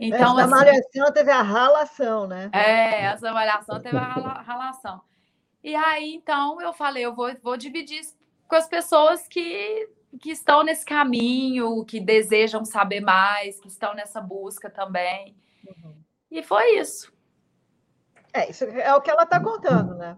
[0.00, 2.50] Então, essa assim, malhação teve a ralação, né?
[2.52, 5.00] É, essa malhação teve a ralação.
[5.64, 8.02] E aí, então, eu falei, eu vou, vou dividir
[8.46, 9.88] com as pessoas que
[10.20, 15.34] que estão nesse caminho, que desejam saber mais, que estão nessa busca também.
[15.66, 15.94] Uhum.
[16.30, 17.12] E foi isso.
[18.32, 20.16] É, isso é o que ela está contando, né?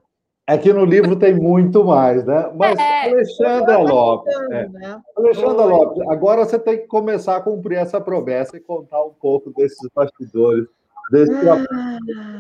[0.48, 2.52] É que no livro tem muito mais, né?
[2.54, 4.34] Mas, é, Alexandra Lopes.
[4.52, 4.68] É.
[4.68, 5.02] Né?
[5.16, 9.52] Alexandra Lopes, agora você tem que começar a cumprir essa promessa e contar um pouco
[9.54, 10.68] desses bastidores
[11.10, 11.64] Desse ah,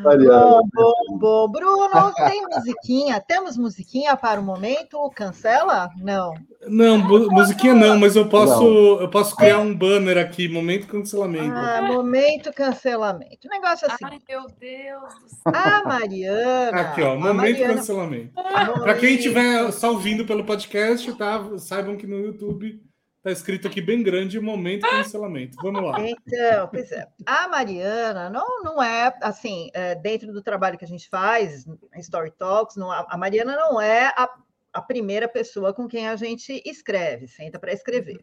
[0.04, 1.48] bom, bom, bom.
[1.48, 3.20] Bruno, tem musiquinha?
[3.20, 5.08] Temos musiquinha para o momento?
[5.14, 5.90] Cancela?
[5.96, 6.34] Não.
[6.66, 9.00] Não, musiquinha não, mas eu posso, não.
[9.00, 11.54] eu posso criar um banner aqui, momento cancelamento.
[11.54, 13.48] Ah, momento cancelamento.
[13.48, 14.04] Negócio assim.
[14.04, 15.52] Ai, meu Deus do céu.
[15.54, 16.80] A Mariana.
[16.80, 18.32] Aqui, ó, momento Mariana, cancelamento.
[18.34, 21.40] Para quem estiver só ouvindo pelo podcast, tá?
[21.58, 22.80] Saibam que no YouTube
[23.26, 25.56] Está escrito aqui bem grande momento cancelamento.
[25.60, 25.96] Vamos lá.
[25.98, 27.08] Então, pois é.
[27.26, 31.66] A Mariana não, não é assim, é, dentro do trabalho que a gente faz,
[31.96, 34.30] Story Talks, não, a Mariana não é a,
[34.74, 38.20] a primeira pessoa com quem a gente escreve, senta para escrever.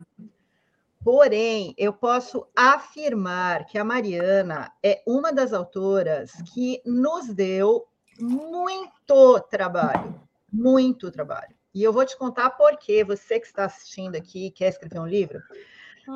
[1.03, 7.85] Porém, eu posso afirmar que a Mariana é uma das autoras que nos deu
[8.17, 10.17] muito trabalho,
[10.49, 11.52] muito trabalho.
[11.73, 15.07] E eu vou te contar por quê, você que está assistindo aqui, quer escrever um
[15.07, 15.41] livro.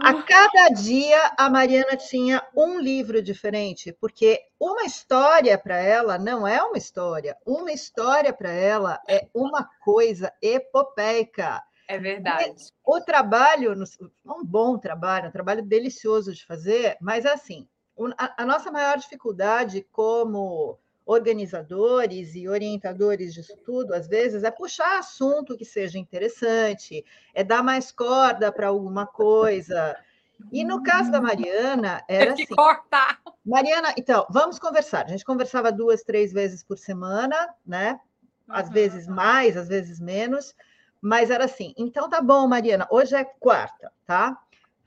[0.04, 6.46] A cada dia a Mariana tinha um livro diferente, porque uma história para ela não
[6.46, 11.64] é uma história, uma história para ela é uma coisa epopeica.
[11.88, 12.54] É verdade.
[12.86, 13.74] O trabalho,
[14.26, 17.66] um bom trabalho, um trabalho delicioso de fazer, mas assim,
[18.18, 20.78] a nossa maior dificuldade como
[21.08, 27.04] organizadores e orientadores disso tudo, às vezes, é puxar assunto que seja interessante,
[27.34, 29.96] é dar mais corda para alguma coisa.
[30.52, 32.56] E no caso da Mariana, era Teve que assim.
[32.56, 33.20] cortar.
[33.46, 35.06] Mariana, então, vamos conversar.
[35.06, 38.00] A gente conversava duas, três vezes por semana, né?
[38.48, 38.74] Às uhum.
[38.74, 40.54] vezes mais, às vezes menos.
[41.02, 41.74] Mas era assim.
[41.78, 42.86] Então tá bom, Mariana.
[42.92, 44.38] Hoje é quarta, tá?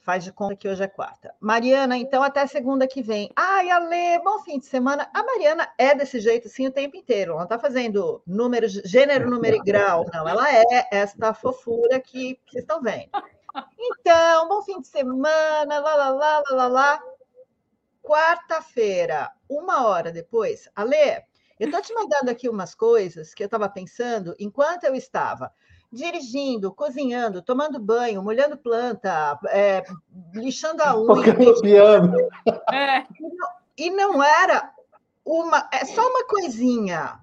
[0.01, 1.35] Faz de conta que hoje é quarta.
[1.39, 3.31] Mariana, então até segunda que vem.
[3.37, 5.11] Ai, Ale, bom fim de semana.
[5.13, 7.33] A Mariana é desse jeito assim o tempo inteiro.
[7.33, 10.07] Ela não está fazendo número, gênero, número e grau.
[10.13, 13.11] Não, ela é esta fofura que vocês estão vendo.
[13.79, 17.03] Então, bom fim de semana, lá, lá, lá, lá, lá, lá.
[18.03, 20.67] Quarta-feira, uma hora depois.
[20.75, 21.23] Ale,
[21.59, 25.53] eu estou te mandando aqui umas coisas que eu estava pensando enquanto eu estava
[25.93, 29.83] dirigindo, cozinhando, tomando banho, molhando planta, é,
[30.33, 31.35] lixando a unha.
[31.61, 32.15] piano.
[32.73, 33.05] É.
[33.77, 34.73] E não era
[35.25, 37.19] uma, é só uma coisinha.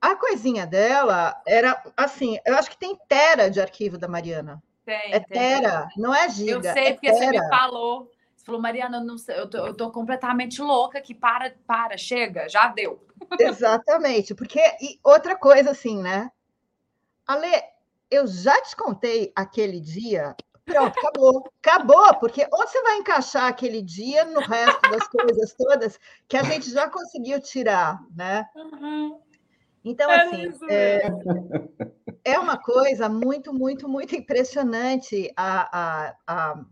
[0.00, 4.62] A coisinha dela era assim, eu acho que tem tera de arquivo da Mariana.
[4.84, 5.12] Tem.
[5.12, 6.02] É tera, tem.
[6.02, 6.68] não é giga.
[6.68, 7.18] Eu sei, é porque tera.
[7.18, 8.10] você me falou.
[8.34, 11.98] Você falou, Mariana, eu, não sei, eu, tô, eu tô completamente louca que para, para,
[11.98, 13.06] chega, já deu.
[13.38, 16.30] Exatamente, porque e outra coisa assim, né?
[17.30, 17.62] Ale,
[18.10, 20.34] eu já te contei aquele dia.
[20.64, 21.44] Pronto, acabou.
[21.62, 26.42] Acabou, porque onde você vai encaixar aquele dia no resto das coisas todas que a
[26.42, 28.48] gente já conseguiu tirar, né?
[28.56, 29.20] Uhum.
[29.84, 31.02] Então, é assim, é,
[32.24, 36.64] é, uma coisa muito, muito, muito impressionante a, a, a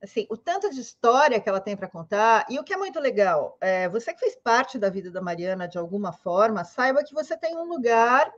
[0.00, 3.00] assim, o tanto de história que ela tem para contar, e o que é muito
[3.00, 7.12] legal, é, você que fez parte da vida da Mariana de alguma forma, saiba que
[7.12, 8.32] você tem um lugar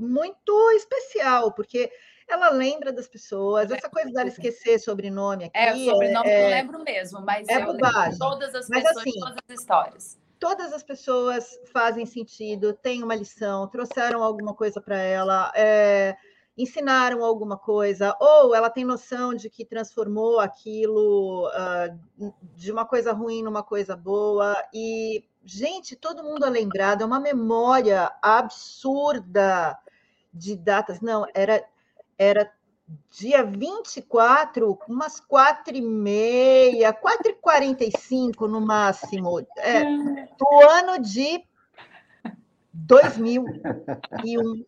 [0.00, 1.90] muito especial, porque
[2.28, 5.58] ela lembra das pessoas, essa coisa dela esquecer sobrenome aqui.
[5.58, 8.18] É, o sobrenome é, eu lembro mesmo, mas é eu bobagem.
[8.18, 10.18] todas as mas, pessoas, assim, todas as histórias.
[10.38, 16.16] Todas as pessoas fazem sentido, têm uma lição, trouxeram alguma coisa para ela, é,
[16.56, 23.12] ensinaram alguma coisa, ou ela tem noção de que transformou aquilo uh, de uma coisa
[23.12, 29.78] ruim numa coisa boa, e gente, todo mundo é lembrado, é uma memória absurda
[30.32, 31.00] de datas.
[31.00, 31.64] Não, era,
[32.18, 32.50] era
[33.10, 41.44] dia 24, umas 4 e meia, 4 e 45 no máximo, é, do ano de
[42.72, 44.64] 2001.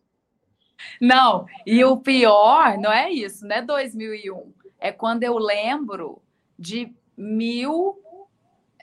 [0.99, 4.53] Não, e o pior não é isso, não é 2001.
[4.79, 6.21] É quando eu lembro
[6.59, 8.01] de mil,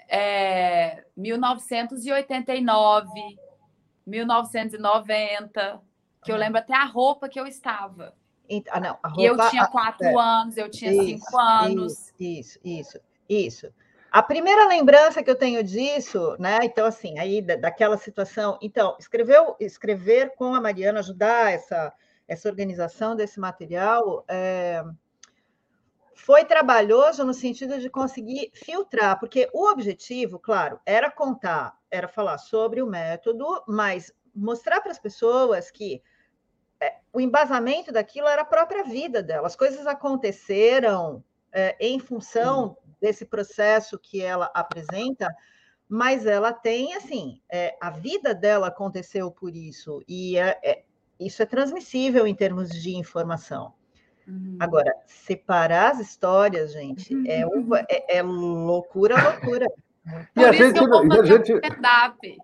[0.09, 3.11] é, 1989,
[4.07, 5.81] 1990,
[6.23, 8.15] que eu lembro até a roupa que eu estava.
[8.71, 12.13] Ah, não, roupa, e eu tinha quatro é, anos, eu tinha isso, cinco anos.
[12.19, 13.73] Isso, isso, isso.
[14.11, 16.59] A primeira lembrança que eu tenho disso, né?
[16.65, 18.59] Então, assim, aí daquela situação.
[18.61, 21.93] Então, escreveu, escrever com a Mariana, ajudar essa,
[22.27, 24.83] essa organização desse material, é,
[26.17, 32.39] foi trabalhoso no sentido de conseguir filtrar, porque o objetivo, claro, era contar, era falar
[32.39, 36.03] sobre o método, mas mostrar para as pessoas que
[37.13, 39.47] o embasamento daquilo era a própria vida dela.
[39.47, 41.23] As coisas aconteceram
[41.53, 45.35] é, em função desse processo que ela apresenta,
[45.89, 50.83] mas ela tem, assim, é, a vida dela aconteceu por isso, e é, é
[51.19, 53.75] isso é transmissível em termos de informação.
[54.27, 54.57] Uhum.
[54.61, 57.75] Agora, separar as histórias, gente, é, uhum.
[57.77, 59.67] é, é, loucura, loucura.
[60.35, 61.53] Por e a gente, a gente...
[61.53, 62.39] stand-up.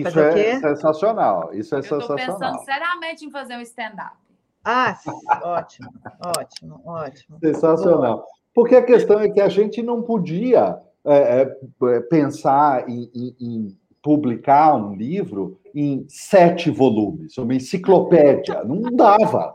[0.00, 1.50] Isso é sensacional.
[1.52, 2.16] Isso é eu sensacional.
[2.18, 4.16] Estou pensando seriamente em fazer um stand-up.
[4.64, 4.98] Ah,
[5.42, 5.92] ótimo,
[6.38, 7.38] ótimo, ótimo.
[7.38, 8.26] Sensacional.
[8.54, 11.42] Porque a questão é que a gente não podia é,
[11.82, 18.64] é, pensar em, em, em, publicar um livro em sete volumes, uma enciclopédia.
[18.64, 19.54] Não dava,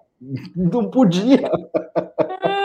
[0.55, 1.49] não podia.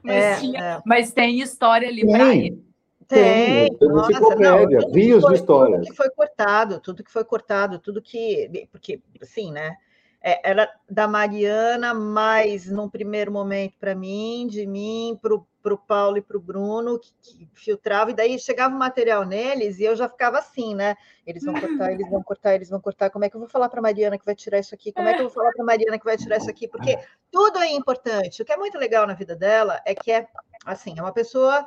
[0.00, 0.80] Mas, é, tinha, é.
[0.86, 2.64] mas tem história ali para ele.
[3.08, 5.80] Tem, tem nossa, enciclopédia, rios de histórias.
[5.80, 8.68] Tudo que foi cortado, tudo que foi cortado, tudo que.
[8.70, 9.76] Porque, assim, né?
[10.20, 16.16] é, era da Mariana, mas num primeiro momento para mim, de mim para o Paulo
[16.16, 19.94] e para o Bruno, que, que, filtrava, e daí chegava o material neles e eu
[19.94, 20.96] já ficava assim, né?
[21.26, 23.10] Eles vão cortar, eles vão cortar, eles vão cortar.
[23.10, 24.92] Como é que eu vou falar para Mariana que vai tirar isso aqui?
[24.92, 26.66] Como é que eu vou falar para Mariana que vai tirar isso aqui?
[26.66, 26.98] Porque
[27.30, 28.42] tudo é importante.
[28.42, 30.26] O que é muito legal na vida dela é que é
[30.64, 31.66] assim, é uma pessoa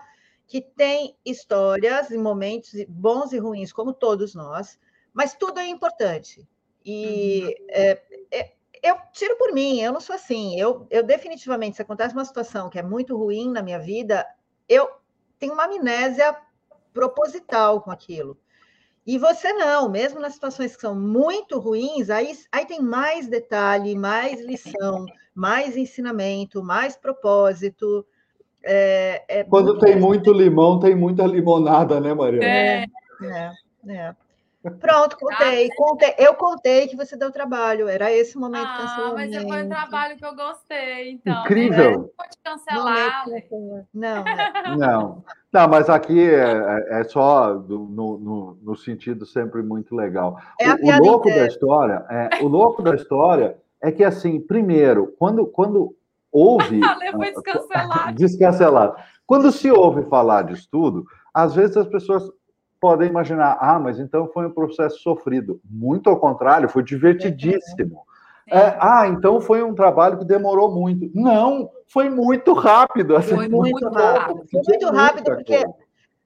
[0.52, 4.78] que tem histórias e momentos bons e ruins, como todos nós,
[5.14, 6.46] mas tudo é importante.
[6.84, 7.66] E uhum.
[7.70, 8.52] é, é,
[8.84, 10.60] eu tiro por mim, eu não sou assim.
[10.60, 14.28] Eu, eu definitivamente, se acontece uma situação que é muito ruim na minha vida,
[14.68, 14.90] eu
[15.40, 16.36] tenho uma amnésia
[16.92, 18.38] proposital com aquilo.
[19.08, 23.96] E você não, mesmo nas situações que são muito ruins, aí, aí tem mais detalhe,
[23.96, 28.06] mais lição, mais ensinamento, mais propósito.
[28.64, 32.46] É, é Quando muito tem muito limão, tem muita limonada, né, Mariana?
[32.46, 32.86] É,
[33.24, 33.52] é,
[33.88, 34.16] é.
[34.80, 36.14] Pronto, contei, contei.
[36.20, 37.88] Eu contei que você deu trabalho.
[37.88, 41.42] Era esse o momento ah, mas foi um trabalho que eu gostei, então.
[41.42, 42.02] Incrível.
[42.02, 42.08] Né?
[42.16, 43.26] Pode cancelar.
[43.92, 44.24] Não, não,
[44.78, 45.24] não.
[45.52, 50.40] Não, mas aqui é, é, é só do, no, no, no, sentido sempre muito legal.
[50.60, 51.48] É o, o louco inteira.
[51.48, 55.96] da história, é, o louco da história é que assim, primeiro, quando quando
[56.32, 56.80] ouve
[57.12, 58.16] foi descancelado.
[58.18, 58.96] descancelado.
[59.26, 62.30] Quando se ouve falar disso tudo, às vezes as pessoas
[62.80, 65.62] podem imaginar, ah, mas então foi um processo sofrido.
[65.70, 68.02] Muito ao contrário, foi divertidíssimo.
[68.50, 71.10] É, ah, então foi um trabalho que demorou muito.
[71.14, 73.16] Não, foi muito rápido.
[73.16, 74.44] Assim, foi muito, muito rápido.
[74.52, 75.64] Foi muito rápido porque.
[75.64, 75.81] Coisa.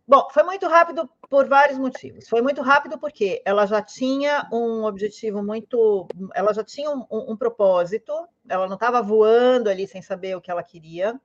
[0.07, 2.29] Bom, foi muito rápido por vários motivos.
[2.29, 6.07] Foi muito rápido porque ela já tinha um objetivo muito.
[6.35, 8.13] Ela já tinha um, um, um propósito,
[8.47, 11.19] ela não estava voando ali sem saber o que ela queria.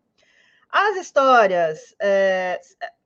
[0.70, 2.58] As histórias é,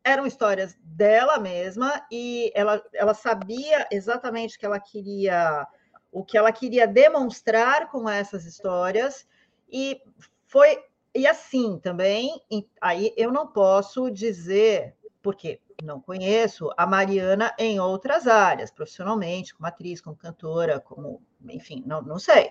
[0.05, 5.66] eram histórias dela mesma e ela, ela sabia exatamente o que ela queria,
[6.12, 9.27] o que ela queria demonstrar com essas histórias
[9.68, 10.01] e
[10.47, 10.79] foi
[11.12, 12.41] e assim também.
[12.81, 19.66] Aí eu não posso dizer porque não conheço a Mariana em outras áreas, profissionalmente, como
[19.66, 22.51] atriz, como cantora, como enfim, não, não sei.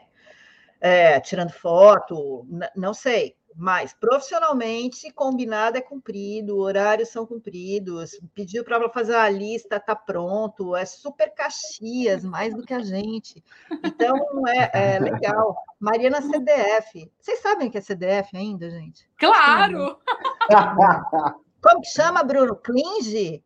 [0.80, 2.46] É, tirando foto,
[2.76, 9.30] não sei mas profissionalmente combinado é cumprido, horários são cumpridos, pediu para ela fazer a
[9.30, 13.44] lista, está pronto, é super Caxias, mais do que a gente.
[13.84, 14.18] Então
[14.48, 15.56] é, é legal.
[15.80, 17.12] Mariana CDF.
[17.20, 19.08] Vocês sabem o que é CDF ainda, gente?
[19.18, 20.00] Claro!
[21.64, 22.56] Como que chama, Bruno?
[22.56, 23.42] Cringe?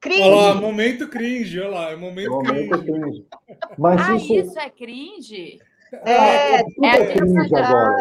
[0.00, 0.22] Cringe.
[0.22, 3.00] Olha lá, momento cringe, olha lá, é momento, é momento cringe.
[3.00, 3.26] cringe.
[3.78, 4.34] Mas ah, isso...
[4.34, 5.58] isso é cringe?
[5.92, 7.96] É, é, é, é cringe agora.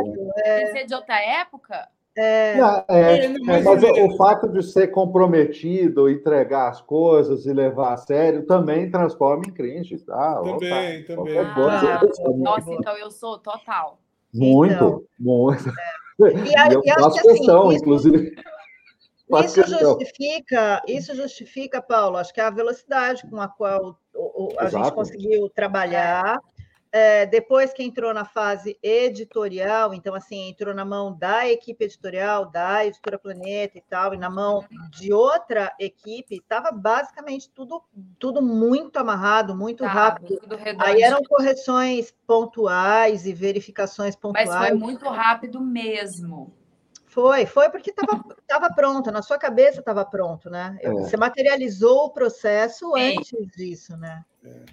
[0.72, 1.88] Ser de outra época?
[2.18, 7.54] É, não, é, é, mas o, o, fato de ser comprometido, entregar as coisas e
[7.54, 10.36] levar a sério também transforma em cringe, tá?
[10.36, 11.38] Também, Opa, também.
[11.38, 14.00] Ah, nossa, então eu sou total.
[14.34, 15.70] Muito, então, muito.
[15.70, 16.26] É.
[16.26, 18.36] E, a, e eu faço assim, questão, assim, inclusive.
[19.44, 24.00] Isso justifica, isso justifica, Paulo, acho que é a velocidade com a qual
[24.58, 26.40] a gente conseguiu trabalhar
[26.92, 32.50] é, depois que entrou na fase editorial, então, assim, entrou na mão da equipe editorial,
[32.50, 37.84] da Editora Planeta e tal, e na mão de outra equipe, estava basicamente tudo,
[38.18, 40.40] tudo muito amarrado, muito tá, rápido.
[40.80, 44.50] Aí eram correções pontuais e verificações pontuais.
[44.50, 46.59] Mas foi muito rápido mesmo.
[47.10, 50.78] Foi, foi porque estava pronto, na sua cabeça estava pronto, né?
[50.80, 50.92] É.
[50.92, 53.18] Você materializou o processo Sim.
[53.18, 54.24] antes disso, né?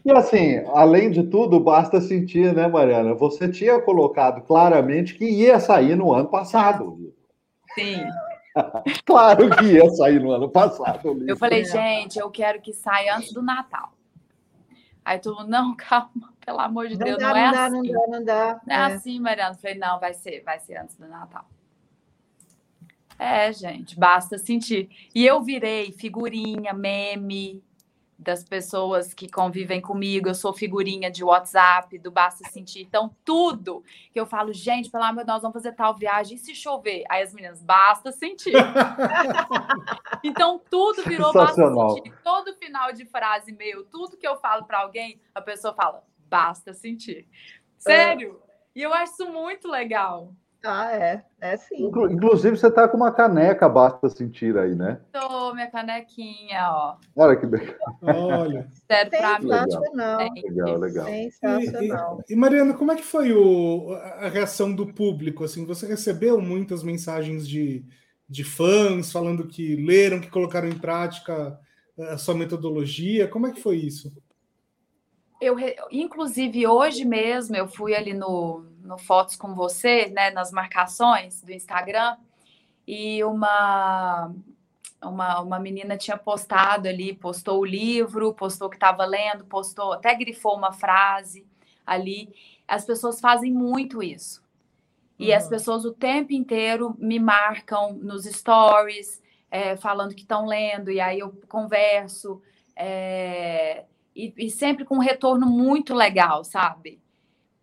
[0.04, 3.14] E assim, além de tudo, basta sentir, né, Mariana?
[3.14, 7.14] Você tinha colocado claramente que ia sair no ano passado.
[7.74, 8.04] Sim.
[9.06, 11.24] claro que ia sair no ano passado.
[11.26, 13.94] Eu falei, gente, eu quero que saia antes do Natal.
[15.02, 17.92] Aí tu, não, calma, pelo amor de não Deus, dá, não, é não assim.
[17.92, 19.54] Não dá, não dá, não é, é assim, Mariana.
[19.54, 21.48] Eu falei, não, vai ser, vai ser antes do Natal.
[23.18, 24.90] É, gente, basta sentir.
[25.14, 27.62] E eu virei figurinha, meme,
[28.18, 32.80] das pessoas que convivem comigo, eu sou figurinha de WhatsApp, do Basta Sentir.
[32.80, 36.38] Então, tudo que eu falo, gente, pelo amor de Deus, vamos fazer tal viagem, e
[36.38, 37.04] se chover?
[37.10, 38.54] Aí as meninas, basta sentir.
[40.24, 42.12] então, tudo virou basta sentir.
[42.24, 46.72] Todo final de frase meu, tudo que eu falo para alguém, a pessoa fala, basta
[46.72, 47.28] sentir.
[47.78, 48.40] Sério?
[48.42, 48.56] É.
[48.76, 50.32] E eu acho isso muito legal.
[50.66, 51.24] Ah, é.
[51.40, 51.86] É sim.
[51.86, 55.00] Inclusive, você está com uma caneca, basta sentir aí, né?
[55.12, 56.96] Tô, minha canequinha, ó.
[57.14, 57.62] Olha que bem.
[58.02, 58.68] Olha.
[58.90, 59.46] Serve para mim.
[59.46, 60.78] Legal, legal.
[60.78, 61.06] legal.
[61.06, 62.24] Sensacional.
[62.28, 65.44] E, e, e, Mariana, como é que foi o, a reação do público?
[65.44, 67.84] Assim, você recebeu muitas mensagens de,
[68.28, 71.58] de fãs falando que leram, que colocaram em prática
[71.98, 73.28] a sua metodologia?
[73.28, 74.12] Como é que foi isso?
[75.40, 75.56] eu,
[75.90, 81.52] inclusive, hoje mesmo, eu fui ali no, no Fotos com você, né, nas marcações do
[81.52, 82.16] Instagram,
[82.86, 84.32] e uma,
[85.02, 90.14] uma, uma menina tinha postado ali, postou o livro, postou que estava lendo, postou, até
[90.14, 91.44] grifou uma frase
[91.84, 92.32] ali.
[92.66, 94.42] As pessoas fazem muito isso.
[95.18, 95.36] E uhum.
[95.36, 101.00] as pessoas o tempo inteiro me marcam nos stories, é, falando que estão lendo, e
[101.00, 102.42] aí eu converso.
[102.74, 103.84] É,
[104.14, 107.00] e, e, sempre com um retorno muito legal, sabe?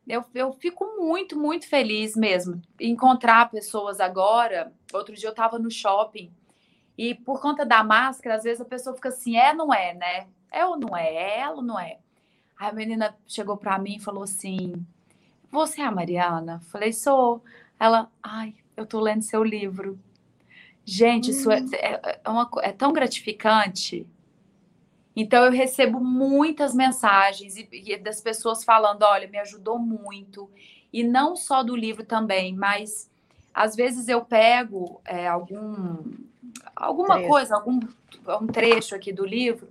[0.08, 4.72] Eu, eu fico muito, muito feliz mesmo encontrar pessoas agora.
[4.94, 6.32] Outro dia eu estava no shopping
[6.98, 10.28] e por conta da máscara, às vezes a pessoa fica assim, é, não é, né?
[10.52, 11.14] É ou não é?
[11.14, 11.98] É ela ou não é?
[12.58, 14.74] Aí a menina chegou para mim e falou assim:
[15.52, 16.62] Você é a Mariana?
[16.72, 17.44] Falei, sou.
[17.80, 20.00] Ela, ai, eu tô lendo seu livro.
[20.86, 21.70] Gente, isso é, hum.
[21.74, 24.06] é, é, uma, é tão gratificante.
[25.16, 30.50] Então eu recebo muitas mensagens e, e das pessoas falando, olha, me ajudou muito.
[30.92, 33.10] E não só do livro também, mas
[33.54, 35.98] às vezes eu pego é, algum
[36.76, 37.30] alguma trecho.
[37.30, 37.80] coisa, algum
[38.42, 39.68] um trecho aqui do livro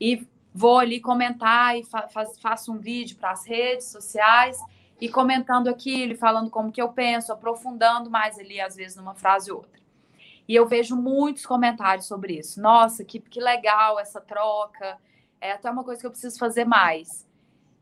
[0.00, 2.08] e vou ali comentar e fa
[2.40, 4.58] faço um vídeo para as redes sociais
[5.00, 9.50] e comentando aquilo, falando como que eu penso, aprofundando mais ali, às vezes, numa frase
[9.50, 9.80] ou outra.
[10.48, 12.60] E eu vejo muitos comentários sobre isso.
[12.60, 14.98] Nossa, que, que legal essa troca.
[15.40, 17.26] É até uma coisa que eu preciso fazer mais.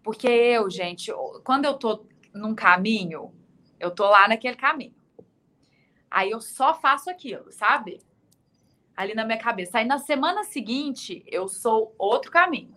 [0.03, 1.13] Porque eu, gente,
[1.45, 3.33] quando eu tô num caminho,
[3.79, 4.95] eu tô lá naquele caminho.
[6.11, 8.01] Aí eu só faço aquilo, sabe?
[8.97, 9.79] Ali na minha cabeça.
[9.79, 12.75] Aí na semana seguinte, eu sou outro caminho.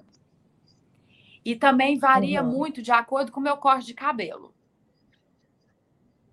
[1.46, 2.50] E também varia uhum.
[2.50, 4.54] muito de acordo com o meu corte de cabelo.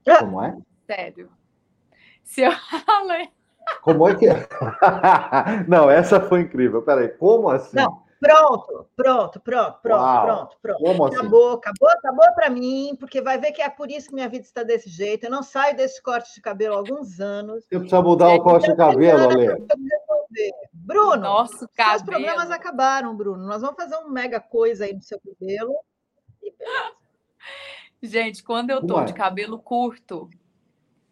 [0.04, 0.56] Como é?
[0.86, 1.30] Sério.
[2.22, 2.50] Se eu
[3.82, 4.34] Como é que é?
[5.68, 6.82] Não, essa foi incrível.
[6.82, 7.76] Peraí, como assim?
[7.76, 10.26] Não, pronto, pronto, pronto, pronto, Uau.
[10.26, 10.78] pronto, pronto.
[10.82, 11.16] Como assim?
[11.16, 11.58] acabou, assim?
[11.58, 14.62] acabou, acabou para mim, porque vai ver que é por isso que minha vida está
[14.62, 15.24] desse jeito.
[15.24, 17.64] Eu não saio desse corte de cabelo há alguns anos.
[17.64, 19.66] Você precisa mudar o corte de cabelo, Ale.
[20.72, 21.98] Bruno, Nosso cabelo.
[21.98, 23.46] seus problemas acabaram, Bruno.
[23.46, 25.74] Nós vamos fazer um mega coisa aí no seu cabelo.
[28.02, 29.04] Gente, quando eu tô Ué.
[29.04, 30.28] de cabelo curto,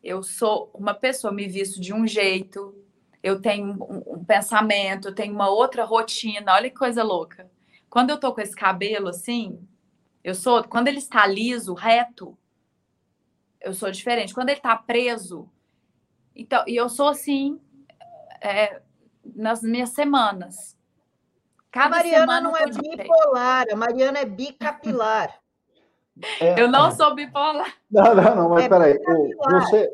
[0.02, 2.74] eu sou uma pessoa, me visto de um jeito,
[3.22, 3.76] eu tenho
[4.06, 7.50] um, pensamento, eu tenho uma outra rotina, olha que coisa louca.
[7.88, 9.60] Quando eu tô com esse cabelo assim,
[10.24, 12.36] eu sou, quando ele está liso, reto,
[13.60, 14.34] eu sou diferente.
[14.34, 15.48] Quando ele está preso,
[16.34, 17.60] então, e eu sou assim
[18.40, 18.82] é,
[19.24, 20.76] nas minhas semanas.
[21.70, 25.41] Cada a Mariana não é bipolar, a Mariana é bicapilar.
[26.40, 27.74] É, eu não sou bipolar.
[27.90, 28.98] Não, não, não, mas é peraí.
[29.36, 29.90] Você,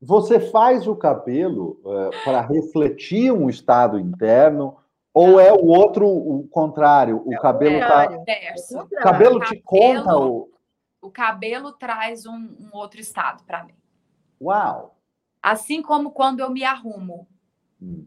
[0.00, 4.76] você faz o cabelo é, para refletir um estado interno
[5.12, 7.22] ou é o outro, o contrário?
[7.26, 8.82] O é cabelo está.
[8.82, 10.48] O cabelo te conta o.
[11.02, 13.74] O cabelo traz um, um outro estado para mim.
[14.40, 14.96] Uau!
[15.42, 17.26] Assim como quando eu me arrumo.
[17.80, 18.06] Hum.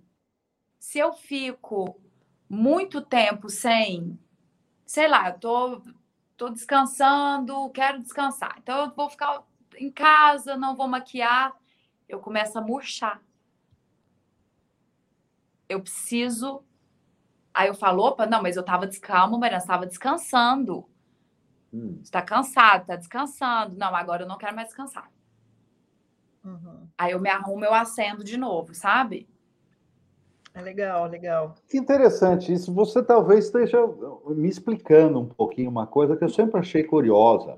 [0.79, 1.99] Se eu fico
[2.47, 4.17] muito tempo sem,
[4.85, 5.81] sei lá, eu tô
[6.43, 8.55] Estou descansando, quero descansar.
[8.57, 9.43] Então, eu vou ficar
[9.77, 11.55] em casa, não vou maquiar.
[12.07, 13.21] Eu começo a murchar.
[15.69, 16.61] Eu preciso.
[17.53, 20.85] Aí eu falo, opa, não, mas eu estava calma, mas eu estava descansando.
[21.71, 21.99] Hum.
[22.03, 23.77] Está cansado, está descansando.
[23.77, 25.09] Não, agora eu não quero mais descansar.
[26.43, 26.89] Uhum.
[26.97, 29.29] Aí eu me arrumo, eu acendo de novo, sabe?
[30.55, 31.55] É legal, legal.
[31.67, 32.73] Que interessante isso.
[32.73, 33.79] Você talvez esteja
[34.27, 37.57] me explicando um pouquinho uma coisa que eu sempre achei curiosa,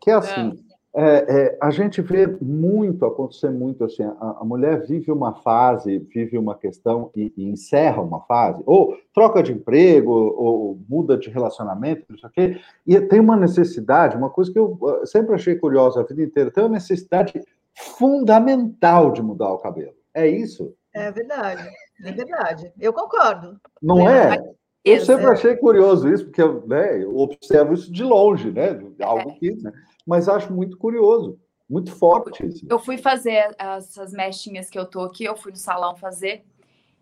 [0.00, 0.72] que é assim, é.
[0.94, 5.98] É, é, a gente vê muito acontecer muito assim, a, a, mulher vive uma fase,
[6.14, 11.30] vive uma questão e, e, encerra uma fase, ou troca de emprego, ou, muda de
[11.30, 15.34] relacionamento, não sei o quê, e tem uma necessidade, uma coisa que eu uh, sempre
[15.34, 17.42] achei curiosa a vida inteira, tem uma necessidade
[17.74, 19.94] fundamental de mudar o cabelo.
[20.12, 20.74] É isso?
[20.92, 21.70] É verdade.
[22.02, 23.60] É verdade, eu concordo.
[23.80, 24.38] Não é?
[24.84, 28.80] Eu sempre achei curioso isso, porque né, eu observo isso de longe, né?
[29.00, 29.34] Algo é.
[29.34, 29.72] que, né?
[30.04, 31.38] Mas acho muito curioso,
[31.70, 32.66] muito forte isso.
[32.68, 36.44] Eu fui fazer essas mechinhas que eu tô aqui, eu fui no salão fazer,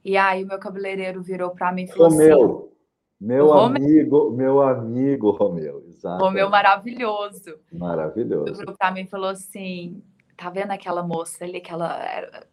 [0.04, 2.70] e aí o meu cabeleireiro virou para mim e falou Romeu, assim.
[3.18, 6.22] Meu amigo, meu amigo Romeu, exato.
[6.22, 7.58] Romeu maravilhoso.
[7.72, 8.54] Maravilhoso.
[8.54, 10.02] Virou para mim e falou assim:
[10.36, 12.46] tá vendo aquela moça ali, aquela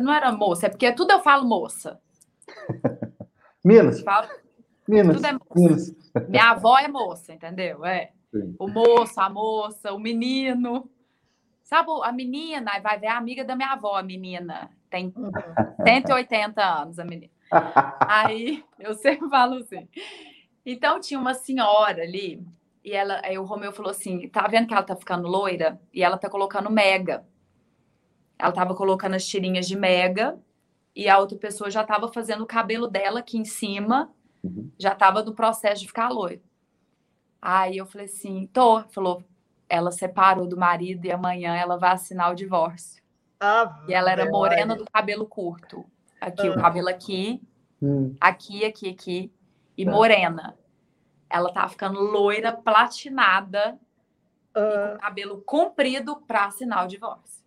[0.00, 2.00] não era moça, é porque tudo eu falo moça.
[3.64, 4.00] Minas.
[4.00, 4.28] Falo,
[4.86, 5.16] Minas.
[5.16, 5.54] Tudo é moça.
[5.54, 5.96] Minas.
[6.28, 7.84] Minha avó é moça, entendeu?
[7.84, 8.12] É.
[8.30, 8.54] Sim.
[8.58, 10.90] O moço, a moça, o menino.
[11.62, 14.70] Sabe, a menina, vai ver a amiga da minha avó, a menina.
[14.90, 15.12] Tem
[15.84, 17.32] 180 anos, a menina.
[18.06, 19.88] Aí, eu sempre falo assim.
[20.64, 22.44] Então tinha uma senhora ali,
[22.84, 25.80] e ela, aí o Romeu falou assim: tá vendo que ela tá ficando loira?
[25.92, 27.24] E ela tá colocando mega.
[28.42, 30.36] Ela tava colocando as tirinhas de mega,
[30.96, 34.12] e a outra pessoa já tava fazendo o cabelo dela aqui em cima,
[34.42, 34.68] uhum.
[34.76, 36.42] já tava no processo de ficar loira.
[37.40, 38.82] Aí eu falei assim: tô.
[38.90, 39.22] Falou,
[39.68, 43.00] ela separou do marido e amanhã ela vai assinar o divórcio.
[43.38, 45.84] Ah, e ela era morena do cabelo curto.
[46.20, 46.50] Aqui, ah.
[46.50, 47.40] o cabelo aqui,
[47.80, 48.16] hum.
[48.20, 49.32] aqui, aqui, aqui
[49.78, 50.58] e morena.
[51.30, 53.78] Ela tava ficando loira, platinada,
[54.50, 54.98] e com ah.
[55.00, 57.41] cabelo comprido para assinar o divórcio.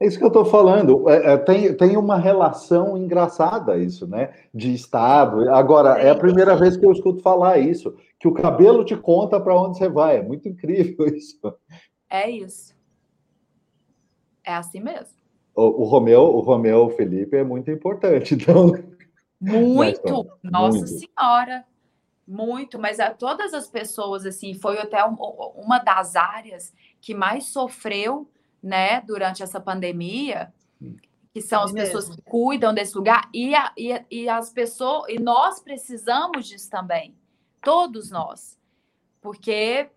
[0.00, 1.08] É isso que eu estou falando.
[1.10, 4.32] É, é, tem, tem uma relação engraçada isso, né?
[4.52, 5.50] De estado.
[5.50, 9.38] Agora, é a primeira vez que eu escuto falar isso, que o cabelo te conta
[9.38, 10.16] para onde você vai.
[10.16, 11.38] É muito incrível isso.
[12.08, 12.74] É isso.
[14.42, 15.20] É assim mesmo.
[15.54, 18.72] O, o Romeu, o Romeu Felipe é muito importante, então.
[19.38, 20.88] Muito, nossa muito.
[20.88, 21.64] senhora,
[22.26, 27.44] muito, mas a, todas as pessoas, assim, foi até um, uma das áreas que mais
[27.44, 28.28] sofreu,
[28.62, 30.52] né, durante essa pandemia,
[31.32, 35.18] que são as pessoas que cuidam desse lugar, e, a, e, e as pessoas, e
[35.18, 37.14] nós precisamos disso também,
[37.62, 38.58] todos nós,
[39.20, 39.88] porque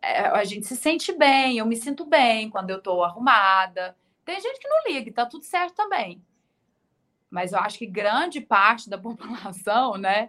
[0.00, 4.40] é, a gente se sente bem, eu me sinto bem quando eu estou arrumada, tem
[4.40, 6.22] gente que não liga, tá tudo certo também
[7.32, 10.28] mas eu acho que grande parte da população, né,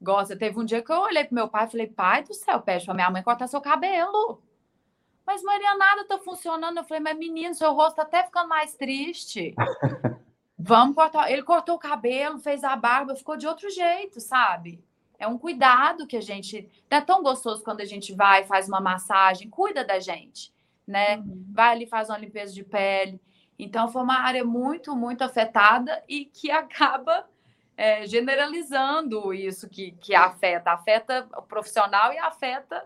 [0.00, 0.36] gosta.
[0.36, 2.84] Teve um dia que eu olhei para meu pai e falei, pai do céu, pede
[2.84, 4.42] para minha mãe cortar seu cabelo.
[5.26, 6.78] Mas, Maria, nada tá funcionando.
[6.78, 9.54] Eu falei, mas menino, seu rosto tá até ficando mais triste.
[10.58, 11.30] Vamos cortar.
[11.30, 14.82] Ele cortou o cabelo, fez a barba, ficou de outro jeito, sabe?
[15.18, 16.68] É um cuidado que a gente.
[16.90, 20.52] É tão gostoso quando a gente vai, faz uma massagem, cuida da gente,
[20.86, 21.16] né?
[21.16, 21.46] Uhum.
[21.52, 23.20] Vai ali, faz uma limpeza de pele.
[23.58, 27.26] Então, foi uma área muito, muito afetada e que acaba
[27.76, 30.72] é, generalizando isso que, que afeta.
[30.72, 32.84] Afeta o profissional e afeta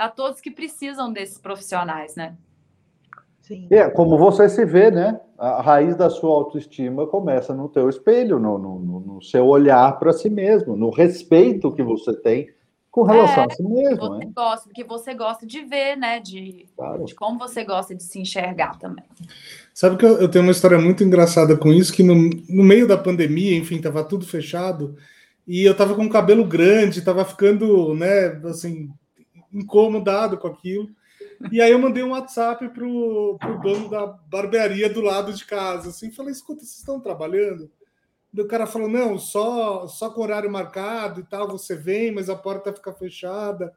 [0.00, 2.34] a todos que precisam desses profissionais, né?
[3.42, 3.66] Sim.
[3.70, 5.20] É, como você se vê, né?
[5.36, 10.12] A raiz da sua autoestima começa no teu espelho, no, no, no seu olhar para
[10.12, 12.48] si mesmo, no respeito que você tem
[12.90, 13.96] com relação é, a si mesmo.
[13.96, 14.32] Você né?
[14.34, 16.18] gosta, porque você gosta de ver, né?
[16.18, 17.04] De, claro.
[17.04, 19.04] de como você gosta de se enxergar também.
[19.74, 22.88] Sabe que eu, eu, tenho uma história muito engraçada com isso, que no, no meio
[22.88, 24.96] da pandemia, enfim, tava tudo fechado,
[25.46, 28.90] e eu tava com o cabelo grande, tava ficando, né, assim,
[29.52, 30.88] incomodado com aquilo.
[31.50, 35.88] E aí eu mandei um WhatsApp pro, pro dono da barbearia do lado de casa,
[35.88, 37.70] assim, falei, escuta, vocês estão trabalhando?
[38.38, 42.36] o cara falou: não, só, só com horário marcado e tal, você vem, mas a
[42.36, 43.72] porta fica fechada.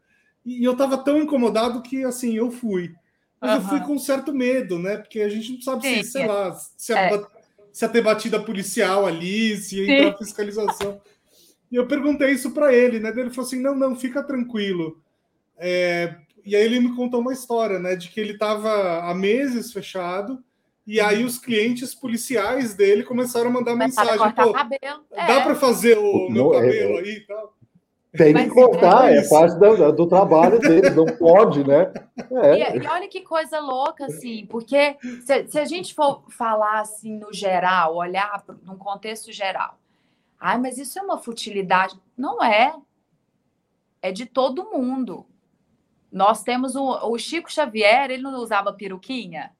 [0.45, 2.93] E eu tava tão incomodado que assim, eu fui.
[3.41, 3.57] Mas uhum.
[3.57, 4.97] eu fui com um certo medo, né?
[4.97, 6.27] Porque a gente não sabe Sim, se, sei é.
[6.27, 7.15] lá, se, é.
[7.15, 7.27] a,
[7.71, 11.01] se ia ter batida policial ali, se ia entrar fiscalização.
[11.71, 13.09] E eu perguntei isso para ele, né?
[13.09, 15.01] Ele falou assim: não, não, fica tranquilo.
[15.63, 16.15] É...
[16.45, 17.95] E aí ele me contou uma história, né?
[17.95, 20.43] De que ele estava há meses fechado
[20.85, 24.17] e aí os clientes policiais dele começaram a mandar mensagem.
[24.33, 24.67] Pô, dá
[25.11, 25.43] é.
[25.43, 27.53] para fazer o meu é, cabelo aí e tal.
[28.15, 31.91] Tem que cortar, é, é parte do, do, trabalho dele, não pode, né?
[32.43, 32.77] É.
[32.77, 34.95] E, e, olha que coisa louca, assim, porque
[35.25, 39.79] se, se, a gente for falar assim no geral, olhar num contexto geral,
[40.39, 41.99] ai, mas isso é uma futilidade.
[42.15, 42.75] Não é.
[43.99, 45.25] É de todo mundo.
[46.13, 49.51] Nós temos o, o Chico Xavier, ele não usava peruquinha?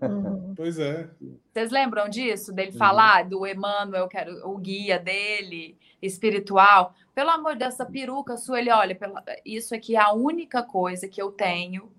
[0.00, 0.54] Uhum.
[0.56, 1.08] Pois é.
[1.52, 2.52] Vocês lembram disso?
[2.52, 2.78] Dele uhum.
[2.78, 6.94] falar do Emmanuel, que era o guia dele, espiritual?
[7.14, 8.96] Pelo amor dessa peruca sua, ele olha,
[9.44, 11.90] isso aqui é a única coisa que eu tenho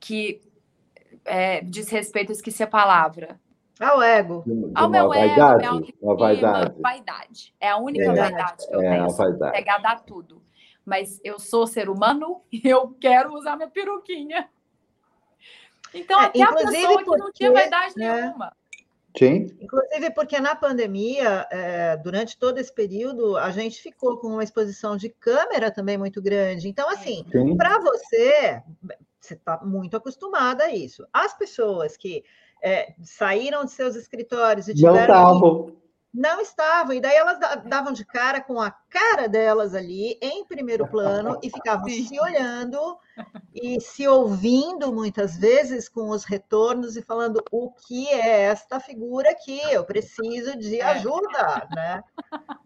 [0.00, 0.40] que
[1.24, 3.38] é, diz respeito, eu esqueci a palavra.
[3.78, 4.42] Ao ego.
[4.74, 6.80] Ao meu vaidade, ego, minha vaidade.
[6.80, 7.54] vaidade.
[7.60, 9.44] É a única é, vaidade que eu é tenho.
[9.44, 10.45] A Pegada a tudo.
[10.86, 14.48] Mas eu sou ser humano e eu quero usar minha peruquinha.
[15.92, 18.22] Então, é, até a pessoa que não tinha vaidade né?
[18.22, 18.56] nenhuma.
[19.18, 19.46] Sim.
[19.60, 24.96] Inclusive porque na pandemia, é, durante todo esse período, a gente ficou com uma exposição
[24.96, 26.68] de câmera também muito grande.
[26.68, 27.24] Então, assim,
[27.56, 28.62] para você,
[29.18, 31.06] você está muito acostumada a isso.
[31.12, 32.22] As pessoas que
[32.62, 35.40] é, saíram de seus escritórios e tiveram.
[35.40, 35.85] Não
[36.16, 40.88] não estavam, e daí elas davam de cara com a cara delas ali em primeiro
[40.88, 42.78] plano e ficavam se olhando
[43.54, 49.30] e se ouvindo muitas vezes com os retornos e falando o que é esta figura
[49.30, 50.84] aqui, eu preciso de é.
[50.84, 52.02] ajuda, né?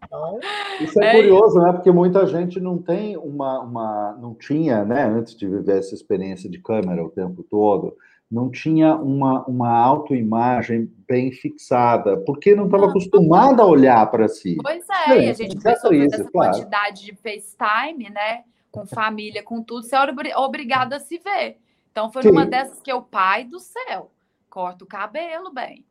[0.05, 0.39] Então,
[0.79, 1.73] isso é, é curioso, né?
[1.73, 6.49] Porque muita gente não tem uma, uma, não tinha, né, antes de viver essa experiência
[6.49, 7.97] de câmera o tempo todo,
[8.31, 14.57] não tinha uma, uma autoimagem bem fixada, porque não estava acostumada a olhar para si.
[14.61, 16.51] Pois é, e a gente começou a fazer essa claro.
[16.53, 18.45] quantidade de FaceTime, né?
[18.71, 21.57] Com família, com tudo, você é obrigado a se ver.
[21.91, 22.29] Então foi Sim.
[22.29, 24.09] numa dessas que o pai do céu
[24.49, 25.85] corta o cabelo bem.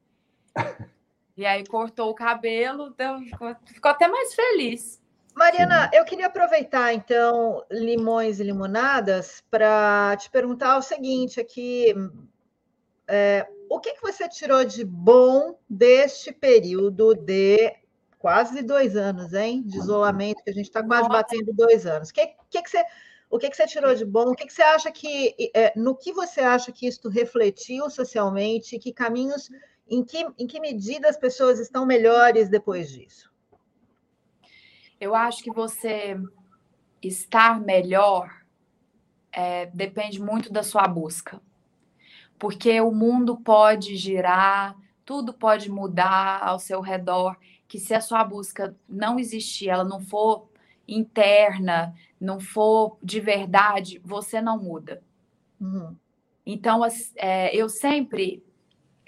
[1.36, 5.00] E aí cortou o cabelo, então ficou, ficou até mais feliz.
[5.34, 11.94] Mariana, eu queria aproveitar então limões e limonadas para te perguntar o seguinte aqui
[13.10, 17.76] é, o que, que você tirou de bom deste período de
[18.18, 19.62] quase dois anos, hein?
[19.62, 22.12] De isolamento, que a gente está quase batendo dois anos.
[22.12, 22.84] Que, que, que você,
[23.28, 24.30] o que, que você tirou de bom?
[24.30, 25.34] O que, que você acha que.
[25.54, 28.78] É, no que você acha que isto refletiu socialmente?
[28.78, 29.50] Que caminhos,
[29.88, 33.28] em que, em que medida as pessoas estão melhores depois disso?
[35.00, 36.16] Eu acho que você
[37.02, 38.30] estar melhor
[39.32, 41.40] é, depende muito da sua busca
[42.40, 47.36] porque o mundo pode girar, tudo pode mudar ao seu redor,
[47.68, 50.48] que se a sua busca não existir, ela não for
[50.88, 55.02] interna, não for de verdade, você não muda.
[55.60, 55.94] Uhum.
[56.46, 56.80] Então,
[57.16, 58.42] é, eu sempre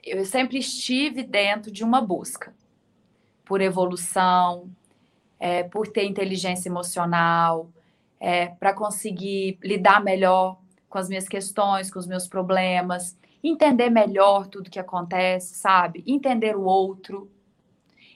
[0.04, 2.54] eu sempre estive dentro de uma busca
[3.46, 4.68] por evolução,
[5.40, 7.70] é, por ter inteligência emocional,
[8.20, 14.46] é, para conseguir lidar melhor com as minhas questões, com os meus problemas, entender melhor
[14.46, 16.04] tudo que acontece, sabe?
[16.06, 17.30] Entender o outro,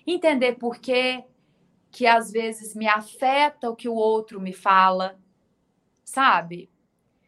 [0.07, 1.25] entender por que
[1.91, 5.19] que às vezes me afeta o que o outro me fala,
[6.05, 6.71] sabe?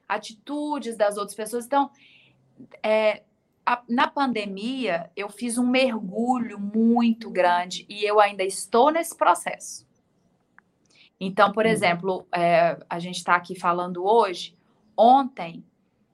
[0.06, 1.64] Atitudes das outras pessoas.
[1.64, 1.90] Então,
[2.82, 3.22] é,
[3.64, 9.88] a, na pandemia, eu fiz um mergulho muito grande e eu ainda estou nesse processo.
[11.18, 11.70] Então, por uhum.
[11.70, 14.56] exemplo, é, a gente está aqui falando hoje.
[14.96, 15.64] Ontem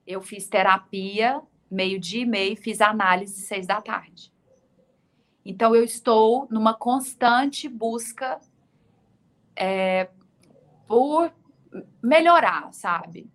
[0.07, 1.43] eu fiz terapia
[1.75, 4.33] meio-dia e meio, fiz análise seis da tarde.
[5.45, 8.41] Então, eu estou numa constante busca
[9.55, 10.09] é,
[10.87, 11.33] por
[12.03, 13.31] melhorar, sabe?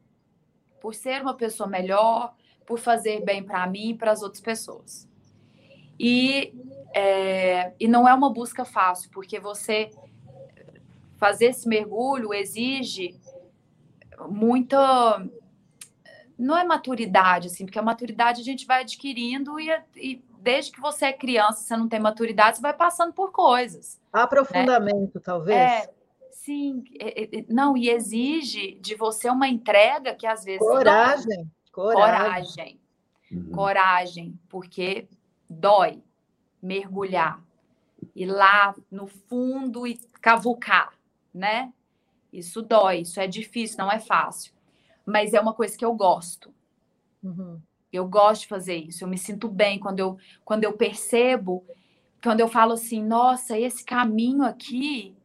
[0.82, 2.34] Por ser uma pessoa melhor,
[2.66, 5.08] por fazer bem para mim e para as outras pessoas.
[6.00, 6.54] E,
[6.94, 9.92] é, e não é uma busca fácil, porque você
[11.18, 13.20] fazer esse mergulho exige
[14.30, 15.22] muita
[16.40, 20.80] não é maturidade, assim, porque a maturidade a gente vai adquirindo e, e desde que
[20.80, 24.00] você é criança, você não tem maturidade, você vai passando por coisas.
[24.12, 25.22] Aprofundamento, né?
[25.22, 25.58] talvez.
[25.58, 25.94] É,
[26.32, 30.60] sim, é, é, não, e exige de você uma entrega que às vezes.
[30.60, 31.44] Coragem.
[31.76, 31.94] Dói.
[31.94, 31.94] Coragem.
[31.94, 32.80] Coragem.
[33.32, 33.52] Uhum.
[33.52, 35.08] Coragem, porque
[35.48, 36.02] dói
[36.62, 37.44] mergulhar,
[38.16, 40.94] ir lá no fundo e cavucar,
[41.34, 41.74] né?
[42.32, 44.58] Isso dói, isso é difícil, não é fácil
[45.10, 46.54] mas é uma coisa que eu gosto.
[47.24, 47.60] Uhum.
[47.92, 49.04] Eu gosto de fazer isso.
[49.04, 51.66] Eu me sinto bem quando eu, quando eu percebo,
[52.24, 55.16] quando eu falo assim, nossa, esse caminho aqui,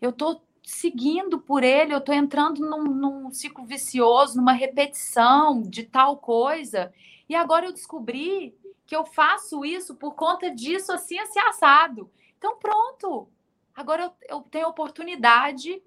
[0.00, 5.84] eu tô seguindo por ele, eu tô entrando num, num ciclo vicioso, numa repetição de
[5.84, 6.92] tal coisa.
[7.28, 8.56] E agora eu descobri
[8.86, 12.10] que eu faço isso por conta disso, assim, assim, assado.
[12.38, 13.28] Então, pronto.
[13.74, 15.82] Agora eu, eu tenho oportunidade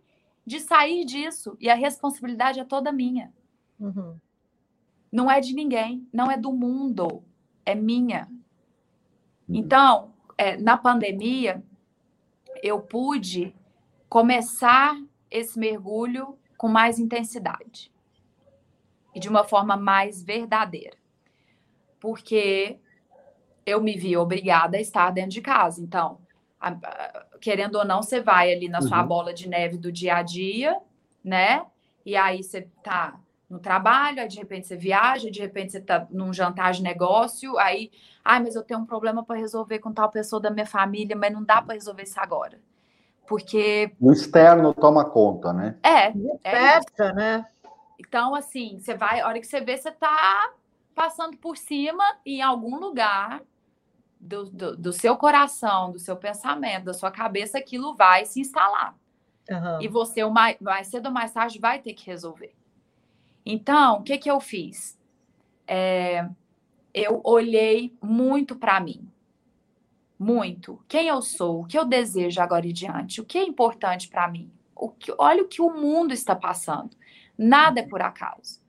[0.46, 1.56] de sair disso.
[1.60, 3.32] E a responsabilidade é toda minha.
[3.80, 4.18] Uhum.
[5.12, 7.24] Não é de ninguém, não é do mundo,
[7.66, 8.28] é minha.
[9.48, 9.56] Uhum.
[9.56, 11.64] Então, é, na pandemia,
[12.64, 13.54] eu pude
[14.08, 14.96] começar
[15.30, 17.92] esse mergulho com mais intensidade
[19.14, 20.98] e de uma forma mais verdadeira.
[22.00, 22.80] Porque
[23.66, 25.82] eu me vi obrigada a estar dentro de casa.
[25.82, 26.20] Então,
[26.60, 26.76] a,
[27.42, 28.88] querendo ou não, você vai ali na uhum.
[28.88, 30.78] sua bola de neve do dia a dia,
[31.24, 31.66] né?
[32.06, 33.20] E aí você tá
[33.50, 37.58] no trabalho, aí de repente você viaja, de repente você tá num jantar de negócio,
[37.58, 37.92] aí,
[38.24, 41.34] ai, mas eu tenho um problema para resolver com tal pessoa da minha família, mas
[41.34, 42.60] não dá para resolver isso agora.
[43.28, 45.78] Porque o externo toma conta, né?
[45.84, 46.08] É,
[46.44, 47.46] é né?
[48.00, 50.52] Então, assim, você vai, a hora que você vê, você tá
[50.96, 53.42] passando por cima em algum lugar
[54.22, 58.96] do, do, do, seu coração, do seu pensamento, da sua cabeça, aquilo vai se instalar.
[59.50, 59.82] Uhum.
[59.82, 62.54] E você, mais, mais cedo ou mais tarde, vai ter que resolver.
[63.44, 64.98] Então, o que, que eu fiz?
[65.68, 66.30] É,
[66.94, 69.10] eu olhei muito para mim.
[70.18, 70.84] Muito.
[70.88, 74.28] Quem eu sou, o que eu desejo agora e diante, o que é importante para
[74.28, 74.52] mim.
[74.76, 76.96] O que, olha o que o mundo está passando.
[77.36, 78.62] Nada é por acaso.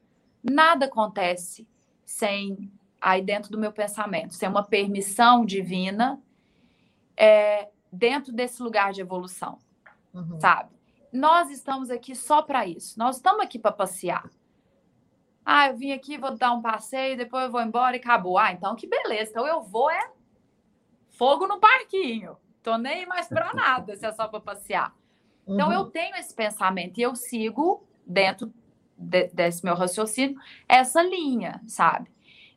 [0.42, 1.68] Nada acontece
[2.04, 2.72] sem
[3.02, 6.22] aí dentro do meu pensamento, ser uma permissão divina
[7.16, 9.58] é, dentro desse lugar de evolução,
[10.14, 10.40] uhum.
[10.40, 10.70] sabe?
[11.12, 12.98] Nós estamos aqui só para isso.
[12.98, 14.30] Nós estamos aqui para passear.
[15.44, 18.38] Ah, eu vim aqui, vou dar um passeio, depois eu vou embora e acabou.
[18.38, 19.30] Ah, então que beleza.
[19.30, 20.10] Então eu vou é
[21.10, 22.36] fogo no parquinho.
[22.62, 24.94] Tô nem mais para nada, se é só para passear.
[25.46, 25.74] Então uhum.
[25.74, 28.52] eu tenho esse pensamento e eu sigo dentro
[28.96, 32.08] de, desse meu raciocínio essa linha, sabe?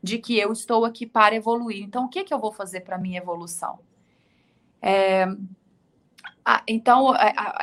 [0.06, 1.84] De que eu estou aqui para evoluir.
[1.84, 3.80] Então o que que eu vou fazer para minha evolução?
[4.82, 5.26] É,
[6.68, 7.14] então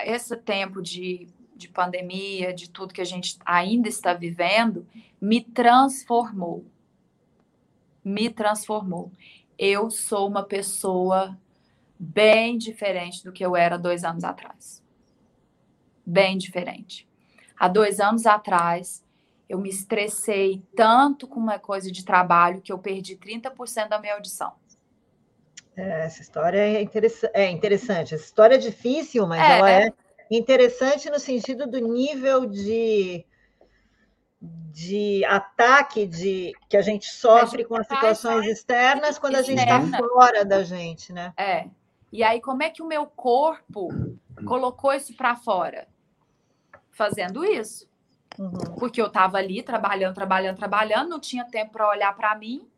[0.04, 1.28] esse tempo de
[1.62, 4.86] de pandemia, de tudo que a gente ainda está vivendo,
[5.20, 6.66] me transformou.
[8.04, 9.12] Me transformou.
[9.56, 11.38] Eu sou uma pessoa
[11.98, 14.82] bem diferente do que eu era dois anos atrás.
[16.04, 17.08] Bem diferente.
[17.56, 19.01] Há dois anos atrás,
[19.52, 24.14] eu me estressei tanto com uma coisa de trabalho que eu perdi 30% da minha
[24.14, 24.54] audição.
[25.76, 26.82] É, essa história é,
[27.34, 28.14] é interessante.
[28.14, 29.92] Essa história é difícil, mas é, ela é, é
[30.30, 33.26] Interessante no sentido do nível de,
[34.40, 39.82] de ataque de, que a gente sofre com as situações externas quando a gente está
[39.98, 41.34] fora da gente, né?
[41.36, 41.68] É.
[42.10, 43.90] E aí, como é que o meu corpo
[44.46, 45.86] colocou isso para fora?
[46.90, 47.91] Fazendo isso.
[48.38, 48.50] Uhum.
[48.78, 52.68] Porque eu estava ali trabalhando, trabalhando, trabalhando, não tinha tempo para olhar para mim.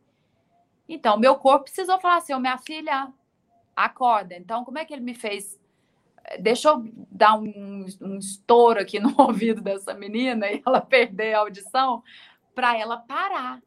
[0.88, 3.12] Então, meu corpo precisou falar assim: minha filha,
[3.74, 4.34] acorda.
[4.34, 5.58] Então, como é que ele me fez
[6.40, 11.40] deixa eu dar um, um estouro aqui no ouvido dessa menina e ela perder a
[11.40, 12.02] audição,
[12.54, 13.60] para ela parar.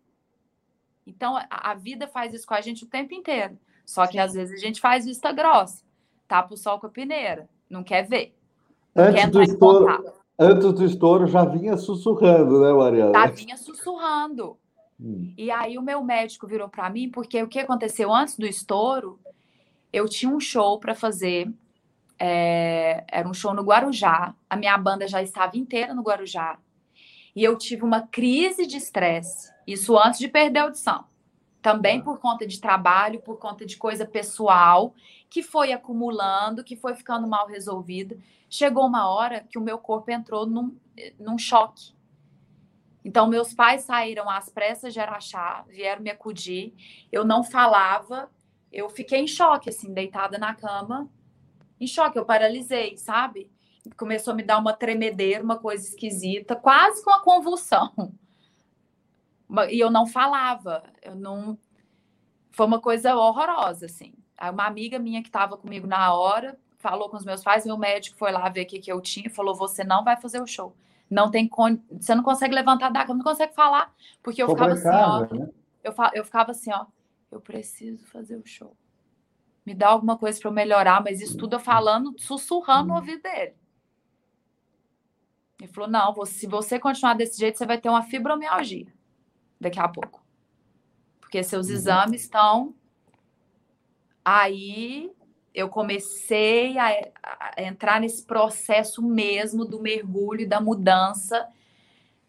[1.06, 3.58] Então, a, a, vida faz isso com a gente o tempo inteiro.
[3.86, 5.84] Só que às vezes a gente faz vista grossa,
[6.28, 8.36] tapa o sol com a peneira, não quer ver.
[8.94, 13.14] Não antes, quer do estouro, antes do estouro já vinha sussurrando, né, Mariana?
[13.14, 14.58] Já vinha sussurrando.
[15.00, 15.34] Hum.
[15.38, 19.20] E aí o meu médico virou para mim, porque o que aconteceu antes do estouro,
[19.92, 21.52] eu tinha um show para fazer
[22.20, 24.34] é, era um show no Guarujá.
[24.50, 26.58] A minha banda já estava inteira no Guarujá.
[27.36, 29.52] E eu tive uma crise de estresse.
[29.66, 31.06] Isso antes de perder a audição.
[31.62, 34.94] Também por conta de trabalho, por conta de coisa pessoal,
[35.30, 38.18] que foi acumulando, que foi ficando mal resolvida.
[38.50, 40.76] Chegou uma hora que o meu corpo entrou num,
[41.20, 41.96] num choque.
[43.04, 46.74] Então, meus pais saíram às pressas de Araxá, vieram me acudir.
[47.12, 48.30] Eu não falava,
[48.72, 51.10] eu fiquei em choque, assim, deitada na cama,
[51.80, 53.50] em choque, eu paralisei, sabe?
[53.96, 57.92] Começou a me dar uma tremedeira, uma coisa esquisita, quase com uma convulsão.
[59.70, 61.58] E eu não falava, eu não.
[62.52, 64.14] Foi uma coisa horrorosa, assim.
[64.38, 67.78] Aí uma amiga minha que estava comigo na hora falou com os meus pais, meu
[67.78, 70.48] médico foi lá ver o que, que eu tinha, falou: você não vai fazer o
[70.48, 70.76] show.
[71.10, 71.78] Não tem con...
[71.92, 73.94] Você não consegue levantar da cama, não consegue falar.
[74.22, 75.22] Porque eu ficava assim, ó.
[75.34, 75.50] Né?
[75.84, 76.12] Eu, fa...
[76.14, 76.86] eu ficava assim, ó.
[77.32, 78.76] Eu preciso fazer o show
[79.68, 83.00] me dá alguma coisa para eu melhorar, mas isso tudo eu falando, sussurrando no uhum.
[83.00, 83.54] ouvido dele.
[85.60, 88.88] Ele falou: não, se você continuar desse jeito, você vai ter uma fibromialgia
[89.60, 90.26] daqui a pouco.
[91.20, 91.74] Porque seus uhum.
[91.74, 92.74] exames estão.
[94.30, 95.10] Aí
[95.56, 96.90] eu comecei a,
[97.24, 101.48] a, entrar nesse processo mesmo do mergulho e da mudança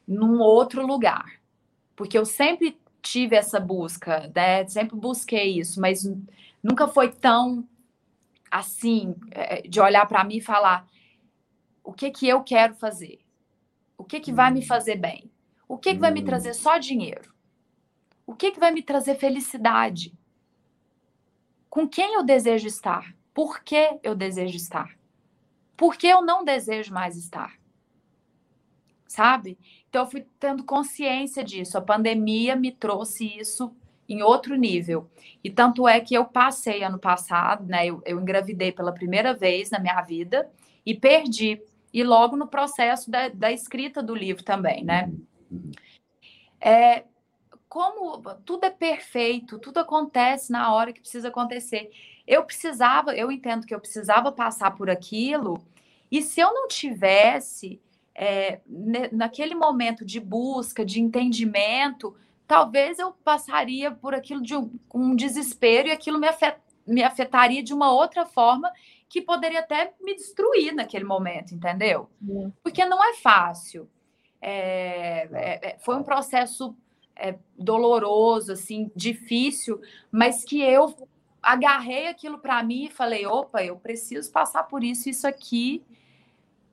[0.07, 1.41] num outro lugar.
[1.97, 4.65] Porque eu sempre tive essa busca, né?
[4.69, 6.09] Sempre busquei isso, mas
[6.63, 7.69] nunca foi tão
[8.49, 10.87] assim, é, de olhar para mim e falar
[11.83, 13.19] o que que eu quero fazer?
[13.97, 14.67] O que que vai me hum.
[14.67, 15.29] fazer bem?
[15.67, 16.25] O que que vai me hum.
[16.25, 17.35] trazer só dinheiro?
[18.25, 20.17] O que que vai me trazer felicidade?
[21.69, 23.15] Com quem eu desejo estar?
[23.35, 24.97] Por que eu desejo estar?
[25.77, 27.59] Por que eu não desejo mais estar?
[29.07, 29.59] Sabe?
[29.89, 31.79] Então eu fui tendo consciência disso.
[31.79, 33.73] A pandemia me trouxe isso
[34.09, 35.09] em outro nível.
[35.45, 37.87] E tanto é que eu passei ano passado, né?
[37.87, 40.51] Eu, eu engravidei pela primeira vez na minha vida
[40.85, 41.61] e perdi.
[41.93, 45.11] E logo no processo da, da escrita do livro também, né?
[46.61, 47.05] É,
[47.69, 51.91] como tudo é perfeito, tudo acontece na hora que precisa acontecer.
[52.27, 55.63] Eu precisava, eu entendo que eu precisava passar por aquilo,
[56.11, 57.81] e se eu não tivesse
[58.15, 58.61] é,
[59.13, 62.17] naquele momento de busca, de entendimento,
[62.47, 67.63] talvez eu passaria por aquilo de um, um desespero e aquilo me, afet, me afetaria
[67.63, 68.73] de uma outra forma
[69.09, 72.09] que poderia até me destruir naquele momento, entendeu?
[72.63, 73.89] Porque não é fácil.
[74.41, 76.75] É, é, é, foi um processo
[77.19, 79.81] é, doloroso, assim, difícil,
[80.11, 80.95] mas que eu
[81.43, 85.83] agarrei aquilo para mim e falei: opa, eu preciso passar por isso, isso aqui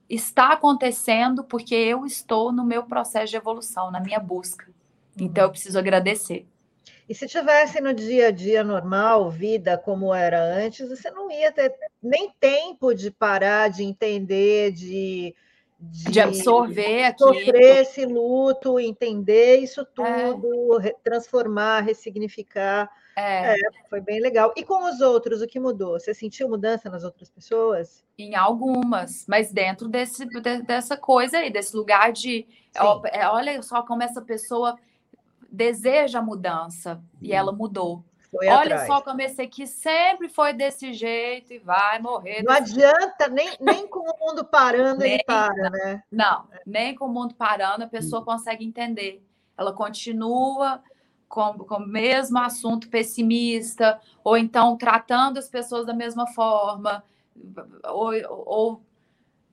[0.08, 4.68] está acontecendo porque eu estou no meu processo de evolução, na minha busca.
[5.20, 6.46] Então eu preciso agradecer.
[7.08, 11.52] E se tivesse no dia a dia normal, vida como era antes, você não ia
[11.52, 15.36] ter nem tempo de parar, de entender, de
[15.80, 17.34] de, de absorver aquilo.
[17.34, 19.86] Sofrer esse luto, entender isso é.
[19.86, 20.94] tudo, é.
[21.04, 22.90] transformar, ressignificar.
[23.16, 23.54] É.
[23.54, 23.56] é.
[23.90, 24.54] foi bem legal.
[24.56, 26.00] E com os outros, o que mudou?
[26.00, 28.04] Você sentiu mudança nas outras pessoas?
[28.18, 32.48] Em algumas, mas dentro desse, de, dessa coisa aí, desse lugar de.
[33.12, 34.78] É, olha só como essa pessoa
[35.50, 38.04] deseja a mudança e ela mudou.
[38.36, 38.88] Foi Olha atrás.
[38.88, 42.44] só como esse aqui sempre foi desse jeito e vai morrer.
[42.44, 46.04] Não adianta, nem, nem com o mundo parando nem, ele para, né?
[46.12, 49.24] Não, nem com o mundo parando a pessoa consegue entender.
[49.58, 50.84] Ela continua
[51.30, 57.04] com, com o mesmo assunto pessimista, ou então tratando as pessoas da mesma forma,
[57.86, 58.82] ou, ou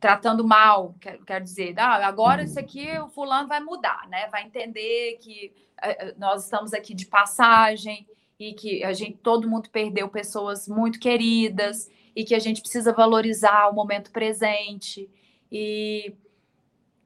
[0.01, 4.27] tratando mal, quer, quer dizer, ah, agora isso aqui o fulano vai mudar, né?
[4.29, 8.09] Vai entender que eh, nós estamos aqui de passagem
[8.43, 12.93] e que a gente todo mundo perdeu pessoas muito queridas e que a gente precisa
[12.93, 15.09] valorizar o momento presente
[15.51, 16.13] e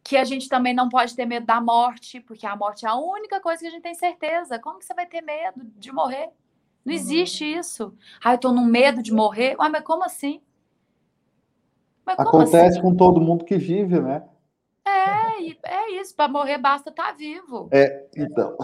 [0.03, 2.97] que a gente também não pode ter medo da morte, porque a morte é a
[2.97, 4.59] única coisa que a gente tem certeza.
[4.59, 6.31] Como que você vai ter medo de morrer?
[6.85, 6.99] Não uhum.
[6.99, 7.93] existe isso.
[8.25, 9.57] Ah, eu tô no medo de morrer.
[9.59, 10.41] Ué, mas como assim?
[12.05, 12.81] Mas como Acontece assim?
[12.81, 14.23] com todo mundo que vive, né?
[14.87, 17.69] É, é isso, para morrer basta estar tá vivo.
[17.73, 18.57] É, então.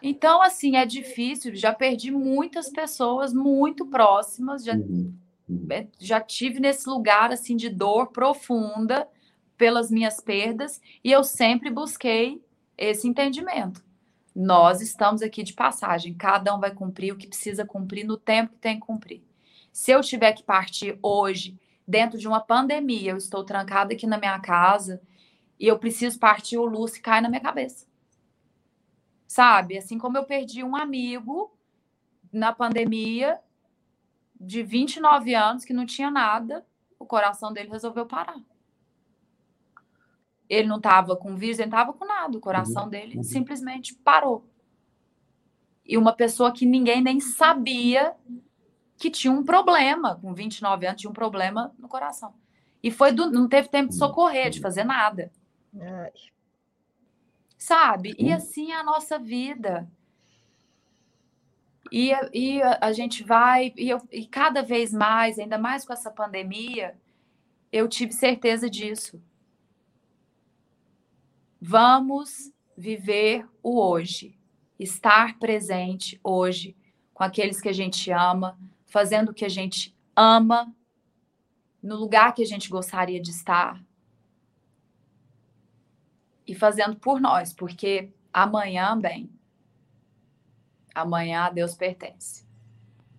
[0.00, 1.54] Então, assim, é difícil.
[1.54, 5.12] Já perdi muitas pessoas muito próximas, já, uhum,
[5.48, 5.66] uhum.
[5.70, 9.08] É, já tive nesse lugar assim de dor profunda
[9.56, 12.40] pelas minhas perdas, e eu sempre busquei
[12.76, 13.82] esse entendimento.
[14.32, 18.52] Nós estamos aqui de passagem, cada um vai cumprir o que precisa cumprir no tempo
[18.52, 19.20] que tem que cumprir.
[19.72, 24.16] Se eu tiver que partir hoje, dentro de uma pandemia, eu estou trancada aqui na
[24.16, 25.00] minha casa
[25.58, 27.86] e eu preciso partir, o Lúcio cai na minha cabeça.
[29.26, 29.76] Sabe?
[29.76, 31.52] Assim como eu perdi um amigo
[32.32, 33.40] na pandemia
[34.40, 36.64] de 29 anos que não tinha nada,
[36.98, 38.40] o coração dele resolveu parar.
[40.48, 42.88] Ele não estava com vírus, ele não estava com nada, o coração uhum.
[42.88, 43.22] dele uhum.
[43.22, 44.48] simplesmente parou.
[45.84, 48.14] E uma pessoa que ninguém nem sabia
[48.96, 52.34] que tinha um problema, com 29 anos, tinha um problema no coração.
[52.82, 55.32] E foi do, não teve tempo de socorrer, de fazer nada.
[55.80, 56.12] Ai.
[57.56, 58.14] Sabe?
[58.18, 59.90] E assim é a nossa vida.
[61.90, 66.10] E, e a gente vai, e, eu, e cada vez mais, ainda mais com essa
[66.10, 66.96] pandemia,
[67.72, 69.22] eu tive certeza disso.
[71.60, 74.38] Vamos viver o hoje,
[74.78, 76.76] estar presente hoje
[77.12, 80.72] com aqueles que a gente ama, fazendo o que a gente ama,
[81.82, 83.82] no lugar que a gente gostaria de estar,
[86.48, 89.30] e fazendo por nós, porque amanhã, bem,
[90.94, 92.48] amanhã a Deus pertence.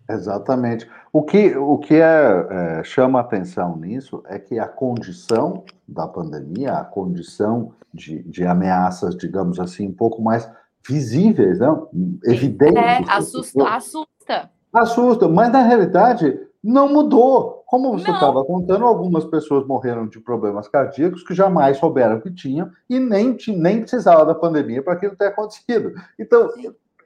[0.10, 0.90] Exatamente.
[1.14, 6.74] O que, o que é, é, chama atenção nisso é que a condição da pandemia,
[6.74, 10.50] a condição de, de ameaças, digamos assim, um pouco mais
[10.88, 11.88] visíveis, não?
[12.24, 12.82] evidentes.
[12.82, 14.52] É, assusta, assusta.
[14.74, 17.64] Assusta, mas na realidade não mudou.
[17.66, 22.72] Como você estava contando, algumas pessoas morreram de problemas cardíacos que jamais souberam que tinham
[22.90, 25.94] e nem, nem precisavam da pandemia para aquilo ter acontecido.
[26.18, 26.50] Então,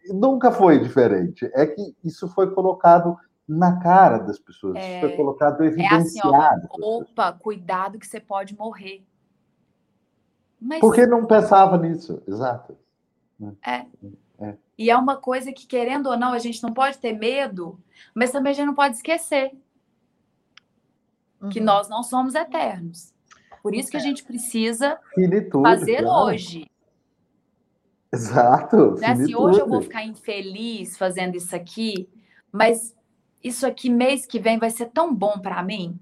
[0.10, 1.50] nunca foi diferente.
[1.54, 3.18] É que isso foi colocado
[3.48, 6.30] na cara das pessoas, é, isso foi colocado evidenciado.
[6.30, 9.06] É assim, ó, opa, cuidado que você pode morrer.
[10.60, 10.80] Mas...
[10.80, 12.78] Porque não pensava nisso, exato.
[13.68, 13.86] É.
[14.78, 17.80] E é uma coisa que, querendo ou não, a gente não pode ter medo,
[18.14, 19.52] mas também a gente não pode esquecer
[21.42, 21.50] uhum.
[21.50, 23.14] que nós não somos eternos.
[23.62, 26.26] Por isso que a gente precisa finitude, fazer claro.
[26.26, 26.70] hoje.
[28.12, 28.96] Exato.
[29.00, 29.16] Né?
[29.16, 32.10] Se hoje eu vou ficar infeliz fazendo isso aqui,
[32.52, 32.96] mas
[33.44, 36.00] isso aqui mês que vem vai ser tão bom para mim.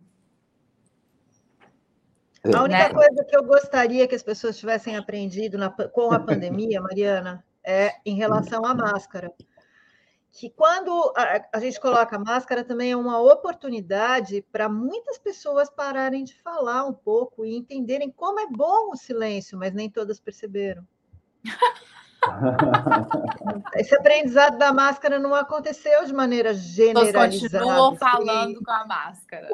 [2.43, 2.55] É.
[2.55, 2.93] A única né?
[2.93, 7.93] coisa que eu gostaria que as pessoas tivessem aprendido na, com a pandemia, Mariana, é
[8.05, 9.33] em relação à máscara
[10.31, 15.69] que quando a, a, gente coloca a máscara também é uma oportunidade para muitas pessoas
[15.69, 20.19] pararem de falar um pouco e entenderem como é bom o silêncio, mas nem todas
[20.19, 20.87] perceberam.
[23.75, 27.65] Esse aprendizado da máscara não aconteceu de maneira generalizada.
[27.65, 29.49] Continuam falando com a máscara.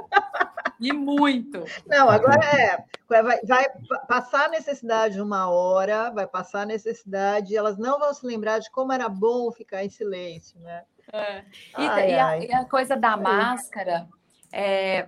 [0.80, 1.64] E muito.
[1.88, 2.84] Não, agora é.
[3.08, 3.66] Vai, vai,
[4.08, 8.70] passar a necessidade uma hora, vai passar a necessidade, elas não vão se lembrar de
[8.70, 10.84] como era bom ficar em silêncio, né?
[11.12, 11.40] É.
[11.40, 11.44] E,
[11.78, 14.10] ai, e, a, e, a, coisa da máscara,
[14.52, 15.08] é,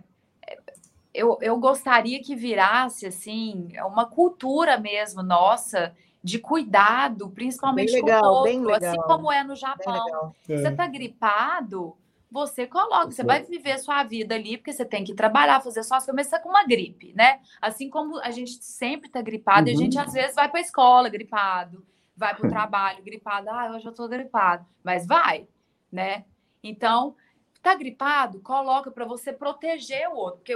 [1.14, 5.94] eu, eu gostaria que virasse assim uma cultura mesmo nossa
[6.24, 10.34] de cuidado, principalmente legal, com o outro, assim como é no Japão.
[10.46, 11.96] Você está gripado,
[12.32, 15.84] você coloca, você vai viver a sua vida ali, porque você tem que trabalhar, fazer
[15.84, 17.40] só as coisas, mas você tá com uma gripe, né?
[17.62, 19.74] Assim como a gente sempre tá gripado, uhum.
[19.74, 20.04] e a gente uhum.
[20.04, 21.86] às vezes vai para a escola gripado,
[22.16, 25.48] vai para o trabalho gripado, ah, hoje eu tô gripado, mas vai,
[25.92, 26.26] né?
[26.62, 27.16] Então,
[27.62, 30.54] tá gripado, coloca para você proteger o outro, porque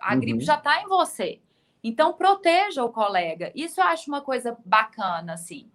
[0.00, 0.20] a uhum.
[0.20, 1.40] gripe já tá em você.
[1.82, 3.50] Então, proteja o colega.
[3.54, 5.68] Isso eu acho uma coisa bacana, assim.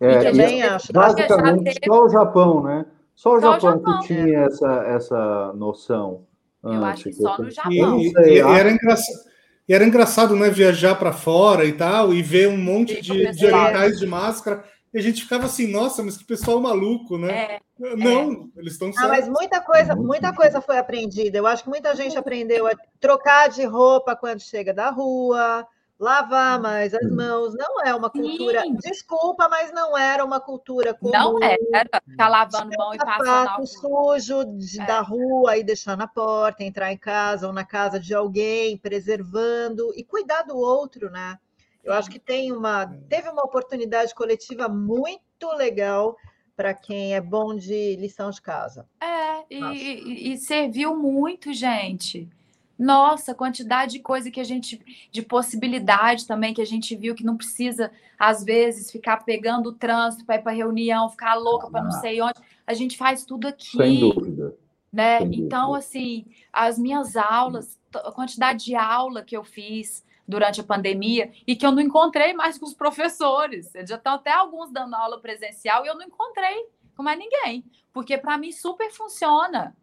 [0.00, 0.92] É, também acho.
[0.92, 2.86] Basicamente, só o Japão, né?
[3.14, 6.24] Só o só Japão, Japão, que tinha essa, essa noção.
[6.62, 7.98] Eu acho que só no Japão.
[7.98, 9.26] E, e, e era engraçado.
[9.68, 13.46] E era engraçado, né, viajar para fora e tal, e ver um monte de, de
[13.46, 14.62] orientais de máscara.
[14.96, 17.30] E a gente ficava assim, nossa, mas que pessoal maluco, né?
[17.30, 17.60] É,
[17.96, 18.60] não, é.
[18.60, 19.04] eles estão certos.
[19.04, 21.36] Ah, mas muita coisa, muita coisa foi aprendida.
[21.36, 25.68] Eu acho que muita gente aprendeu a trocar de roupa quando chega da rua,
[26.00, 27.54] lavar mais as mãos.
[27.54, 28.62] Não é uma cultura.
[28.62, 28.74] Sim.
[28.76, 31.12] Desculpa, mas não era uma cultura comum.
[31.12, 32.00] Não era.
[32.08, 33.66] Ficar lavando mão e passando.
[33.66, 34.86] sujo de, é.
[34.86, 39.92] da rua e deixar na porta, entrar em casa ou na casa de alguém, preservando
[39.94, 41.38] e cuidar do outro, né?
[41.86, 46.16] Eu acho que tem uma, teve uma oportunidade coletiva muito legal
[46.56, 48.88] para quem é bom de lição de casa.
[49.00, 52.28] É, e, e, serviu muito, gente.
[52.76, 57.24] Nossa, quantidade de coisa que a gente, de possibilidade também, que a gente viu que
[57.24, 61.82] não precisa, às vezes, ficar pegando o trânsito para ir para reunião, ficar louca para
[61.82, 62.00] não ah.
[62.00, 62.40] sei onde.
[62.66, 63.76] A gente faz tudo aqui.
[63.76, 64.56] Sem dúvida.
[64.92, 65.18] Né?
[65.20, 65.78] Sem então, dúvida.
[65.78, 71.54] assim, as minhas aulas, a quantidade de aula que eu fiz durante a pandemia e
[71.54, 73.72] que eu não encontrei mais com os professores.
[73.86, 76.66] Já estão até alguns dando aula presencial e eu não encontrei
[76.96, 79.76] com mais ninguém, porque para mim super funciona.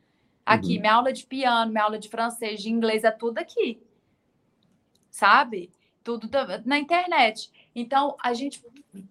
[0.45, 0.81] Aqui, uhum.
[0.81, 3.81] minha aula de piano, minha aula de francês, de inglês, é tudo aqui.
[5.09, 5.71] Sabe?
[6.03, 6.29] Tudo
[6.65, 7.49] na internet.
[7.73, 8.61] Então, a gente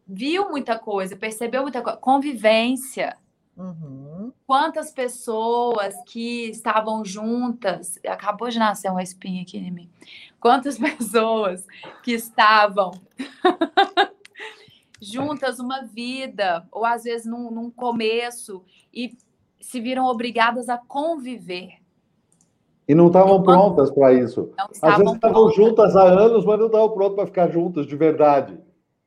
[0.06, 1.98] viu muita coisa, percebeu muita coisa.
[1.98, 3.16] Convivência.
[3.56, 4.11] Uhum.
[4.46, 7.98] Quantas pessoas que estavam juntas.
[8.06, 9.90] Acabou de nascer uma espinha aqui em mim.
[10.40, 11.66] Quantas pessoas
[12.02, 12.92] que estavam
[15.00, 19.16] juntas uma vida, ou às vezes num, num começo, e
[19.60, 21.80] se viram obrigadas a conviver.
[22.86, 24.52] E não estavam prontas para isso.
[24.82, 28.58] Às vezes estavam juntas há anos, mas não estavam prontas para ficar juntas de verdade.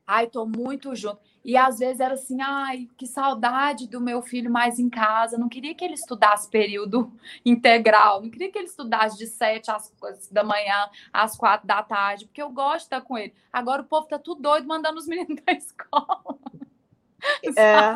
[0.06, 1.18] Ai, estou muito junto.
[1.46, 5.38] E às vezes era assim, ai, que saudade do meu filho mais em casa.
[5.38, 7.12] Não queria que ele estudasse período
[7.46, 8.20] integral.
[8.20, 9.92] Não queria que ele estudasse de sete às,
[10.28, 13.32] da manhã às quatro da tarde, porque eu gosto de estar com ele.
[13.52, 16.36] Agora o povo tá tudo doido mandando os meninos da escola.
[17.56, 17.94] É.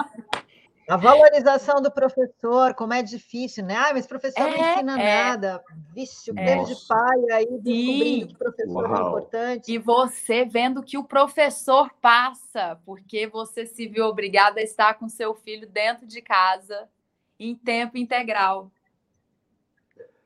[0.91, 3.77] A valorização do professor, como é difícil, né?
[3.77, 5.25] Ah, mas professor é, não ensina é.
[5.25, 5.65] nada.
[5.95, 6.65] Vixe, o é.
[6.65, 8.97] de pai aí descobrindo que professor Uau.
[8.97, 9.73] é importante.
[9.73, 15.09] E você vendo que o professor passa, porque você se viu obrigada a estar com
[15.09, 16.89] seu filho dentro de casa
[17.39, 18.69] em tempo integral.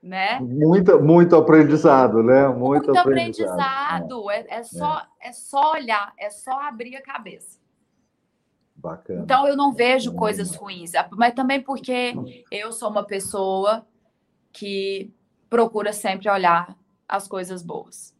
[0.02, 0.38] Né?
[0.40, 2.48] Muito, muito aprendizado, né?
[2.48, 3.60] Muito, muito aprendizado.
[3.60, 4.30] aprendizado.
[4.30, 5.28] É, é, só, é.
[5.28, 7.63] é só olhar, é só abrir a cabeça.
[8.84, 9.22] Bacana.
[9.22, 12.12] Então eu não vejo coisas ruins, mas também porque
[12.50, 13.86] eu sou uma pessoa
[14.52, 15.10] que
[15.48, 16.76] procura sempre olhar
[17.08, 18.14] as coisas boas.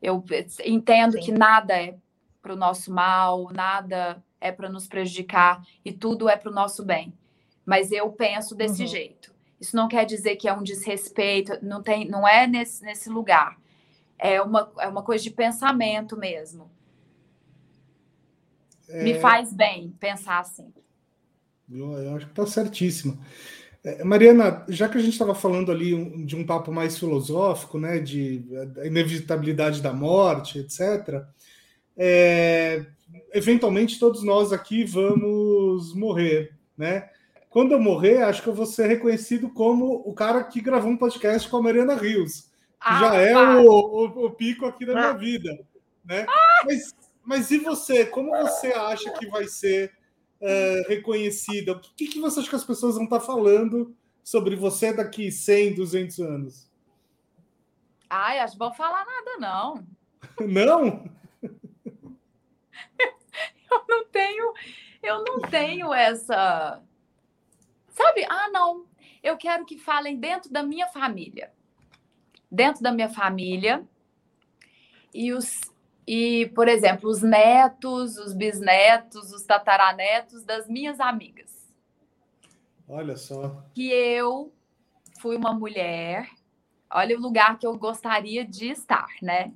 [0.00, 0.24] Eu
[0.64, 1.20] entendo Sim.
[1.20, 1.98] que nada é
[2.40, 6.82] para o nosso mal, nada é para nos prejudicar e tudo é para o nosso
[6.82, 7.12] bem.
[7.66, 8.88] Mas eu penso desse uhum.
[8.88, 9.34] jeito.
[9.60, 13.58] Isso não quer dizer que é um desrespeito, não tem, não é nesse, nesse lugar.
[14.18, 16.70] É uma, é uma coisa de pensamento mesmo.
[18.90, 19.02] É...
[19.02, 20.72] Me faz bem pensar assim.
[21.70, 23.18] Eu, eu acho que está certíssimo.
[23.82, 27.98] É, Mariana, já que a gente estava falando ali de um papo mais filosófico, né,
[27.98, 28.44] de
[28.78, 31.24] a inevitabilidade da morte, etc.,
[31.96, 32.84] é,
[33.32, 37.08] eventualmente todos nós aqui vamos morrer, né?
[37.48, 40.96] Quando eu morrer, acho que eu vou ser reconhecido como o cara que gravou um
[40.96, 42.48] podcast com a Mariana Rios, que
[42.88, 45.14] ah, já é o, o, o, pico aqui da minha ah.
[45.14, 45.58] vida,
[46.04, 46.26] né?
[46.28, 46.62] Ah.
[46.64, 46.94] Mas
[47.30, 48.04] mas e você?
[48.04, 49.96] Como você acha que vai ser
[50.40, 51.74] é, reconhecida?
[51.74, 53.94] O que, que você acha que as pessoas vão estar falando
[54.24, 56.68] sobre você daqui 100, 200 anos?
[58.10, 59.86] Ai, acho que vão falar nada, não.
[60.40, 61.08] Não?
[63.70, 64.52] eu não tenho,
[65.00, 66.82] eu não tenho essa.
[67.90, 68.26] Sabe?
[68.28, 68.86] Ah, não.
[69.22, 71.52] Eu quero que falem dentro da minha família.
[72.50, 73.86] Dentro da minha família.
[75.14, 75.60] E os,
[76.12, 81.72] e, por exemplo, os netos, os bisnetos, os tataranetos das minhas amigas.
[82.88, 83.62] Olha só.
[83.72, 84.52] Que eu
[85.20, 86.28] fui uma mulher.
[86.92, 89.52] Olha o lugar que eu gostaria de estar, né?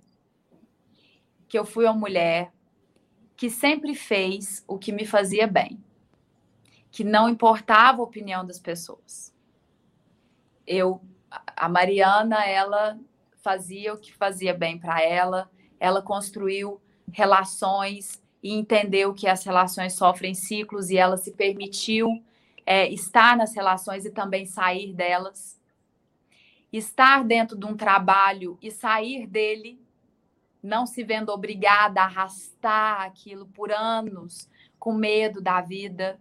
[1.49, 2.53] Que eu fui uma mulher
[3.37, 5.83] que sempre fez o que me fazia bem,
[6.89, 9.35] que não importava a opinião das pessoas,
[10.65, 11.03] eu,
[11.57, 12.97] a Mariana, ela
[13.43, 15.51] fazia o que fazia bem para ela,
[15.85, 16.81] ela construiu
[17.13, 22.25] relações e entendeu que as relações sofrem ciclos e ela se permitiu
[22.65, 25.61] é, estar nas relações e também sair delas.
[26.73, 29.79] Estar dentro de um trabalho e sair dele,
[30.63, 34.49] não se vendo obrigada a arrastar aquilo por anos,
[34.79, 36.19] com medo da vida,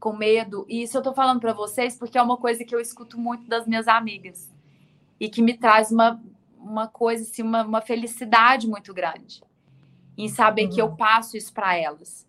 [0.00, 0.64] com medo.
[0.70, 3.46] E isso eu estou falando para vocês porque é uma coisa que eu escuto muito
[3.46, 4.50] das minhas amigas
[5.20, 6.18] e que me traz uma,
[6.62, 9.42] uma coisa, assim, uma, uma felicidade muito grande
[10.16, 10.70] em saber uhum.
[10.70, 10.96] que eu uhum.
[10.96, 12.26] passo isso para elas.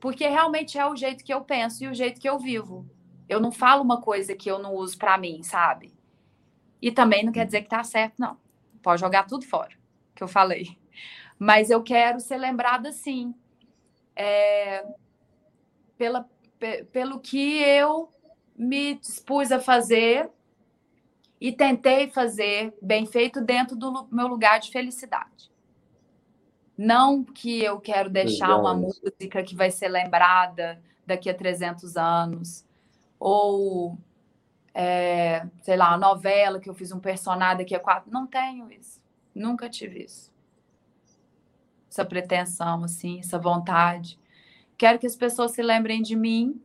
[0.00, 2.86] Porque realmente é o jeito que eu penso e o jeito que eu vivo.
[3.28, 5.94] Eu não falo uma coisa que eu não uso para mim, sabe?
[6.80, 8.36] E também não quer dizer que tá certo, não.
[8.82, 9.72] Pode jogar tudo fora,
[10.14, 10.76] que eu falei.
[11.38, 13.34] Mas eu quero ser lembrada assim,
[14.16, 14.84] é,
[15.96, 16.28] pela,
[16.92, 18.08] pelo que eu
[18.56, 20.28] me dispus a fazer
[21.42, 25.50] e tentei fazer bem feito dentro do meu lugar de felicidade.
[26.78, 32.64] Não que eu quero deixar uma música que vai ser lembrada daqui a 300 anos,
[33.18, 33.98] ou,
[34.72, 38.08] é, sei lá, a novela que eu fiz um personagem daqui a quatro.
[38.08, 39.02] Não tenho isso.
[39.34, 40.32] Nunca tive isso.
[41.90, 44.16] Essa pretensão, assim, essa vontade.
[44.78, 46.62] Quero que as pessoas se lembrem de mim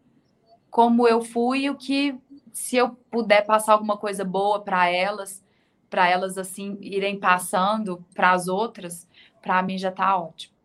[0.69, 2.15] como eu fui e o que
[2.57, 5.43] se eu puder passar alguma coisa boa para elas,
[5.91, 9.07] para elas assim irem passando para as outras,
[9.43, 10.55] para mim já está ótimo.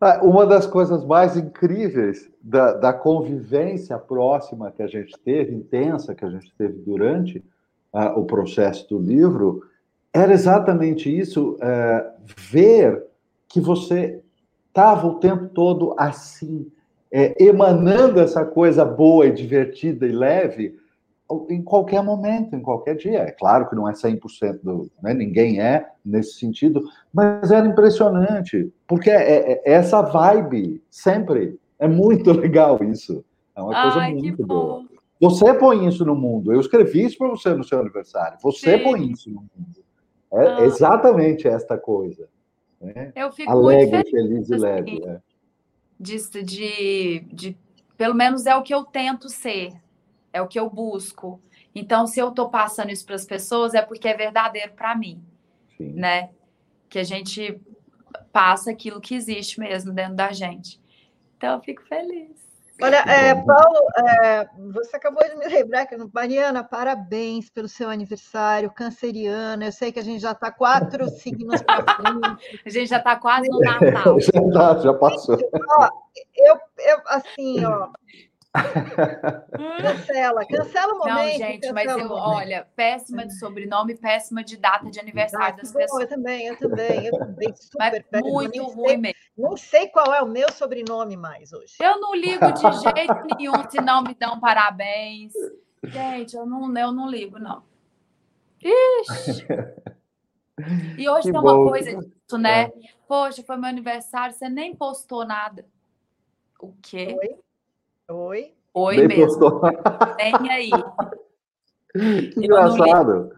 [0.00, 6.14] Ah, uma das coisas mais incríveis da, da, convivência próxima que a gente teve, intensa
[6.14, 7.44] que a gente teve durante
[7.92, 9.62] uh, o processo do livro,
[10.10, 12.18] era exatamente isso: uh,
[12.50, 13.04] ver
[13.46, 14.22] que você
[14.68, 16.72] estava o tempo todo assim,
[17.10, 20.76] é, emanando essa coisa boa e divertida e leve
[21.50, 23.20] em qualquer momento, em qualquer dia.
[23.20, 25.12] É claro que não é 100%, do, né?
[25.12, 26.82] ninguém é nesse sentido,
[27.12, 31.58] mas era impressionante, porque é, é, é essa vibe sempre.
[31.78, 33.24] É muito legal isso.
[33.54, 34.84] É uma Ai, coisa muito boa.
[35.20, 36.52] Você põe isso no mundo.
[36.52, 38.38] Eu escrevi isso para você no seu aniversário.
[38.40, 38.84] Você Sim.
[38.84, 39.84] põe isso no mundo.
[40.32, 40.64] É ah.
[40.64, 42.28] exatamente esta coisa.
[42.80, 43.12] Né?
[43.16, 44.90] Eu fico Alegre, feliz, feliz e leve.
[44.92, 45.08] Assim.
[45.08, 45.27] É
[45.98, 47.56] de, de, de,
[47.96, 49.72] pelo menos é o que eu tento ser,
[50.32, 51.40] é o que eu busco.
[51.74, 55.22] Então, se eu estou passando isso para as pessoas, é porque é verdadeiro para mim,
[55.76, 55.92] Sim.
[55.92, 56.30] né?
[56.88, 57.60] Que a gente
[58.32, 60.80] passa aquilo que existe mesmo dentro da gente.
[61.36, 62.47] Então, eu fico feliz.
[62.80, 68.70] Olha, é, Paulo, é, você acabou de me lembrar que, Mariana, parabéns pelo seu aniversário,
[68.70, 69.66] canceriana.
[69.66, 72.62] Eu sei que a gente já está quatro signos para frente.
[72.64, 74.16] A gente já está quase no Natal.
[74.20, 75.36] já, já passou.
[75.36, 75.88] Ó,
[76.36, 77.88] eu, eu, assim, ó,
[79.82, 81.14] Cancela, cancela o momento.
[81.14, 85.78] Não, gente, mas eu, olha, péssima de sobrenome, péssima de data de aniversário das bom,
[85.78, 86.02] pessoas.
[86.02, 89.18] Eu também, eu também, eu também, super mas Muito ruim sei, mesmo.
[89.36, 91.74] Não sei qual é o meu sobrenome mais hoje.
[91.80, 95.32] Eu não ligo de jeito nenhum se não me dão parabéns.
[95.84, 97.62] Gente, eu não, eu não ligo, não.
[98.60, 99.46] Ixi!
[100.98, 102.62] E hoje que tem uma coisa disso, né?
[102.62, 102.72] É.
[103.06, 105.64] Poxa, foi meu aniversário, você nem postou nada.
[106.60, 107.16] O quê?
[107.16, 107.38] Oi?
[108.08, 108.54] Oi?
[108.72, 109.38] Oi Nem mesmo.
[109.38, 109.60] Postou.
[110.16, 110.70] Vem aí.
[111.92, 113.32] Que engraçado.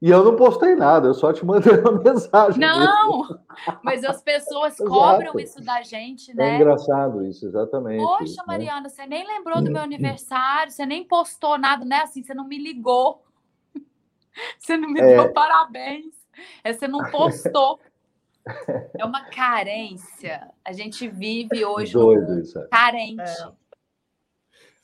[0.00, 2.58] E eu não postei nada, eu só te mandei uma mensagem.
[2.58, 3.40] Não, mesmo.
[3.82, 6.52] mas as pessoas cobram isso da gente, né?
[6.52, 8.02] É engraçado isso, exatamente.
[8.02, 8.44] Poxa, né?
[8.46, 12.02] Mariana, você nem lembrou do meu aniversário, você nem postou nada, né?
[12.02, 13.22] Assim, você não me ligou.
[14.58, 15.16] Você não me é...
[15.16, 16.14] deu parabéns.
[16.62, 17.80] É, você não postou.
[18.96, 20.48] É uma carência.
[20.64, 22.68] A gente vive hoje Doido, isso é.
[22.68, 23.20] carente.
[23.20, 23.48] É.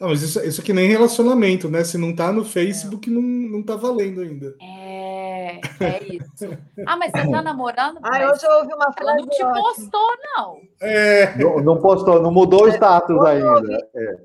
[0.04, 1.82] Não, mas isso, isso aqui nem relacionamento, né?
[1.82, 3.12] Se não tá no Facebook, é.
[3.12, 4.54] não, não tá valendo ainda.
[4.60, 6.58] É, é isso.
[6.86, 8.00] Ah, mas você tá namorando?
[8.02, 9.00] Ah, eu já ouvi uma frase.
[9.00, 10.60] Ela não te postou, não.
[10.82, 11.34] É.
[11.38, 13.88] Não, não postou, não mudou o status ainda.
[13.96, 14.16] É.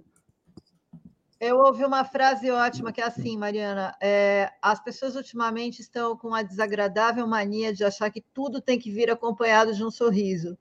[1.39, 6.35] Eu ouvi uma frase ótima que é assim, Mariana: é, as pessoas ultimamente estão com
[6.35, 10.57] a desagradável mania de achar que tudo tem que vir acompanhado de um sorriso.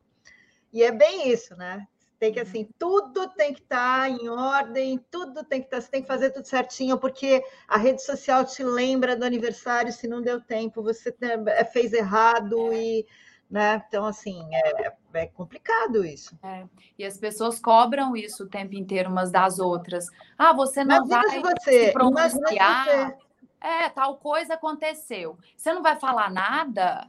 [0.73, 1.89] E é bem isso, né?
[2.19, 5.82] Tem que, assim, tudo tem que estar tá em ordem, tudo tem que estar, tá,
[5.82, 10.09] você tem que fazer tudo certinho, porque a rede social te lembra do aniversário, se
[10.09, 11.15] não deu tempo, você
[11.47, 13.07] é, fez errado e.
[13.49, 13.82] Né?
[13.89, 16.39] Então, assim, é, é complicado isso.
[16.43, 16.66] É.
[16.99, 20.07] E as pessoas cobram isso o tempo inteiro umas das outras.
[20.36, 23.16] Ah, você não Imagina vai se, você, se pronunciar.
[23.59, 25.39] É, tal coisa aconteceu.
[25.57, 27.09] Você não vai falar nada?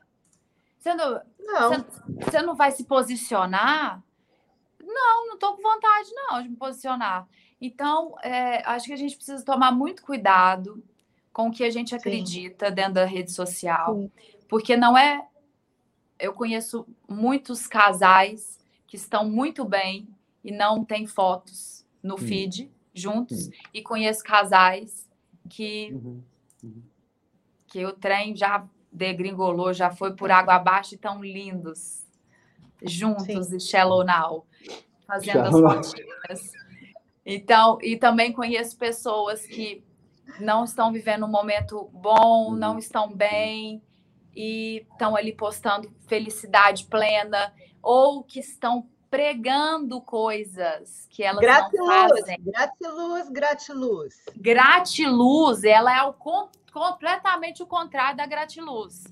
[0.77, 1.69] Você não, não.
[1.73, 1.85] Você,
[2.23, 4.01] você não vai se posicionar?
[4.91, 7.27] Não, não estou com vontade, não, de me posicionar.
[7.61, 10.83] Então, é, acho que a gente precisa tomar muito cuidado
[11.31, 12.75] com o que a gente acredita Sim.
[12.75, 13.95] dentro da rede social.
[13.95, 14.11] Sim.
[14.47, 15.25] Porque não é.
[16.17, 20.07] Eu conheço muitos casais que estão muito bem
[20.43, 22.17] e não têm fotos no hum.
[22.17, 23.49] feed juntos.
[23.73, 25.07] E conheço casais
[25.49, 26.23] que, uhum.
[26.63, 26.81] Uhum.
[27.67, 32.08] que o trem já degringolou, já foi por água abaixo e estão lindos
[32.83, 33.57] juntos Sim.
[33.57, 34.45] e Shallow Now,
[35.05, 35.67] fazendo Shallow.
[35.67, 36.51] as fotinhas.
[37.25, 39.83] Então, e também conheço pessoas que
[40.39, 42.79] não estão vivendo um momento bom, não uhum.
[42.79, 43.81] estão bem
[44.35, 52.09] e estão ali postando felicidade plena ou que estão pregando coisas que elas gratiluz, não
[52.09, 52.37] fazem.
[52.41, 54.15] Gratiluz, gratiluz.
[54.35, 56.13] Gratiluz, ela é o,
[56.71, 59.05] completamente o contrário da gratiluz.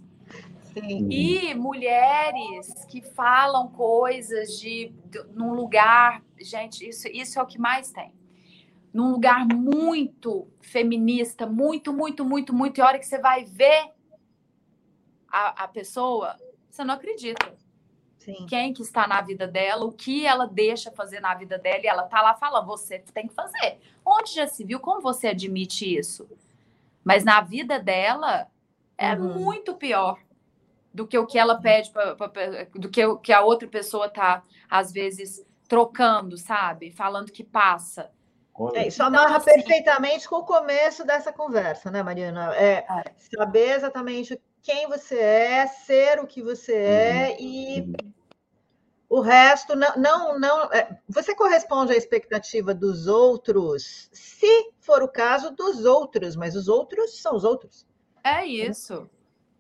[0.80, 1.08] Sim.
[1.10, 7.60] E mulheres que falam coisas de, de num lugar, gente, isso, isso é o que
[7.60, 8.14] mais tem.
[8.94, 12.78] Num lugar muito feminista, muito, muito, muito, muito.
[12.78, 13.92] E a hora que você vai ver
[15.30, 16.38] a, a pessoa,
[16.70, 17.54] você não acredita.
[18.18, 18.46] Sim.
[18.48, 21.88] Quem que está na vida dela, o que ela deixa fazer na vida dela, e
[21.88, 23.80] ela tá lá falando, você tem que fazer.
[24.06, 24.80] Onde já se viu?
[24.80, 26.28] Como você admite isso?
[27.04, 28.48] Mas na vida dela
[28.98, 29.40] é uhum.
[29.40, 30.20] muito pior
[30.98, 32.28] do que o que ela pede, pra, pra,
[32.74, 36.90] do que, que a outra pessoa tá, às vezes, trocando, sabe?
[36.90, 38.12] Falando que passa.
[38.74, 42.56] É, isso amarra então, assim, perfeitamente com o começo dessa conversa, né, Mariana?
[42.56, 47.46] É, é, saber exatamente quem você é, ser o que você é uhum.
[47.46, 48.14] e uhum.
[49.08, 50.74] o resto não, não, não.
[50.74, 56.68] É, você corresponde à expectativa dos outros, se for o caso dos outros, mas os
[56.68, 57.86] outros são os outros.
[58.24, 59.08] É isso.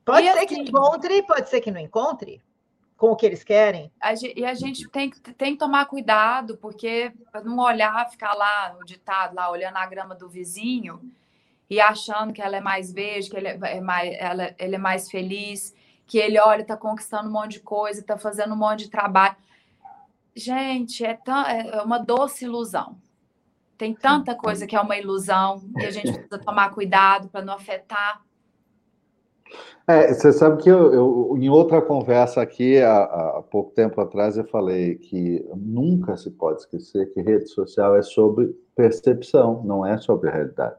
[0.08, 2.42] Pode e ser assim, que encontre, pode ser que não encontre
[2.96, 3.92] com o que eles querem.
[4.02, 7.12] A gente, e a gente tem, tem que tomar cuidado, porque
[7.44, 11.02] não olhar, ficar lá no ditado, lá olhando a grama do vizinho
[11.70, 14.80] e achando que ela é mais verde, que ele é, é mais, ela, ele é
[14.80, 15.76] mais feliz,
[16.08, 19.36] que ele, olha, está conquistando um monte de coisa, está fazendo um monte de trabalho.
[20.34, 22.98] Gente, é, tão, é uma doce ilusão.
[23.78, 27.56] Tem tanta coisa que é uma ilusão e a gente precisa tomar cuidado para não
[27.56, 28.26] afetar
[29.88, 34.38] é, você sabe que eu, eu, em outra conversa aqui, há, há, pouco tempo atrás,
[34.38, 39.98] eu falei que nunca se pode esquecer que rede social é sobre percepção, não é
[39.98, 40.76] sobre realidade.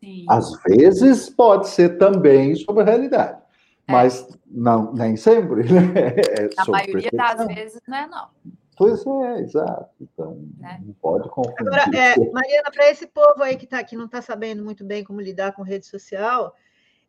[0.00, 0.26] Sim.
[0.28, 3.38] Às vezes pode ser também sobre realidade,
[3.86, 3.92] é.
[3.92, 5.62] mas não, nem sempre.
[5.64, 6.14] Né?
[6.38, 8.28] É A maioria das vezes não é, não.
[8.76, 9.90] Pois é, exato.
[10.00, 10.80] Então, né?
[10.84, 11.68] não pode confundir.
[11.68, 15.04] Agora, é, Mariana, para esse povo aí que, tá, que não está sabendo muito bem
[15.04, 16.54] como lidar com rede social,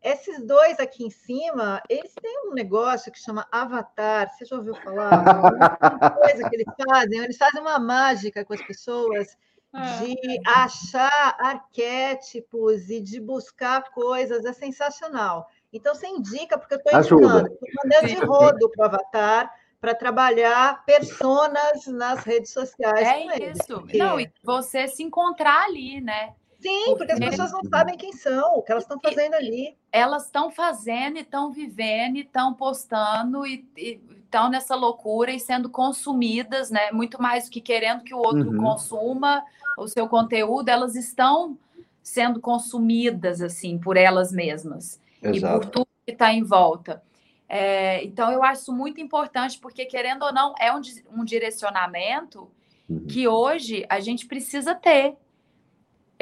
[0.04, 4.30] esses dois aqui em cima, eles têm um negócio que chama Avatar.
[4.30, 5.10] Você já ouviu falar?
[5.98, 9.38] Uma coisa que eles fazem, eles fazem uma mágica com as pessoas
[9.74, 10.64] de ah.
[10.66, 14.46] achar arquétipos e de buscar coisas.
[14.46, 15.48] É sensacional.
[15.72, 19.96] Então, você indica, porque eu estou indicando, estou mandando de rodo para o Avatar para
[19.96, 23.06] trabalhar personas nas redes sociais.
[23.06, 23.82] É isso.
[23.82, 23.98] Porque...
[23.98, 26.36] Não, e você se encontrar ali, né?
[26.64, 29.78] Sim, porque as pessoas não sabem quem são, o que elas estão fazendo ali.
[29.92, 36.90] Elas estão fazendo, estão vivendo, estão postando e estão nessa loucura e sendo consumidas, né?
[36.92, 38.58] Muito mais do que querendo que o outro uhum.
[38.58, 39.44] consuma
[39.78, 41.58] o seu conteúdo, elas estão
[42.02, 45.36] sendo consumidas assim por elas mesmas Exato.
[45.36, 47.04] e por tudo que está em volta.
[47.50, 50.82] É, então eu acho muito importante porque querendo ou não é um,
[51.12, 52.50] um direcionamento
[52.90, 53.06] uhum.
[53.06, 55.16] que hoje a gente precisa ter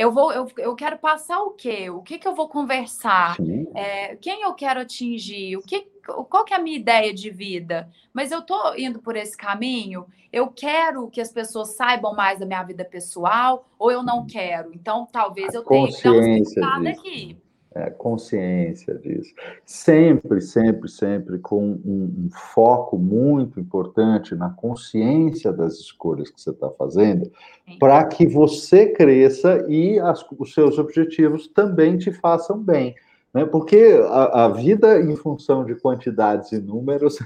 [0.01, 1.89] eu vou, eu, eu quero passar o quê?
[1.91, 3.37] O que, que eu vou conversar?
[3.75, 5.57] É, quem eu quero atingir?
[5.57, 5.81] O que,
[6.27, 7.87] qual que é a minha ideia de vida?
[8.11, 10.07] Mas eu estou indo por esse caminho.
[10.33, 14.73] Eu quero que as pessoas saibam mais da minha vida pessoal ou eu não quero.
[14.73, 17.40] Então, talvez eu tenha que dar uma aqui
[17.73, 19.33] é, consciência disso.
[19.65, 26.49] Sempre, sempre, sempre com um, um, foco muito importante na consciência das escolhas que você
[26.49, 27.31] está fazendo,
[27.79, 32.93] para que você cresça e as, os seus objetivos também te façam bem.
[33.33, 33.45] Né?
[33.45, 37.19] Porque a, a vida em função de quantidades e números.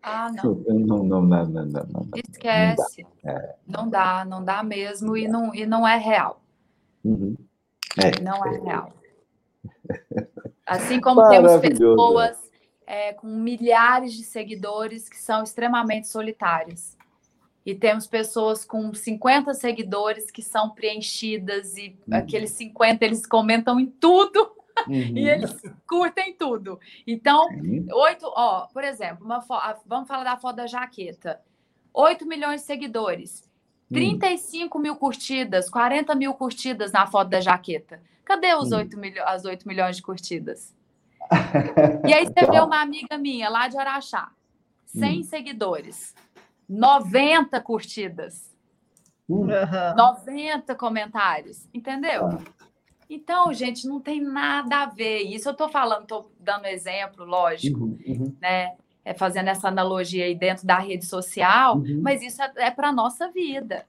[0.00, 0.54] Ah, não.
[0.54, 3.02] Não, não, não, não, não, não Esquece.
[3.02, 3.54] Não dá, é.
[3.66, 6.40] não dá, não dá mesmo e não, e não é real.
[7.04, 7.34] Uhum.
[7.98, 8.92] É, não é real.
[10.66, 12.46] Assim como temos pessoas
[12.86, 16.96] é, com milhares de seguidores que são extremamente solitárias.
[17.64, 22.16] E temos pessoas com 50 seguidores que são preenchidas, e uhum.
[22.16, 24.52] aqueles 50 eles comentam em tudo.
[24.86, 24.94] Uhum.
[25.18, 25.52] e eles
[25.86, 26.78] curtem tudo.
[27.04, 27.44] Então,
[27.92, 29.40] oito, ó, por exemplo, uma
[29.84, 31.40] vamos falar da foto da jaqueta.
[31.92, 33.45] 8 milhões de seguidores.
[33.92, 34.80] 35 hum.
[34.80, 38.00] mil curtidas, 40 mil curtidas na foto da jaqueta.
[38.24, 38.76] Cadê os hum.
[38.76, 40.74] 8 milho as 8 milhões de curtidas?
[42.06, 44.30] e aí você vê uma amiga minha lá de Araxá,
[44.86, 45.22] 100 hum.
[45.24, 46.14] seguidores,
[46.68, 48.54] 90 curtidas,
[49.28, 49.46] hum.
[49.96, 52.26] 90 comentários, entendeu?
[52.26, 52.38] Ah.
[53.08, 55.22] Então, gente, não tem nada a ver.
[55.22, 58.36] Isso eu estou falando, estou dando exemplo, lógico, uhum, uhum.
[58.40, 58.76] né?
[59.06, 62.00] É fazendo essa analogia aí dentro da rede social, uhum.
[62.02, 63.86] mas isso é, é para a nossa vida.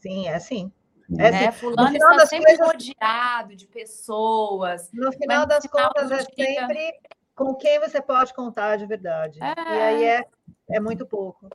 [0.00, 0.72] Sim, é assim.
[1.12, 1.46] É né?
[1.46, 1.60] assim.
[1.60, 2.66] Fulano está sempre coisas...
[2.66, 4.90] rodeado de pessoas.
[4.92, 6.92] No final das final contas, é sempre
[7.36, 9.38] com quem você pode contar de verdade.
[9.40, 9.54] É...
[9.54, 10.24] E aí é,
[10.70, 11.48] é muito pouco.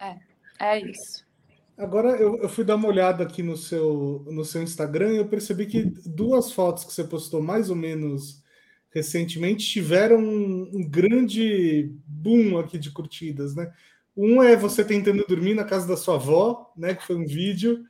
[0.00, 0.18] É, é,
[0.60, 1.28] é isso.
[1.76, 5.28] Agora eu, eu, fui dar uma olhada aqui no seu, no seu Instagram e eu
[5.28, 8.42] percebi que duas fotos que você postou mais ou menos
[8.90, 13.72] recentemente tiveram um, um grande boom aqui de curtidas, né?
[14.16, 16.94] Um é você tentando dormir na casa da sua avó, né?
[16.94, 17.84] Que foi um vídeo,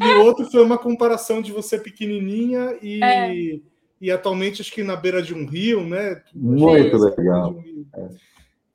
[0.00, 3.60] e o outro foi uma comparação de você pequenininha e, é.
[4.00, 6.22] e atualmente acho que na beira de um rio, né?
[6.34, 7.52] Muito legal.
[7.52, 8.08] Um é.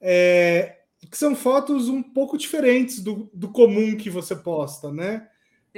[0.07, 0.77] É,
[1.09, 5.27] que são fotos um pouco diferentes do, do comum que você posta, né?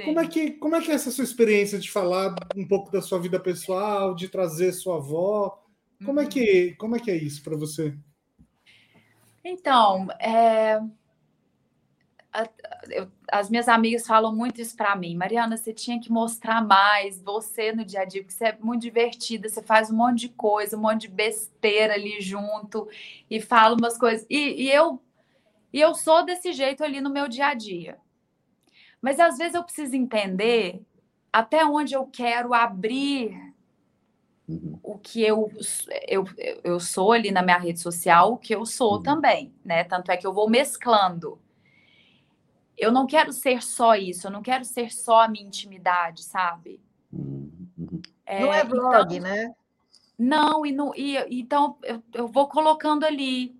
[0.04, 3.02] Como é, que, como é que é essa sua experiência de falar um pouco da
[3.02, 5.58] sua vida pessoal, de trazer sua avó?
[6.04, 6.28] Como, é, uhum.
[6.28, 7.96] que, como é que é isso para você?
[9.44, 10.80] Então, é...
[13.32, 15.16] as minhas amigas falam muito isso para mim.
[15.16, 18.82] Mariana, você tinha que mostrar mais você no dia a dia, porque você é muito
[18.82, 22.88] divertida, você faz um monte de coisa, um monte de besteira ali junto
[23.30, 24.26] e fala umas coisas.
[24.28, 25.00] E, e eu
[25.72, 27.98] e eu sou desse jeito ali no meu dia a dia.
[29.00, 30.80] Mas às vezes eu preciso entender
[31.32, 33.47] até onde eu quero abrir
[34.48, 34.78] uhum.
[34.82, 35.50] o que eu,
[36.06, 36.24] eu,
[36.64, 39.02] eu sou ali na minha rede social, o que eu sou uhum.
[39.02, 39.84] também, né?
[39.84, 41.38] Tanto é que eu vou mesclando.
[42.76, 46.80] Eu não quero ser só isso, eu não quero ser só a minha intimidade, sabe?
[47.12, 47.50] Uhum.
[48.24, 49.54] É, não é vlog, então, né?
[50.18, 53.56] Não, e, não, e então eu, eu vou colocando ali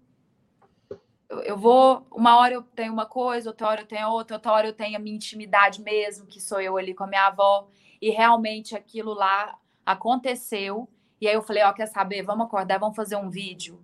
[1.28, 4.68] eu vou, uma hora eu tenho uma coisa, outra hora eu tenho outra, outra hora
[4.68, 7.68] eu tenho a minha intimidade mesmo, que sou eu ali com a minha avó,
[8.00, 9.58] e realmente aquilo lá
[9.88, 10.86] aconteceu.
[11.20, 12.22] E aí eu falei, ó, quer saber?
[12.22, 13.82] Vamos acordar, vamos fazer um vídeo,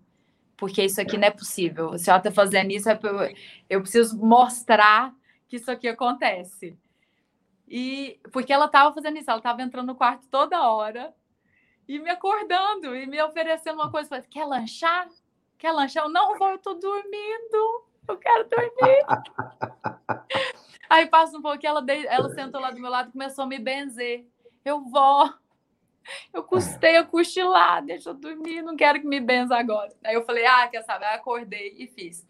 [0.57, 1.99] porque isso aqui não é possível.
[1.99, 2.99] Se ela tá fazendo isso, é
[3.69, 5.15] eu, preciso mostrar
[5.49, 6.79] que isso aqui acontece.
[7.67, 11.15] E porque ela tava fazendo isso, ela tava entrando no quarto toda hora
[11.89, 15.09] e me acordando e me oferecendo uma coisa, quer lanchar?
[15.59, 16.05] Quer lanchar?
[16.05, 17.87] Eu não vou, eu tô dormindo.
[18.07, 19.01] Eu quero dormir.
[20.91, 23.59] Aí passa um pouquinho, ela, ela sentou lá do meu lado e começou a me
[23.59, 24.27] benzer.
[24.63, 25.33] Eu vou.
[26.33, 29.93] Eu custei a cochilar, deixa eu dormir, não quero que me benza agora.
[30.05, 31.07] Aí eu falei, ah, quer saber?
[31.07, 32.27] Aí acordei e fiz.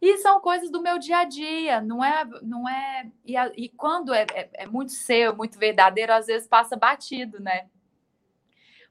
[0.00, 2.26] E são coisas do meu dia a dia, não é.
[2.42, 6.46] Não é e, a, e quando é, é, é, muito seu, muito verdadeiro, às vezes
[6.46, 7.68] passa batido, né?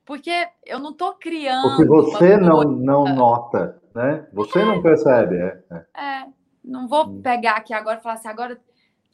[0.03, 1.77] Porque eu não estou criando.
[1.77, 4.27] Porque você não, não nota, né?
[4.34, 4.65] Você é.
[4.65, 5.35] não percebe.
[5.35, 6.03] É, é.
[6.03, 6.26] é,
[6.64, 7.22] não vou hum.
[7.22, 8.60] pegar aqui agora e falar assim, agora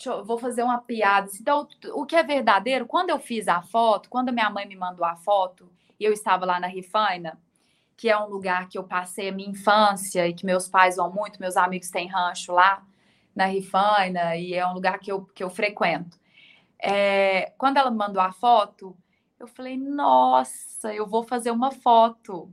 [0.08, 1.30] eu, vou fazer uma piada.
[1.40, 5.06] Então, o que é verdadeiro, quando eu fiz a foto, quando minha mãe me mandou
[5.06, 5.70] a foto,
[6.00, 7.38] e eu estava lá na Rifaina,
[7.98, 11.12] que é um lugar que eu passei a minha infância e que meus pais vão
[11.12, 12.82] muito, meus amigos têm rancho lá
[13.36, 16.18] na Rifaina, e é um lugar que eu, que eu frequento.
[16.82, 18.96] É, quando ela me mandou a foto,
[19.38, 22.50] eu falei, nossa, eu vou fazer uma foto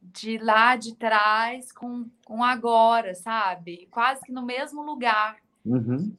[0.00, 3.88] de lá de trás com, com agora, sabe?
[3.90, 5.38] Quase que no mesmo lugar.
[5.64, 6.14] Uhum.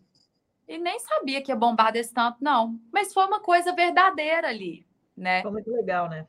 [0.68, 2.80] E nem sabia que ia bombar desse tanto, não.
[2.92, 4.86] Mas foi uma coisa verdadeira ali,
[5.16, 5.42] né?
[5.42, 6.26] Foi muito legal, né?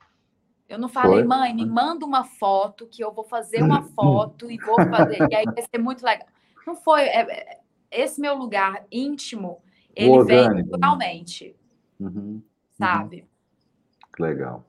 [0.69, 1.25] Eu não falei, foi.
[1.25, 5.19] mãe, me manda uma foto que eu vou fazer uma foto e vou fazer.
[5.31, 6.27] e aí vai ser muito legal.
[6.67, 7.03] Não foi.
[7.03, 9.63] É, é esse meu lugar íntimo,
[9.95, 10.63] ele veio né?
[10.63, 11.55] naturalmente.
[12.01, 12.43] Uhum.
[12.73, 13.25] Sabe?
[14.19, 14.65] Legal.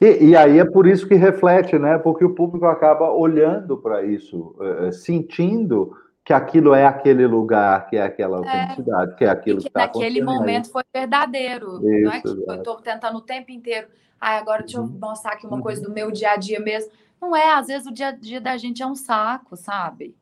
[0.00, 1.98] E, e, aí é por isso que reflete, né?
[1.98, 5.96] Porque o público acaba olhando para isso, é, sentindo
[6.26, 8.40] que aquilo é aquele lugar, que é aquela é.
[8.40, 11.76] autenticidade, é, que é aquilo que, que tá naquele momento foi verdadeiro.
[11.88, 13.86] Isso, não é que eu estou tentando o tempo inteiro.
[14.20, 14.98] Ah, agora deixa eu uhum.
[15.00, 15.62] mostrar aqui uma uhum.
[15.62, 16.90] coisa do meu dia a dia mesmo.
[17.22, 20.16] Não é, às vezes o dia a dia da gente é um saco, sabe?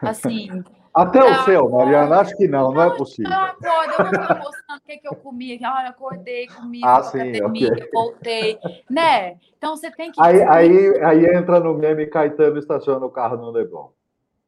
[0.00, 0.48] Assim,
[0.94, 3.30] Até não, o seu, Mariana, acho que não, não, é possível.
[3.30, 5.60] Não, acordo, eu não estou mostrando o que, que eu comi.
[5.60, 7.90] Olha, acordei, comi, ah, sim, academia, okay.
[7.92, 8.58] voltei,
[8.88, 9.36] né?
[9.58, 10.22] Então você tem que.
[10.22, 13.88] Aí, aí, aí entra no meme Caetano estaciona o carro no Leblon.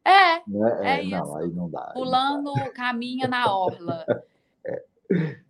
[0.07, 0.79] É, né?
[0.83, 1.11] é, é, isso.
[1.11, 1.91] Não, aí não dá.
[1.93, 4.07] Pulando, caminha na orla.
[4.65, 4.85] é.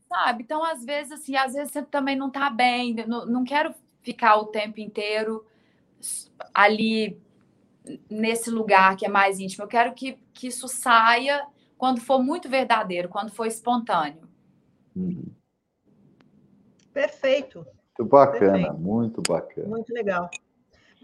[0.08, 0.44] Sabe?
[0.44, 2.94] Então, às vezes, assim, às vezes você também não está bem.
[3.06, 5.44] Não, não quero ficar o tempo inteiro
[6.54, 7.20] ali
[8.08, 9.64] nesse lugar que é mais íntimo.
[9.64, 11.46] Eu quero que, que isso saia
[11.76, 14.26] quando for muito verdadeiro, quando for espontâneo.
[14.94, 15.26] Uhum.
[16.94, 17.58] Perfeito.
[17.98, 18.78] Muito bacana, Perfeito.
[18.78, 19.68] muito bacana.
[19.68, 20.30] Muito legal.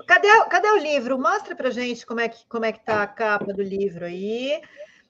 [0.07, 1.19] Cadê, cadê o livro?
[1.19, 4.61] Mostra pra gente como é que como é que tá a capa do livro aí.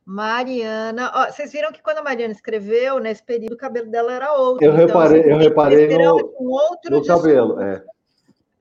[0.04, 4.32] Mariana, Ó, vocês viram que quando a Mariana escreveu, nesse período o cabelo dela era
[4.32, 4.64] outro.
[4.64, 7.84] Eu então, reparei, eu reparei no, um outro no cabelo, é.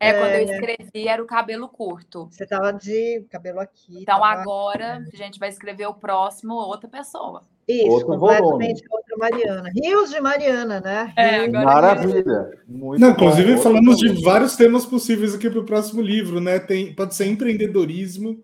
[0.01, 0.43] É, quando eu é.
[0.43, 2.27] escrevi era o cabelo curto.
[2.31, 4.01] Você estava de cabelo aqui.
[4.01, 4.41] Então tava...
[4.41, 7.43] agora a gente vai escrever o próximo outra pessoa.
[7.67, 8.89] Isso, Outro completamente volume.
[8.91, 9.71] outra Mariana.
[9.75, 11.13] Rios de Mariana, né?
[11.15, 12.51] É, Maravilha.
[12.67, 13.61] Muito Não, inclusive bom.
[13.61, 16.59] falamos de vários temas possíveis aqui para o próximo livro, né?
[16.59, 18.43] Tem, pode ser empreendedorismo,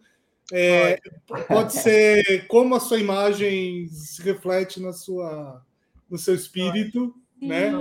[0.53, 0.99] é,
[1.47, 5.61] pode ser como a sua imagem se reflete na sua,
[6.09, 7.47] no seu espírito, Sim.
[7.47, 7.71] né?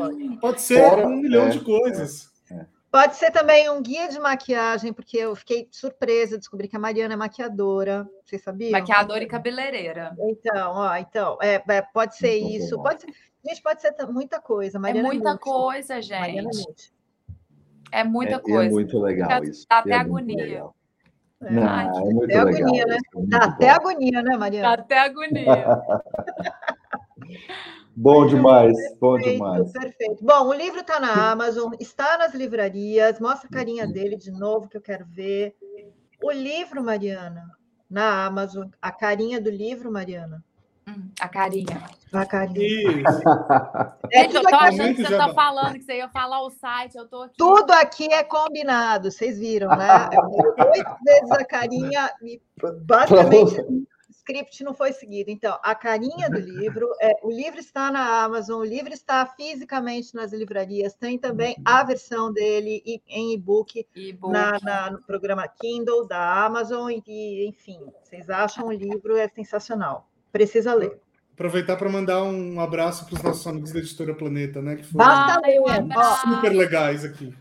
[0.40, 2.35] Pode ser Fora, um milhão é, de coisas.
[2.96, 7.12] Pode ser também um guia de maquiagem, porque eu fiquei surpresa, descobri que a Mariana
[7.12, 8.08] é maquiadora.
[8.24, 8.72] Vocês sabiam?
[8.72, 10.16] Maquiadora e cabeleireira.
[10.18, 12.74] Então, ó, então, é, é pode ser Muito isso.
[12.78, 12.84] Bom.
[12.84, 13.08] Pode ser,
[13.46, 14.78] gente, pode ser muita coisa.
[14.78, 16.90] É Mariana é muita é coisa, gente.
[17.92, 18.64] É muita é, coisa.
[18.64, 19.66] É muito legal isso.
[19.68, 20.64] Dá até é agonia.
[21.42, 22.62] É, Não, é muito até legal.
[22.62, 22.98] agonia, né?
[23.14, 24.74] Dá até agonia, né, Mariana?
[24.74, 25.44] Dá até agonia.
[27.98, 29.72] Bom demais, perfeito, bom demais.
[29.72, 30.22] Perfeito.
[30.22, 33.18] Bom, o livro está na Amazon, está nas livrarias.
[33.18, 35.56] Mostra a carinha dele de novo, que eu quero ver.
[36.22, 37.50] O livro, Mariana,
[37.88, 38.68] na Amazon.
[38.82, 40.44] A carinha do livro, Mariana.
[40.86, 41.82] Hum, a carinha.
[42.12, 43.00] A carinha.
[43.00, 43.22] Isso.
[44.12, 46.96] É, Gente, eu tô achando que você está falando que você ia falar o site,
[46.96, 47.34] eu tô aqui.
[47.38, 50.10] Tudo aqui é combinado, vocês viram, né?
[50.70, 52.10] Oito vezes a carinha
[52.82, 53.64] basicamente
[54.26, 55.30] script não foi seguido.
[55.30, 60.14] Então, a carinha do livro, é, o livro está na Amazon, o livro está fisicamente
[60.14, 63.86] nas livrarias, tem também a versão dele em e-book
[64.28, 70.08] na, na, no programa Kindle da Amazon, e, enfim, vocês acham o livro é sensacional.
[70.32, 71.00] Precisa ler.
[71.32, 74.76] Aproveitar para mandar um abraço para os nossos amigos da Editora Planeta, né?
[74.76, 75.40] Que foram Basta,
[76.34, 77.34] super legais aqui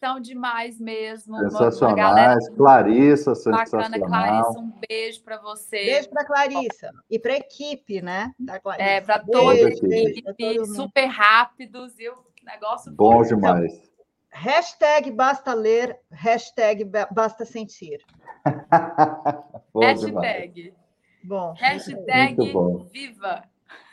[0.00, 1.36] são demais mesmo.
[1.38, 2.48] Sensacionais.
[2.50, 3.90] Clarissa, sensacional.
[3.90, 5.84] Bacana, Clarissa, um beijo para você.
[5.84, 6.90] Beijo para Clarissa.
[7.10, 8.32] E para a equipe, né?
[8.38, 8.90] Da Clarissa.
[8.90, 13.36] É, para toda a equipe, super rápidos e o negócio Bom foi.
[13.36, 13.72] demais.
[13.72, 13.88] Então,
[14.30, 18.00] hashtag basta ler, hashtag basta sentir.
[19.72, 20.52] bom hashtag.
[20.52, 20.88] Demais.
[21.24, 21.52] Bom.
[21.58, 22.84] Hashtag bom.
[22.92, 23.42] viva.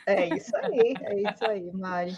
[0.06, 2.16] É isso aí, é isso aí, Mari.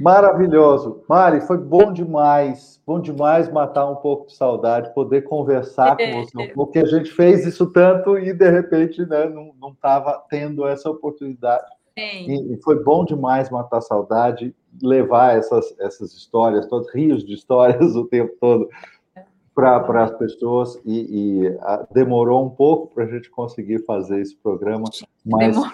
[0.00, 1.02] Maravilhoso.
[1.08, 6.48] Mari, foi bom demais, bom demais matar um pouco de saudade, poder conversar com você,
[6.54, 11.64] porque a gente fez isso tanto e de repente né, não estava tendo essa oportunidade.
[11.96, 14.52] E, e, foi bom demais matar saudade,
[14.82, 18.68] levar essas, essas histórias, todos rios de histórias o tempo todo
[19.54, 24.34] para as pessoas e, e a, demorou um pouco para a gente conseguir fazer esse
[24.36, 24.84] programa,
[25.24, 25.72] mas Demorou.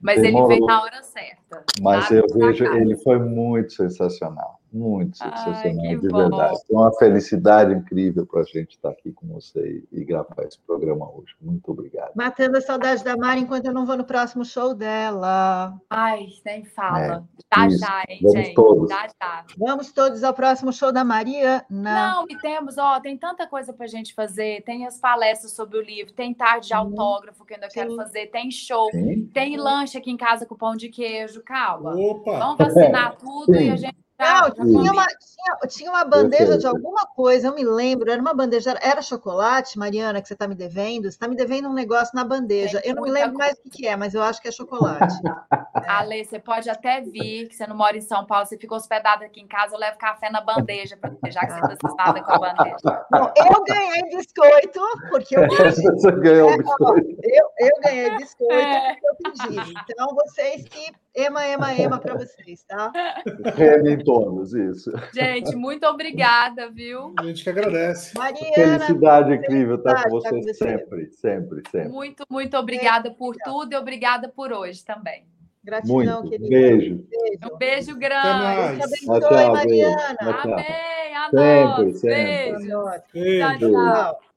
[0.00, 0.50] Mas Demorou.
[0.50, 1.64] ele veio na hora certa.
[1.80, 4.59] Mas eu vejo, ele foi muito sensacional.
[4.72, 6.18] Muito sensacional, Ai, de bom.
[6.18, 6.58] verdade.
[6.70, 11.10] É uma felicidade incrível para a gente estar aqui com você e, gravar esse programa
[11.10, 11.34] hoje.
[11.40, 12.12] Muito obrigado.
[12.14, 15.76] Matando a saudade da Mari enquanto eu não vou no próximo show dela.
[15.90, 17.24] Ai, nem fala.
[17.52, 17.78] É, já, isso.
[17.78, 18.54] já, hein, Vamos gente?
[18.54, 18.88] Todos.
[18.88, 19.44] Já, já.
[19.58, 21.64] Vamos todos ao próximo show da Mariana.
[21.68, 24.62] Não, e temos, ó, tem tanta coisa para a gente fazer.
[24.62, 27.80] Tem as palestras sobre o livro, tem tarde de autógrafo que eu ainda Sim.
[27.80, 29.26] quero fazer, tem show, Sim.
[29.32, 31.42] tem lanche aqui em casa com pão de queijo.
[31.42, 31.94] Calma.
[31.96, 32.38] Opa.
[32.38, 33.64] Vamos vacinar tudo Sim.
[33.64, 37.64] e a gente não, tinha uma, tinha, tinha uma bandeja de alguma coisa, eu me
[37.64, 41.04] lembro, era uma bandeja, era chocolate, Mariana, que você está me devendo?
[41.04, 42.80] Você está me devendo um negócio na bandeja.
[42.84, 45.14] eu não me lembro mais o que, que é, mas eu acho que é chocolate.
[45.26, 45.60] é.
[45.90, 49.24] Ale, você pode até vir, que você não mora em São Paulo, você ficou hospedada
[49.24, 52.32] aqui em casa, eu levo café na bandeja, pra, já que você está assustada com
[52.32, 53.06] a bandeja.
[53.10, 55.82] Bom, eu ganhei biscoito, porque eu pedi.
[55.82, 57.16] Você ganhou biscoito.
[57.22, 58.94] Eu, eu ganhei biscoito é.
[58.94, 59.74] porque eu pedi.
[59.88, 62.92] Então, vocês que Ema, ema, ema para vocês, tá?
[63.56, 64.92] Remem todos, isso.
[65.12, 67.12] Gente, muito obrigada, viu?
[67.18, 68.16] A gente que agradece.
[68.16, 70.54] Mariana, Felicidade incrível estar com vocês você.
[70.54, 71.88] sempre, sempre, sempre.
[71.88, 75.26] Muito, muito obrigada por tudo e obrigada por hoje também.
[75.64, 76.30] Gratidão, muito.
[76.30, 76.48] querida.
[76.48, 77.04] Beijo.
[77.52, 78.78] Um beijo grande.
[78.78, 80.16] Deus abençoe, Mariana.
[80.20, 80.90] Amém.
[81.16, 82.14] A sempre, sempre.
[82.14, 82.84] Beijo.
[83.12, 83.58] Beijo.
[83.58, 84.29] Tchau, tchau.